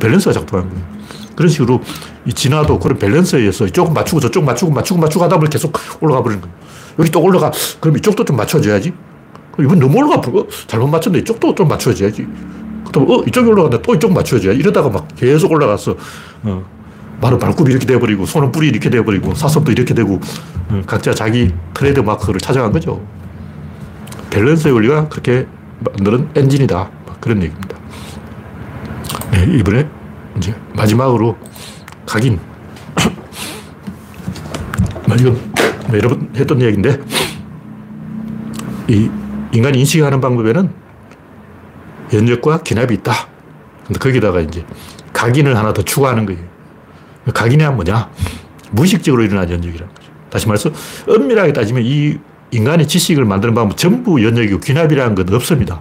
밸런스가 0.00 0.32
작동한 0.32 0.68
거예요. 0.70 0.84
그런 1.36 1.48
식으로 1.48 1.80
이 2.24 2.32
진화도 2.32 2.80
그런 2.80 2.98
밸런스에 2.98 3.38
의해서 3.38 3.64
이쪽은 3.64 3.94
맞추고 3.94 4.18
저쪽 4.18 4.42
맞추고 4.42 4.72
맞추고 4.72 5.00
맞추고 5.00 5.24
하다 5.24 5.36
보면 5.36 5.50
계속 5.50 5.72
올라가 6.00 6.24
버리는 6.24 6.40
거예요. 6.40 6.56
여기 6.98 7.10
또 7.12 7.22
올라가. 7.22 7.52
그럼 7.78 7.96
이쪽도 7.96 8.24
좀 8.24 8.34
맞춰줘야지. 8.34 8.92
이번 9.58 9.78
너무 9.78 9.98
올라가. 9.98 10.16
어, 10.16 10.46
잘못 10.66 10.88
맞췄는데 10.88 11.22
이쪽도 11.22 11.54
좀 11.54 11.68
맞춰줘야지. 11.68 12.26
그다음 12.86 13.10
어, 13.10 13.22
이쪽이 13.26 13.48
올라갔는데 13.48 13.82
또 13.82 13.94
이쪽 13.94 14.12
맞춰줘야지. 14.12 14.58
이러다가 14.58 14.88
막 14.88 15.08
계속 15.16 15.50
올라갔어. 15.52 15.96
어. 16.44 16.78
말은 17.20 17.38
발굽이 17.40 17.72
이렇게 17.72 17.84
돼버리고, 17.84 18.26
손은 18.26 18.52
뿔이 18.52 18.68
이렇게 18.68 18.90
돼버리고, 18.90 19.34
사슴도 19.34 19.72
이렇게 19.72 19.92
되고, 19.92 20.20
어, 20.68 20.82
각자 20.86 21.12
자기 21.12 21.52
트레이드 21.74 21.98
마크를 21.98 22.38
찾아간 22.38 22.70
거죠. 22.70 23.04
밸런스의 24.30 24.72
원리가 24.72 25.08
그렇게 25.08 25.46
만드는 25.80 26.28
엔진이다. 26.36 26.88
그런 27.20 27.42
얘기입니다. 27.42 27.76
네, 29.32 29.46
이번에 29.58 29.88
이제 30.36 30.54
마지막으로 30.74 31.36
각인. 32.06 32.38
이건 35.18 35.40
여러 35.94 36.10
번 36.10 36.28
했던 36.36 36.60
이야기인데, 36.60 37.00
이 38.86 39.10
인간이 39.52 39.78
인식하는 39.80 40.20
방법에는 40.20 40.70
연력과 42.12 42.62
기납이 42.62 42.94
있다. 42.94 43.12
근데 43.86 43.98
거기다가 43.98 44.40
이제 44.40 44.64
각인을 45.12 45.56
하나 45.56 45.72
더 45.72 45.82
추가하는 45.82 46.26
거예요. 46.26 46.40
각인이 47.32 47.64
뭐냐? 47.64 48.10
무의식적으로 48.70 49.22
일어난 49.22 49.50
연력이라는 49.50 49.94
거죠. 49.94 50.10
다시 50.30 50.46
말해서 50.46 50.70
엄밀하게 51.08 51.52
따지면 51.52 51.82
이 51.84 52.18
인간의 52.50 52.88
지식을 52.88 53.24
만드는 53.24 53.54
방법 53.54 53.76
전부 53.76 54.22
연력이고 54.22 54.60
귀납이라는 54.60 55.14
건 55.14 55.34
없습니다. 55.34 55.80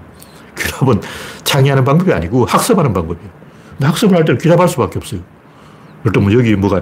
귀납은 0.57 1.01
창의하는 1.43 1.83
방법이 1.83 2.11
아니고 2.11 2.45
학습하는 2.45 2.93
방법이에요. 2.93 3.29
근데 3.71 3.85
학습을 3.87 4.17
할 4.17 4.25
때는 4.25 4.39
귀납할 4.39 4.67
수밖에 4.67 4.97
없어요. 4.97 5.21
그럴 6.03 6.23
뭐 6.23 6.33
여기 6.33 6.55
뭐가 6.55 6.81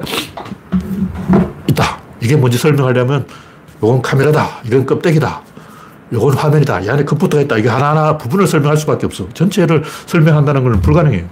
있다. 1.70 2.00
이게 2.22 2.36
뭔지 2.36 2.58
설명하려면 2.58 3.28
이건 3.78 4.02
카메라다. 4.02 4.62
이건 4.66 4.86
껍데기다. 4.86 5.42
이건 6.12 6.34
화면이 6.34 6.66
다. 6.66 6.80
이 6.80 6.90
안에 6.90 7.04
컴퓨터가 7.04 7.44
있다. 7.44 7.58
이게 7.58 7.70
하나하나 7.70 8.18
부분을 8.18 8.48
설명할 8.48 8.78
수밖에 8.78 9.06
없어. 9.06 9.28
전체를 9.34 9.84
설명한다는 10.06 10.64
건 10.64 10.82
불가능해요. 10.82 11.26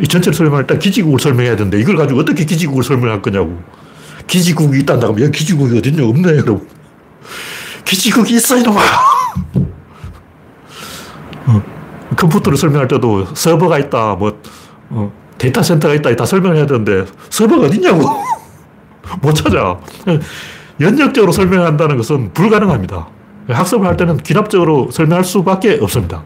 이 0.00 0.06
전체를 0.06 0.34
설명할 0.36 0.66
때 0.66 0.78
기지국을 0.78 1.18
설명해야 1.18 1.56
되는데 1.56 1.80
이걸 1.80 1.96
가지고 1.96 2.20
어떻게 2.20 2.44
기지국을 2.44 2.84
설명할 2.84 3.20
거냐고. 3.20 3.60
기지국이 4.26 4.80
있다고 4.80 5.06
하면 5.06 5.20
여기 5.20 5.38
기지국이 5.38 5.78
어딨냐 5.78 6.06
없네 6.06 6.28
여러분. 6.36 6.68
기지국이 7.84 8.34
있어 8.36 8.58
이놈아. 8.58 8.80
어, 11.46 11.62
컴퓨터를 12.16 12.58
설명할 12.58 12.86
때도 12.88 13.26
서버가 13.34 13.78
있다 13.78 14.14
뭐 14.16 14.38
어, 14.90 15.10
데이터 15.38 15.62
센터가 15.62 15.94
있다 15.94 16.14
다 16.14 16.26
설명해야 16.26 16.66
되는데 16.66 17.06
서버가 17.30 17.66
어딨냐고. 17.66 18.04
못 19.20 19.32
찾아. 19.32 19.80
연역적으로 20.80 21.32
설명한다는 21.32 21.96
것은 21.96 22.32
불가능합니다. 22.34 23.17
학습을 23.48 23.86
할 23.86 23.96
때는 23.96 24.18
기납적으로 24.18 24.90
설명할 24.90 25.24
수밖에 25.24 25.78
없습니다. 25.80 26.22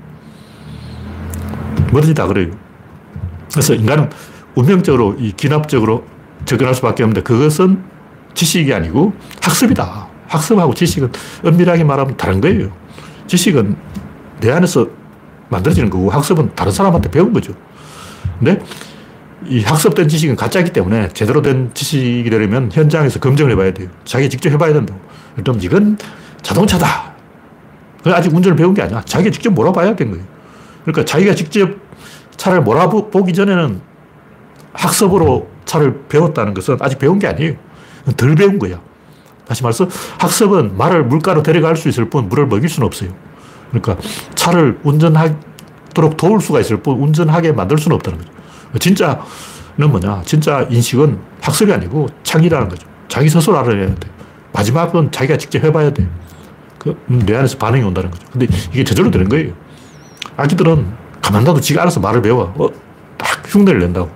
뭐든지 1.91 2.15
다 2.15 2.27
그래요. 2.27 2.51
그래서 3.53 3.75
인간은 3.75 4.11
운명적으로 4.55 5.15
이 5.19 5.33
기납적으로 5.33 6.05
접근할 6.45 6.75
수밖에 6.75 7.03
없는데 7.03 7.23
그것은 7.23 7.83
지식이 8.35 8.73
아니고 8.73 9.13
학습이다. 9.43 10.09
학습하고 10.27 10.75
지식은 10.75 11.13
엄밀하게 11.45 11.85
말하면 11.85 12.17
다른 12.17 12.41
거예요. 12.41 12.71
지식은 13.27 13.77
내 14.41 14.51
안에서 14.51 14.89
만들어지는 15.49 15.91
거고 15.91 16.11
학습은 16.11 16.55
다른 16.55 16.73
사람한테 16.73 17.11
배운 17.11 17.33
거죠. 17.33 17.53
근데 18.39 18.59
이 19.47 19.63
학습된 19.63 20.09
지식은 20.09 20.37
가짜이기 20.37 20.73
때문에 20.73 21.09
제대로 21.09 21.43
된 21.43 21.71
지식이 21.75 22.29
되려면 22.31 22.71
현장에서 22.73 23.21
검증을 23.21 23.53
해봐야 23.53 23.73
돼요. 23.75 23.89
자기 24.05 24.31
직접 24.31 24.51
해봐야 24.51 24.73
된다고. 24.73 24.99
일단 25.37 25.61
이건 25.61 25.99
자동차다. 26.43 27.12
아직 28.07 28.35
운전을 28.35 28.57
배운 28.57 28.75
게 28.75 28.83
아니야. 28.83 29.03
자기가 29.05 29.31
직접 29.31 29.51
몰아봐야 29.51 29.95
된 29.95 30.11
거예요. 30.11 30.25
그러니까 30.85 31.05
자기가 31.05 31.35
직접 31.35 31.71
차를 32.37 32.63
몰아보기 32.63 33.33
전에는 33.33 33.81
학습으로 34.73 35.49
차를 35.65 36.03
배웠다는 36.09 36.55
것은 36.55 36.79
아직 36.81 36.99
배운 36.99 37.19
게 37.19 37.29
아니에요. 37.29 37.55
덜 38.17 38.35
배운 38.35 38.59
거야. 38.59 38.81
다시 39.47 39.63
말해서 39.63 39.89
학습은 40.19 40.77
말을 40.77 41.05
물가로 41.05 41.43
데려갈 41.43 41.77
수 41.77 41.89
있을 41.89 42.09
뿐 42.11 42.29
물을 42.29 42.47
먹일 42.47 42.69
수는 42.69 42.87
없어요. 42.87 43.11
그러니까 43.71 43.97
차를 44.35 44.79
운전하도록 44.83 46.17
도울 46.17 46.41
수가 46.41 46.61
있을 46.61 46.79
뿐 46.79 47.01
운전하게 47.01 47.53
만들 47.53 47.79
수는 47.79 47.95
없다는 47.97 48.19
거죠. 48.19 48.33
진짜는 48.79 49.91
뭐냐? 49.91 50.23
진짜 50.25 50.67
인식은 50.71 51.19
학습이 51.41 51.73
아니고 51.73 52.09
창의라는 52.23 52.69
거죠. 52.69 52.87
자기 53.09 53.29
스스로 53.29 53.59
알아내야 53.59 53.95
돼. 53.95 54.09
마지막은 54.53 55.13
자기가 55.13 55.37
직접 55.37 55.63
해봐야 55.63 55.91
돼. 55.93 56.09
그, 56.83 56.97
내 57.07 57.37
안에서 57.37 57.59
반응이 57.59 57.85
온다는 57.85 58.11
거죠. 58.11 58.27
근데 58.33 58.47
이게 58.73 58.83
저절로 58.83 59.11
되는 59.13 59.29
거예요. 59.29 59.53
아기들은 60.37 60.85
가만 61.23 61.45
놔도 61.45 61.61
지가 61.61 61.83
알아서 61.83 62.01
말을 62.01 62.23
배워. 62.23 62.53
어, 62.57 62.69
딱 63.17 63.43
흉내를 63.47 63.79
낸다고. 63.81 64.11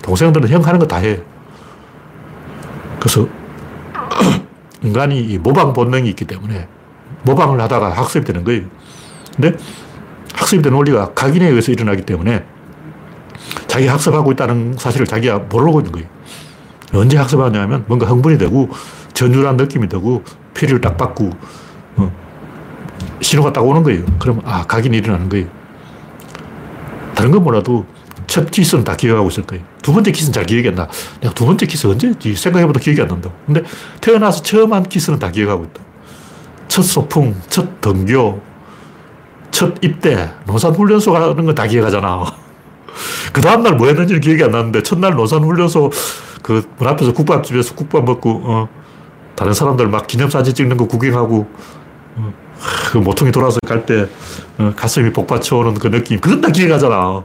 동생들은 0.00 0.48
형 0.48 0.64
하는 0.64 0.78
거 0.80 0.86
다 0.86 0.96
해. 0.96 1.20
그래서 2.98 3.28
인간이 4.82 5.36
모방 5.38 5.74
본능이 5.74 6.08
있기 6.10 6.24
때문에 6.24 6.66
모방을 7.24 7.60
하다가 7.60 7.90
학습이 7.90 8.24
되는 8.24 8.44
거예요. 8.44 8.62
근데 9.34 9.54
학습이 10.34 10.62
되는 10.62 10.74
원리가 10.74 11.12
각인에 11.12 11.48
의해서 11.48 11.70
일어나기 11.70 12.02
때문에 12.02 12.44
자기 13.66 13.88
학습하고 13.88 14.32
있다는 14.32 14.76
사실을 14.78 15.06
자기가 15.06 15.40
모르고 15.50 15.80
있는 15.80 15.92
거예요. 15.92 16.06
언제 16.94 17.18
학습하냐면 17.18 17.84
뭔가 17.88 18.06
흥분이 18.06 18.38
되고 18.38 18.70
전율한 19.12 19.58
느낌이 19.58 19.88
되고 19.88 20.22
피리를 20.54 20.80
딱 20.80 20.96
받고 20.96 21.26
어, 21.26 21.30
신호가 23.26 23.52
딱 23.52 23.66
오는 23.66 23.82
거예요. 23.82 24.04
그럼 24.20 24.40
아 24.44 24.64
각인이 24.66 24.96
일어나는 24.98 25.28
거예요. 25.28 25.46
다른 27.16 27.32
건 27.32 27.42
몰라도 27.42 27.84
첫 28.28 28.48
키스는 28.52 28.84
다 28.84 28.94
기억하고 28.94 29.28
있을 29.28 29.42
거예요. 29.42 29.64
두 29.82 29.92
번째 29.92 30.12
키스는 30.12 30.32
잘 30.32 30.44
기억이 30.46 30.68
안 30.68 30.76
나. 30.76 30.86
내가 31.20 31.34
두 31.34 31.44
번째 31.44 31.66
키스 31.66 31.88
언제지? 31.88 32.36
생각해봐도 32.36 32.78
기억이 32.78 33.00
안 33.02 33.08
난다고. 33.08 33.34
근데 33.44 33.62
태어나서 34.00 34.42
처음 34.42 34.72
한 34.72 34.84
키스는 34.84 35.18
다 35.18 35.30
기억하고 35.32 35.64
있다. 35.64 35.82
첫 36.68 36.82
소풍, 36.82 37.34
첫 37.48 37.80
등교, 37.80 38.40
첫 39.50 39.74
입대, 39.82 40.30
논산훈련소 40.46 41.10
가는 41.12 41.44
건 41.44 41.54
다 41.54 41.66
기억하잖아. 41.66 42.24
그 43.32 43.40
다음날 43.40 43.74
뭐 43.76 43.88
했는지는 43.88 44.20
기억이 44.20 44.42
안 44.44 44.50
나는데, 44.52 44.82
첫날 44.84 45.14
논산훈련소 45.14 45.90
그 46.42 46.62
문 46.78 46.88
앞에서 46.88 47.12
국밥집에서 47.12 47.74
국밥 47.74 48.04
먹고, 48.04 48.40
어, 48.44 48.68
다른 49.34 49.52
사람들 49.52 49.88
막 49.88 50.06
기념사진 50.06 50.54
찍는 50.54 50.76
거 50.76 50.86
구경하고, 50.86 51.48
어, 52.16 52.32
그 52.90 52.98
모퉁이 52.98 53.30
돌아서 53.32 53.58
갈 53.66 53.84
때, 53.86 54.06
어, 54.58 54.72
가슴이 54.76 55.12
복받쳐오는 55.12 55.74
그 55.74 55.90
느낌, 55.90 56.20
그건 56.20 56.40
다 56.40 56.48
기억하잖아. 56.50 57.22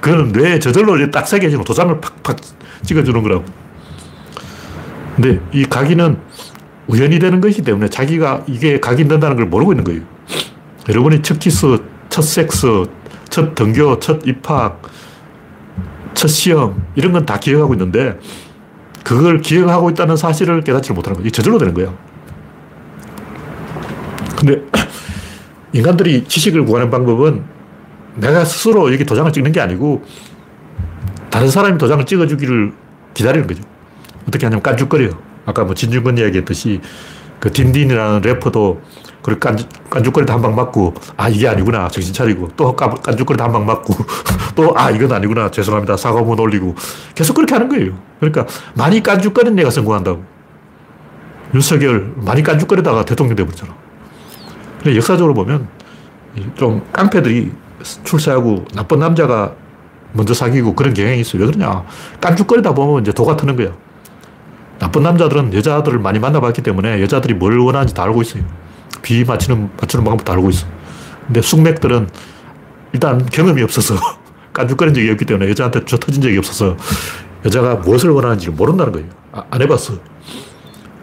그거는 0.00 0.32
뇌에 0.32 0.58
저절로 0.58 1.10
딱 1.10 1.26
새겨지는 1.26 1.64
도장을 1.64 2.00
팍팍 2.00 2.36
찍어주는 2.84 3.22
거라고. 3.22 3.44
근데 5.14 5.40
이 5.52 5.64
각인은 5.64 6.18
우연이 6.86 7.18
되는 7.18 7.40
것이기 7.40 7.62
때문에 7.62 7.88
자기가 7.88 8.44
이게 8.46 8.78
각인된다는 8.78 9.36
걸 9.36 9.46
모르고 9.46 9.72
있는 9.72 9.84
거예요. 9.84 10.02
여러분이 10.88 11.22
첫 11.22 11.38
키스, 11.38 11.78
첫 12.08 12.22
섹스, 12.22 12.66
첫 13.28 13.54
등교, 13.54 13.98
첫 13.98 14.20
입학, 14.26 14.82
첫 16.14 16.28
시험, 16.28 16.84
이런 16.94 17.12
건 17.12 17.26
다 17.26 17.38
기억하고 17.40 17.74
있는데, 17.74 18.18
그걸 19.02 19.40
기억하고 19.40 19.90
있다는 19.90 20.16
사실을 20.16 20.62
깨닫지 20.62 20.92
못하는 20.92 21.16
거예요. 21.18 21.30
저절로 21.30 21.58
되는 21.58 21.74
거예요. 21.74 21.96
근데 24.36 24.62
인간들이 25.72 26.24
지식을 26.24 26.64
구하는 26.64 26.90
방법은 26.90 27.42
내가 28.16 28.44
스스로 28.44 28.92
여기 28.92 29.04
도장을 29.04 29.30
찍는 29.32 29.52
게 29.52 29.60
아니고 29.60 30.04
다른 31.30 31.50
사람이 31.50 31.78
도장을 31.78 32.04
찍어주기를 32.06 32.72
기다리는 33.14 33.46
거죠. 33.46 33.62
어떻게 34.28 34.46
하냐면 34.46 34.62
깐죽거려요. 34.62 35.10
아까 35.44 35.64
뭐 35.64 35.74
진중권 35.74 36.18
이야기 36.18 36.38
했듯이 36.38 36.80
그 37.40 37.52
딘딘이라는 37.52 38.22
래퍼도 38.22 38.80
그리고 39.22 39.40
깐죽, 39.40 39.68
깐죽 39.90 40.14
거리다 40.14 40.34
한 40.34 40.40
방 40.42 40.54
맞고, 40.54 40.94
아, 41.16 41.28
이게 41.28 41.48
아니구나. 41.48 41.88
정신 41.88 42.14
차리고, 42.14 42.48
또 42.56 42.76
깐죽거리다 42.76 43.42
한 43.44 43.52
방 43.52 43.66
맞고, 43.66 43.92
또, 44.54 44.72
아, 44.78 44.88
이건 44.92 45.10
아니구나. 45.10 45.50
죄송합니다. 45.50 45.96
사과 45.96 46.20
한번 46.20 46.38
올리고. 46.38 46.76
계속 47.16 47.34
그렇게 47.34 47.52
하는 47.56 47.68
거예요. 47.68 47.98
그러니까, 48.20 48.46
많이 48.76 49.02
깐죽거린 49.02 49.58
애가 49.58 49.70
성공한다고. 49.70 50.22
윤석열, 51.54 52.12
많이 52.18 52.44
깐죽거리다가 52.44 53.04
대통령 53.04 53.34
돼버렸잖아. 53.34 53.74
역사적으로 54.94 55.34
보면, 55.34 55.66
좀 56.54 56.86
깡패들이 56.92 57.50
출세하고 58.04 58.66
나쁜 58.74 58.98
남자가 58.98 59.54
먼저 60.12 60.34
사귀고 60.34 60.74
그런 60.74 60.94
경향이 60.94 61.20
있어요. 61.20 61.42
왜 61.42 61.46
그러냐. 61.48 61.84
깐죽거리다 62.20 62.74
보면 62.74 63.02
이제 63.02 63.12
도가 63.12 63.36
트는 63.36 63.56
거야. 63.56 63.72
나쁜 64.78 65.02
남자들은 65.02 65.54
여자들을 65.54 65.98
많이 65.98 66.18
만나봤기 66.18 66.62
때문에 66.62 67.00
여자들이 67.02 67.34
뭘 67.34 67.58
원하는지 67.58 67.94
다 67.94 68.02
알고 68.04 68.22
있어요. 68.22 68.44
비 69.02 69.24
맞추는, 69.24 69.70
맞추는 69.80 70.04
방법 70.04 70.24
다 70.24 70.32
알고 70.34 70.50
있어. 70.50 70.66
근데 71.26 71.40
숙맥들은 71.40 72.08
일단 72.92 73.24
경험이 73.26 73.62
없어서 73.62 73.94
깐죽거린 74.52 74.94
적이 74.94 75.10
없기 75.10 75.24
때문에 75.24 75.50
여자한테 75.50 75.84
저 75.86 75.96
터진 75.96 76.22
적이 76.22 76.38
없어서 76.38 76.76
여자가 77.44 77.76
무엇을 77.76 78.10
원하는지 78.10 78.50
모른다는 78.50 78.92
거예요. 78.92 79.08
아, 79.32 79.44
안 79.50 79.62
해봤어. 79.62 79.94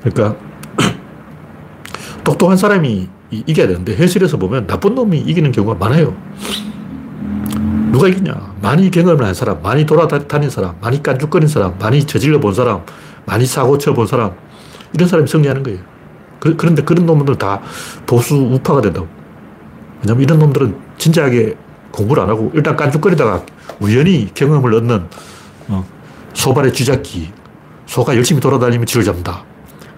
그러니까 0.04 0.36
똑똑한 2.24 2.58
사람이 2.58 3.10
이겨야 3.48 3.68
되는데 3.68 3.96
현실에서 3.96 4.38
보면 4.38 4.68
나쁜 4.68 4.96
놈이 4.96 5.18
이기는 5.20 5.52
경우가 5.52 5.76
많아요. 5.76 6.16
누가 7.92 8.08
이기냐? 8.08 8.56
많이 8.62 8.90
경험을 8.90 9.24
한 9.24 9.34
사람, 9.34 9.62
많이 9.62 9.86
돌아다닌 9.86 10.50
사람, 10.50 10.76
많이 10.82 11.02
깐죽거린 11.04 11.48
사람, 11.48 11.78
많이 11.80 12.04
저질러 12.06 12.40
본 12.40 12.54
사람, 12.54 12.82
많이 13.26 13.46
사고 13.46 13.78
쳐 13.78 13.94
본 13.94 14.08
사람, 14.08 14.32
이런 14.94 15.08
사람이 15.08 15.28
승리하는 15.28 15.64
거예요. 15.64 15.80
그, 16.40 16.58
런데 16.60 16.82
그런 16.84 17.06
놈들은 17.06 17.38
다 17.38 17.62
보수 18.06 18.36
우파가 18.36 18.82
된다고. 18.82 19.08
왜냐면 20.02 20.24
이런 20.24 20.40
놈들은 20.40 20.76
진지하게 20.98 21.56
공부를 21.92 22.24
안 22.24 22.30
하고 22.30 22.52
일단 22.56 22.76
깐죽거리다가 22.76 23.46
우연히 23.80 24.30
경험을 24.34 24.74
얻는 24.74 25.06
어, 25.70 25.86
소발의 26.34 26.74
쥐잡기. 26.74 27.32
소가 27.86 28.16
열심히 28.16 28.42
돌아다니면 28.42 28.86
쥐를 28.88 29.04
잡는다. 29.04 29.44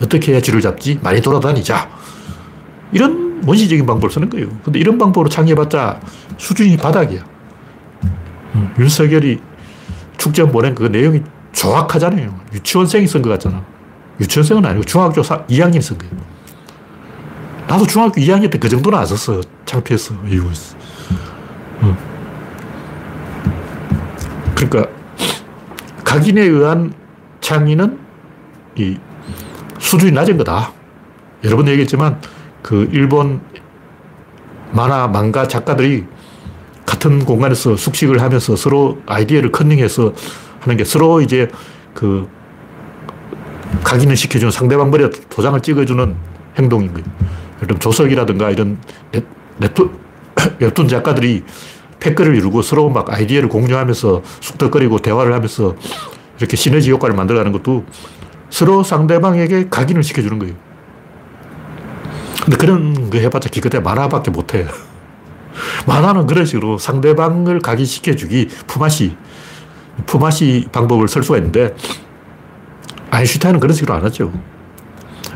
어떻게 0.02 0.34
해야 0.34 0.42
쥐를 0.42 0.60
잡지? 0.60 1.00
많이 1.02 1.22
돌아다니자. 1.22 1.90
이런 2.92 3.24
원시적인 3.46 3.86
방법을 3.86 4.12
쓰는 4.12 4.30
거예요. 4.30 4.48
근데 4.64 4.80
이런 4.80 4.98
방법으로 4.98 5.30
창의해봤자 5.30 6.00
수준이 6.38 6.78
바닥이야. 6.78 7.22
음, 8.56 8.74
윤석열이 8.80 9.39
축제원 10.18 10.52
보낸 10.52 10.74
그 10.76 10.84
내용이 10.84 11.22
정확하잖아요. 11.54 12.39
유치원생이 12.54 13.08
쓴 13.08 13.22
것 13.22 13.30
같잖아. 13.30 13.64
유치원생은 14.20 14.66
아니고 14.66 14.84
중학교 14.86 15.22
4, 15.24 15.46
2학년이 15.46 15.82
쓴 15.82 15.98
거예요. 15.98 16.14
나도 17.68 17.86
중학교 17.88 18.22
2학년 18.22 18.50
때 18.52 18.58
그 18.58 18.70
정도는 18.70 18.98
안 18.98 19.06
썼어. 19.06 19.41
창피했어. 19.66 20.16
이거. 20.30 20.48
어. 21.82 21.98
그러니까 24.56 24.88
각인에 26.04 26.41
의한 26.41 26.93
창의는 27.41 28.00
이 28.76 28.98
수준이 29.80 30.12
낮은 30.14 30.38
거다. 30.38 30.72
여러 31.43 31.58
번 31.58 31.68
얘기했지만 31.68 32.20
그 32.66 32.89
일본 32.91 33.41
만화, 34.72 35.07
망가 35.07 35.47
작가들이 35.47 36.03
같은 36.84 37.24
공간에서 37.24 37.78
숙식을 37.78 38.24
하면서 38.24 38.55
서로 38.55 38.97
아이디어를 39.05 39.51
컨닝해서 39.51 40.13
하는 40.61 40.76
게 40.76 40.84
서로 40.84 41.22
이제 41.22 41.47
그 41.93 42.28
각인을 43.84 44.16
시켜주는 44.16 44.49
상대방 44.49 44.89
머리에 44.89 45.11
도장을 45.30 45.61
찍어주는 45.61 46.16
행동인 46.57 46.91
거예요. 46.91 47.05
예를 47.57 47.68
들면 47.68 47.80
조석이라든가 47.82 48.49
이런 48.49 48.80
웹툰, 49.59 49.91
웹툰 50.57 50.88
작가들이 50.88 51.43
패거를 51.99 52.36
이루고 52.36 52.63
서로 52.63 52.89
막 52.89 53.13
아이디어를 53.13 53.47
공유하면서 53.47 54.24
쑥덕거리고 54.41 54.97
대화를 54.99 55.34
하면서 55.34 55.76
이렇게 56.39 56.57
시너지 56.57 56.89
효과를 56.89 57.16
만들어가는 57.16 57.51
것도 57.51 57.86
서로 58.49 58.82
상대방에게 58.82 59.70
각인을 59.70 60.01
시켜주는 60.01 60.39
거예요. 60.39 60.55
근데 62.44 62.58
그런 62.58 63.10
거 63.10 63.18
해봤자 63.18 63.50
기껏해 63.50 63.82
만화밖에 63.82 64.32
못해. 64.32 64.68
만화는 65.88 66.28
그런 66.28 66.46
식으로 66.46 66.78
상대방을 66.78 67.60
각인시켜주기, 67.60 68.50
품앗이, 68.68 69.16
품앗이 70.06 70.66
방법을 70.72 71.08
쓸 71.08 71.24
수가 71.24 71.38
있는데, 71.38 71.74
아인슈타인은 73.10 73.60
그런 73.60 73.74
식으로 73.74 73.94
안 73.94 74.04
하죠. 74.04 74.32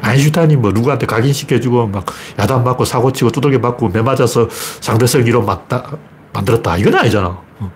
아인슈타인이 0.02 0.56
뭐 0.58 0.72
누구한테 0.72 1.06
각인시켜주고 1.06 1.88
막 1.88 2.06
야단 2.38 2.64
맞고 2.64 2.86
사고치고 2.86 3.32
두들겨 3.32 3.60
맞고 3.60 3.90
매 3.90 4.02
맞아서 4.02 4.48
상대성 4.82 5.26
이론 5.26 5.46
맞다, 5.46 5.92
만들었다. 6.34 6.78
이건 6.78 6.96
아니잖아. 6.96 7.28
어. 7.60 7.72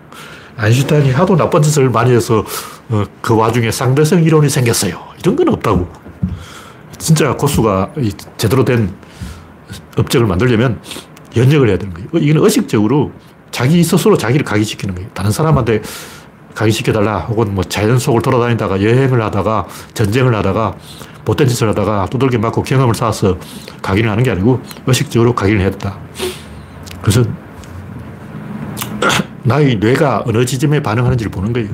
아인슈타인이 0.56 1.12
하도 1.12 1.36
나쁜 1.36 1.62
짓을 1.62 1.90
많이 1.90 2.12
해서 2.12 2.44
어, 2.90 3.04
그 3.20 3.34
와중에 3.34 3.70
상대성 3.70 4.22
이론이 4.22 4.48
생겼어요. 4.48 5.00
이런 5.20 5.36
건 5.36 5.48
없다고. 5.48 5.88
진짜 6.98 7.34
고수가 7.36 7.92
제대로 8.36 8.64
된 8.64 8.94
업적을 9.96 10.26
만들려면 10.26 10.80
연역을 11.36 11.68
해야 11.68 11.78
되는 11.78 11.94
거예요. 11.94 12.08
이건 12.14 12.44
의식적으로 12.44 13.12
자기 13.50 13.82
스스로 13.82 14.16
자기를 14.16 14.44
각인시키는 14.44 14.94
거예요. 14.94 15.10
다른 15.14 15.30
사람한테 15.30 15.82
각인시켜달라 16.54 17.20
혹은 17.20 17.54
뭐 17.54 17.64
자연 17.64 17.98
속을 17.98 18.22
돌아다니다가 18.22 18.80
여행을 18.82 19.22
하다가 19.22 19.66
전쟁을 19.94 20.34
하다가 20.34 20.76
못된 21.24 21.48
짓을 21.48 21.68
하다가 21.68 22.06
두들겨 22.10 22.38
맞고 22.38 22.62
경험을 22.62 22.94
쌓아서 22.94 23.36
각인을 23.82 24.10
하는 24.10 24.22
게 24.22 24.30
아니고 24.30 24.60
의식적으로 24.86 25.34
각인을 25.34 25.60
해야 25.60 25.70
된다. 25.70 25.98
그래서 27.02 27.24
나의 29.42 29.76
뇌가 29.76 30.24
어느 30.26 30.44
지점에 30.44 30.82
반응하는지를 30.82 31.30
보는 31.30 31.52
거예요. 31.52 31.68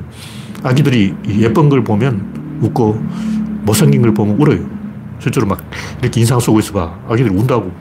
아기들이 0.63 1.15
예쁜 1.39 1.69
걸 1.69 1.83
보면 1.83 2.59
웃고 2.61 3.01
못생긴 3.63 4.01
걸 4.01 4.13
보면 4.13 4.39
울어요. 4.39 4.59
실제로 5.19 5.45
막 5.45 5.59
이렇게 6.01 6.19
인상 6.19 6.39
쓰고 6.39 6.59
있어 6.59 6.73
봐. 6.73 6.99
아기들이 7.07 7.33
운다고. 7.35 7.71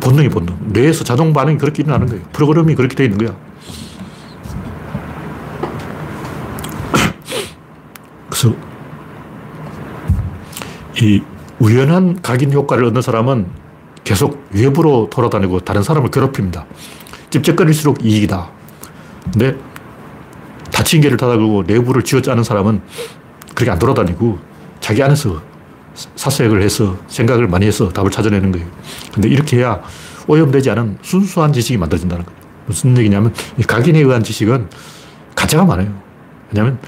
본능이 0.00 0.28
본능. 0.28 0.56
뇌에서 0.66 1.04
자동 1.04 1.32
반응이 1.32 1.58
그렇게 1.58 1.82
일어나는 1.82 2.06
거예요. 2.08 2.22
프로그램이 2.32 2.74
그렇게 2.74 2.94
되어 2.94 3.06
있는 3.06 3.18
거야. 3.18 3.36
그래서 8.28 8.54
이 11.00 11.22
우연한 11.58 12.20
각인 12.22 12.52
효과를 12.52 12.84
얻는 12.84 13.02
사람은 13.02 13.46
계속 14.04 14.46
외부로 14.52 15.08
돌아다니고 15.10 15.60
다른 15.60 15.82
사람을 15.82 16.10
괴롭힙니다. 16.10 16.64
찝쩍거릴수록 17.30 18.04
이익이다. 18.04 18.48
근데 19.32 19.56
다친 20.72 21.00
개를 21.00 21.16
닫아주고 21.16 21.64
내부를 21.66 22.02
쥐어짜는 22.02 22.44
사람은 22.44 22.80
그렇게 23.54 23.70
안 23.70 23.78
돌아다니고 23.78 24.38
자기 24.80 25.02
안에서 25.02 25.42
사색을 26.16 26.62
해서 26.62 26.96
생각을 27.08 27.48
많이 27.48 27.66
해서 27.66 27.88
답을 27.88 28.10
찾아내는 28.10 28.52
거예요. 28.52 28.66
근데 29.12 29.28
이렇게 29.28 29.58
해야 29.58 29.82
오염되지 30.26 30.70
않은 30.70 30.98
순수한 31.02 31.52
지식이 31.52 31.78
만들어진다는 31.78 32.24
거예요. 32.24 32.38
무슨 32.66 32.96
얘기냐면 32.98 33.32
각인에 33.66 33.98
의한 34.00 34.22
지식은 34.22 34.68
가짜가 35.34 35.64
많아요. 35.64 35.92
왜냐하면 36.50 36.78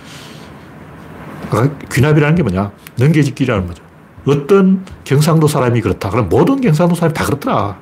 귀납이라는 1.90 2.36
게 2.36 2.42
뭐냐? 2.42 2.70
넘겨짓기라는 2.96 3.66
거죠. 3.66 3.82
어떤 4.26 4.84
경상도 5.04 5.48
사람이 5.48 5.80
그렇다. 5.80 6.10
그럼 6.10 6.28
모든 6.28 6.60
경상도 6.60 6.94
사람이 6.94 7.14
다 7.14 7.24
그렇더라. 7.24 7.78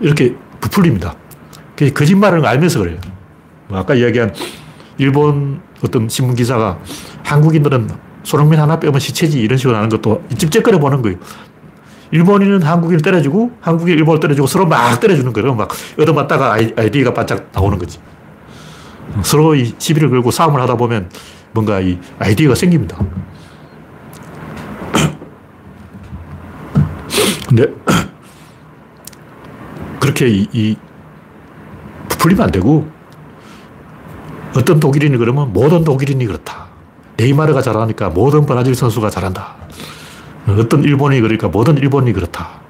이렇게 0.00 0.36
부풀립니다. 0.60 1.16
거짓말을 1.94 2.44
알면서 2.46 2.78
그래요. 2.78 2.98
뭐 3.68 3.78
아까 3.78 3.94
이야기한 3.94 4.34
일본 4.98 5.60
어떤 5.84 6.08
신문 6.08 6.36
기사가 6.36 6.78
한국인들은 7.24 7.90
손흥민 8.22 8.60
하나 8.60 8.78
빼면 8.78 9.00
시체지 9.00 9.40
이런 9.40 9.58
식으로 9.58 9.76
하는 9.76 9.88
것도 9.88 10.22
찝쩍거려 10.36 10.78
보는 10.78 11.02
거예요. 11.02 11.18
일본인은 12.12 12.62
한국인을 12.62 13.02
때려주고 13.02 13.52
한국인 13.60 13.98
일본을 13.98 14.20
때려주고 14.20 14.46
서로 14.46 14.66
막 14.66 15.00
때려주는 15.00 15.32
거예요. 15.32 15.54
막 15.54 15.70
얻어맞다가 15.98 16.54
아이디가 16.54 17.14
반짝 17.14 17.48
나오는 17.52 17.78
거지. 17.78 17.98
서로 19.22 19.54
이 19.54 19.74
시비를 19.78 20.10
걸고 20.10 20.30
싸움을 20.30 20.60
하다 20.60 20.76
보면 20.76 21.08
뭔가 21.52 21.80
이 21.80 21.98
아이디어가 22.18 22.54
생깁니다. 22.54 22.98
근데 27.48 27.66
그렇게 30.00 30.28
이, 30.28 30.46
이 30.52 30.76
부풀리면 32.08 32.44
안 32.44 32.50
되고 32.50 32.88
어떤 34.56 34.80
독일인이 34.80 35.16
그러면 35.16 35.52
모든 35.52 35.84
독일인이 35.84 36.26
그렇다. 36.26 36.69
네이마르가 37.20 37.62
잘하니까 37.62 38.10
모든 38.10 38.46
브라질 38.46 38.74
선수가 38.74 39.10
잘한다. 39.10 39.56
어떤 40.48 40.82
일본이 40.82 41.20
그러니까 41.20 41.48
모든 41.48 41.76
일본이 41.76 42.12
그렇다. 42.12 42.60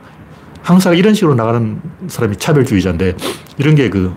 항상 0.62 0.96
이런 0.96 1.14
식으로 1.14 1.34
나가는 1.34 1.80
사람이 2.08 2.36
차별주의자인데 2.36 3.16
이런 3.58 3.74
게 3.74 3.88
그 3.88 4.14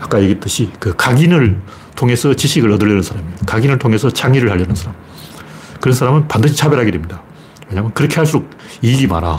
아까 0.00 0.20
얘기했듯이 0.20 0.70
그 0.78 0.94
각인을 0.96 1.60
통해서 1.96 2.34
지식을 2.34 2.70
얻으려는 2.72 3.02
사람이에요. 3.02 3.36
각인을 3.46 3.78
통해서 3.78 4.10
창의를 4.10 4.50
하려는 4.50 4.74
사람. 4.74 4.94
그런 5.80 5.94
사람은 5.94 6.28
반드시 6.28 6.56
차별하게 6.56 6.92
됩니다. 6.92 7.22
왜냐면 7.68 7.92
그렇게 7.92 8.16
할수록 8.16 8.48
이익이 8.82 9.06
많아. 9.06 9.36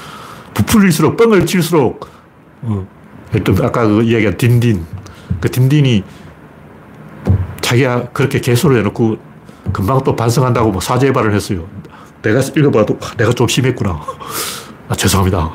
부풀릴수록 0.54 1.16
뻥을 1.16 1.46
칠수록, 1.46 2.08
어, 2.62 2.86
아까 3.62 3.86
그 3.86 4.02
이야기한 4.02 4.36
딘딘. 4.36 4.84
그 5.40 5.50
딘딘이 5.50 6.04
자기가 7.72 8.08
그렇게 8.12 8.40
개소를 8.40 8.78
해놓고 8.78 9.16
금방 9.72 10.02
또 10.04 10.14
반성한다고 10.14 10.72
뭐 10.72 10.80
사죄 10.80 11.12
발을 11.12 11.34
했어요. 11.34 11.66
내가 12.20 12.40
읽어봐도 12.40 12.98
아, 13.02 13.14
내가 13.16 13.32
좀 13.32 13.48
심했구나. 13.48 14.00
아, 14.88 14.94
죄송합니다. 14.94 15.50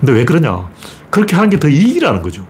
근데 0.00 0.12
왜 0.12 0.24
그러냐. 0.24 0.68
그렇게 1.10 1.36
하는 1.36 1.50
게 1.50 1.58
더 1.58 1.68
이익이라는 1.68 2.22
거죠. 2.22 2.46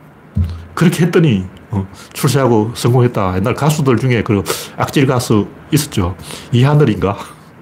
그렇게 0.74 1.04
했더니 1.04 1.46
어, 1.70 1.86
출세하고 2.12 2.72
성공했다. 2.74 3.36
옛날 3.36 3.54
가수들 3.54 3.96
중에 3.98 4.22
그 4.22 4.42
악질 4.76 5.06
가수 5.06 5.48
있었죠. 5.70 6.16
이하늘인가? 6.52 7.18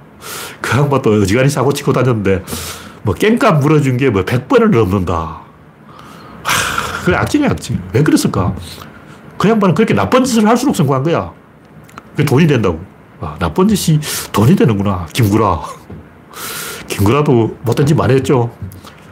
그 0.61 0.77
양반도 0.79 1.11
어지간히 1.23 1.49
사고 1.49 1.73
치고 1.73 1.93
다녔는데 1.93 2.45
뭐 3.03 3.15
깽값 3.15 3.61
물어준 3.61 3.97
게 3.97 4.11
뭐 4.11 4.25
100번을 4.25 4.71
넘는다. 4.71 5.41
하, 6.43 7.05
그게 7.05 7.17
악질이야, 7.17 7.51
악질. 7.51 7.81
왜 7.93 8.03
그랬을까? 8.03 8.55
그 9.37 9.49
양반은 9.49 9.75
그렇게 9.75 9.95
나쁜 9.95 10.25
짓을 10.25 10.47
할수록 10.47 10.77
성공한 10.77 11.03
거야. 11.03 11.33
그게 12.19 12.25
돈이 12.25 12.49
된다고. 12.49 12.81
아, 13.21 13.37
나쁜 13.39 13.69
짓이 13.69 14.01
돈이 14.33 14.57
되는구나. 14.57 15.07
김구라. 15.12 15.61
김구라도 16.89 17.57
못된 17.62 17.87
짓 17.87 17.95
많이 17.95 18.14
했죠. 18.14 18.51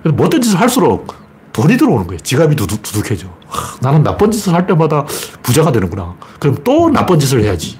못된 0.02 0.42
짓을 0.42 0.58
할수록 0.58 1.14
돈이 1.52 1.76
들어오는 1.76 2.08
거예요. 2.08 2.18
지갑이 2.18 2.56
두둑, 2.56 2.82
두둑해져. 2.82 3.28
하, 3.46 3.76
나는 3.80 4.02
나쁜 4.02 4.32
짓을 4.32 4.54
할 4.54 4.66
때마다 4.66 5.04
부자가 5.42 5.70
되는구나. 5.70 6.16
그럼 6.40 6.56
또 6.64 6.90
나쁜 6.90 7.20
짓을 7.20 7.42
해야지. 7.44 7.78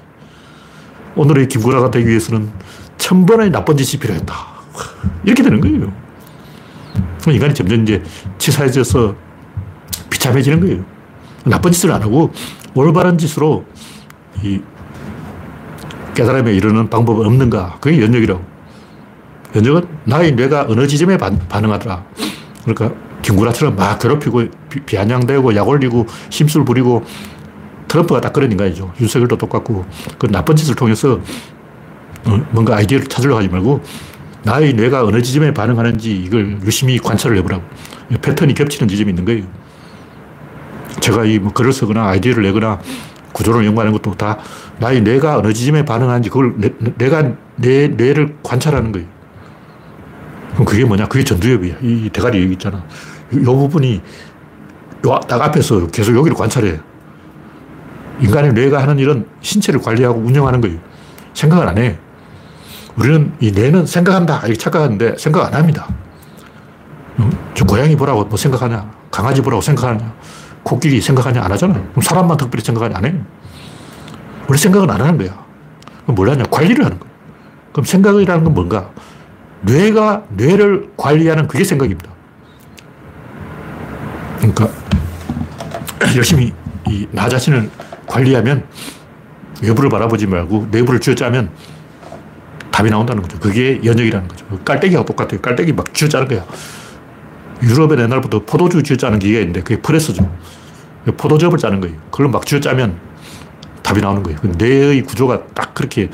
오늘의 1.17 1.49
김구라가 1.49 1.91
되기 1.91 2.07
위해서는 2.07 2.49
천 2.97 3.25
번의 3.25 3.51
나쁜 3.51 3.75
짓이 3.75 3.99
필요했다. 3.99 4.33
이렇게 5.25 5.43
되는 5.43 5.59
거예요. 5.59 5.91
인간이 7.29 7.53
점점 7.53 7.83
이제 7.83 8.01
치사해져서 8.37 9.13
비참해지는 10.09 10.61
거예요. 10.61 10.85
나쁜 11.43 11.73
짓을 11.73 11.91
안 11.91 12.01
하고 12.01 12.31
올바른 12.73 13.17
짓으로 13.17 13.65
이 14.41 14.61
깨달음에 16.17 16.51
이르는 16.55 16.89
방법은 16.89 17.27
없는가? 17.27 17.77
그게 17.79 18.01
연역이라고. 18.01 18.43
연역은 19.55 19.87
나의 20.05 20.31
뇌가 20.31 20.65
어느 20.67 20.87
지점에 20.87 21.15
반, 21.15 21.37
반응하더라. 21.47 22.03
그러니까 22.65 22.99
김구라처럼 23.21 23.75
막 23.75 23.99
괴롭히고 23.99 24.45
비, 24.85 24.97
아냥대고약 24.97 25.67
올리고 25.67 26.07
심술 26.31 26.65
부리고 26.65 27.03
트럼프가 27.87 28.19
딱 28.19 28.33
그런 28.33 28.51
인간이죠. 28.51 28.91
윤석열도 28.99 29.37
똑같고 29.37 29.85
그 30.17 30.25
나쁜 30.27 30.55
짓을 30.55 30.73
통해서 30.73 31.19
어, 32.25 32.45
뭔가 32.49 32.75
아이디어를 32.77 33.05
찾으려고 33.07 33.37
하지 33.37 33.47
말고 33.47 33.81
나의 34.43 34.73
뇌가 34.73 35.05
어느 35.05 35.21
지점에 35.21 35.53
반응하는지 35.53 36.11
이걸 36.17 36.57
유심히 36.65 36.97
관찰을 36.97 37.37
해보라고. 37.37 37.63
패턴이 38.21 38.55
겹치는 38.55 38.87
지점이 38.87 39.11
있는 39.11 39.23
거예요. 39.23 39.43
제가 40.99 41.25
이 41.25 41.37
뭐 41.37 41.53
글을 41.53 41.71
쓰거나 41.71 42.07
아이디어를 42.07 42.41
내거나 42.43 42.79
구조를 43.37 43.65
연구하는 43.67 43.93
것도 43.93 44.15
다 44.15 44.39
나의 44.79 45.01
뇌가 45.01 45.37
어느 45.37 45.53
지점에 45.53 45.85
반응하는지 45.85 46.29
그걸 46.29 46.55
내, 46.57 47.09
가내 47.09 47.87
뇌를 47.89 48.35
관찰하는 48.41 48.91
거예요. 48.91 49.07
그럼 50.53 50.65
그게 50.65 50.83
뭐냐? 50.83 51.07
그게 51.07 51.23
전두엽이야. 51.23 51.75
이 51.83 52.09
대가리 52.11 52.41
여기 52.41 52.53
있잖아. 52.53 52.83
이 53.31 53.37
부분이 53.37 54.01
딱 55.03 55.41
앞에서 55.41 55.85
계속 55.87 56.15
여기를 56.15 56.35
관찰해. 56.35 56.79
인간의 58.21 58.53
뇌가 58.53 58.81
하는 58.81 58.97
일은 58.97 59.27
신체를 59.41 59.81
관리하고 59.81 60.19
운영하는 60.19 60.59
거예요. 60.59 60.79
생각을 61.35 61.67
안 61.67 61.77
해. 61.77 61.99
우리는 62.95 63.31
이 63.39 63.51
뇌는 63.51 63.85
생각한다. 63.85 64.39
이렇게 64.45 64.55
착각하는데 64.55 65.15
생각 65.19 65.45
안 65.45 65.53
합니다. 65.53 65.87
저 67.53 67.65
고양이 67.65 67.95
보라고 67.95 68.25
뭐 68.25 68.35
생각하냐? 68.35 68.91
강아지 69.11 69.43
보라고 69.43 69.61
생각하냐? 69.61 70.11
코끼리 70.67 70.99
생각하냐? 71.01 71.41
안 71.41 71.49
하잖아. 71.51 71.73
그럼 71.75 72.01
사람만 72.01 72.35
특별히 72.35 72.61
생각하냐? 72.63 72.97
안 72.97 73.05
해. 73.05 73.15
우리 74.49 74.57
생각은 74.57 74.89
안 74.89 74.99
하는 74.99 75.17
거야. 75.17 75.45
그럼 76.03 76.15
뭘 76.15 76.29
하냐? 76.29 76.43
관리를 76.51 76.83
하는 76.83 76.99
거야. 76.99 77.09
그럼 77.71 77.85
생각이라는 77.85 78.43
건 78.43 78.53
뭔가? 78.53 78.89
뇌가 79.61 80.25
뇌를 80.29 80.89
관리하는 80.97 81.47
그게 81.47 81.63
생각입니다. 81.63 82.09
그러니까 84.39 84.69
열심히 86.15 86.53
이 86.87 87.07
나 87.11 87.27
자신을 87.27 87.69
관리하면 88.05 88.65
외부를 89.61 89.89
바라보지 89.89 90.27
말고 90.27 90.67
내부를 90.71 90.99
쥐어짜면 91.01 91.49
답이 92.71 92.89
나온다는 92.89 93.21
거죠. 93.21 93.39
그게 93.39 93.79
연역이라는 93.83 94.27
거죠. 94.27 94.45
깔때기하고 94.63 95.05
똑같아요. 95.05 95.41
깔때기 95.41 95.73
막 95.73 95.93
쥐어짜는 95.93 96.27
거야. 96.27 96.45
유럽에 97.63 98.01
옛날부터 98.01 98.43
포도주 98.45 98.83
쥐어짜는 98.83 99.19
기계가 99.19 99.39
있는데 99.39 99.61
그게 99.61 99.81
프레스죠. 99.81 100.29
포도즙을 101.15 101.57
짜는 101.57 101.79
거예요. 101.81 101.95
그걸 102.11 102.29
막 102.29 102.45
쥐어짜면 102.45 102.99
답이 103.83 104.01
나오는 104.01 104.23
거예요. 104.23 104.39
뇌의 104.43 105.03
구조가 105.03 105.47
딱 105.53 105.73
그렇게 105.73 106.09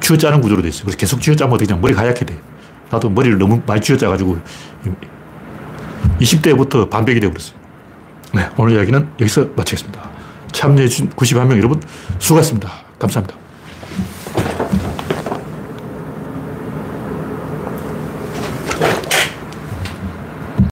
쥐어짜는 0.00 0.40
구조로 0.40 0.62
돼 0.62 0.68
있어요. 0.68 0.84
그래서 0.84 0.98
계속 0.98 1.20
쥐어짜면 1.20 1.58
그냥 1.58 1.80
머리가 1.80 2.02
하얗게 2.02 2.24
돼. 2.24 2.38
나도 2.90 3.10
머리를 3.10 3.38
너무 3.38 3.62
많이 3.66 3.80
쥐어짜가지고 3.80 4.38
20대부터 6.20 6.88
반백이 6.90 7.20
되어버렸어요. 7.20 7.56
네, 8.34 8.48
오늘 8.56 8.74
이야기는 8.74 9.08
여기서 9.20 9.48
마치겠습니다. 9.56 10.10
참여해주신 10.52 11.10
91명 11.10 11.56
여러분 11.58 11.80
수고하셨습니다. 12.18 12.70
감사합니다. 12.98 13.43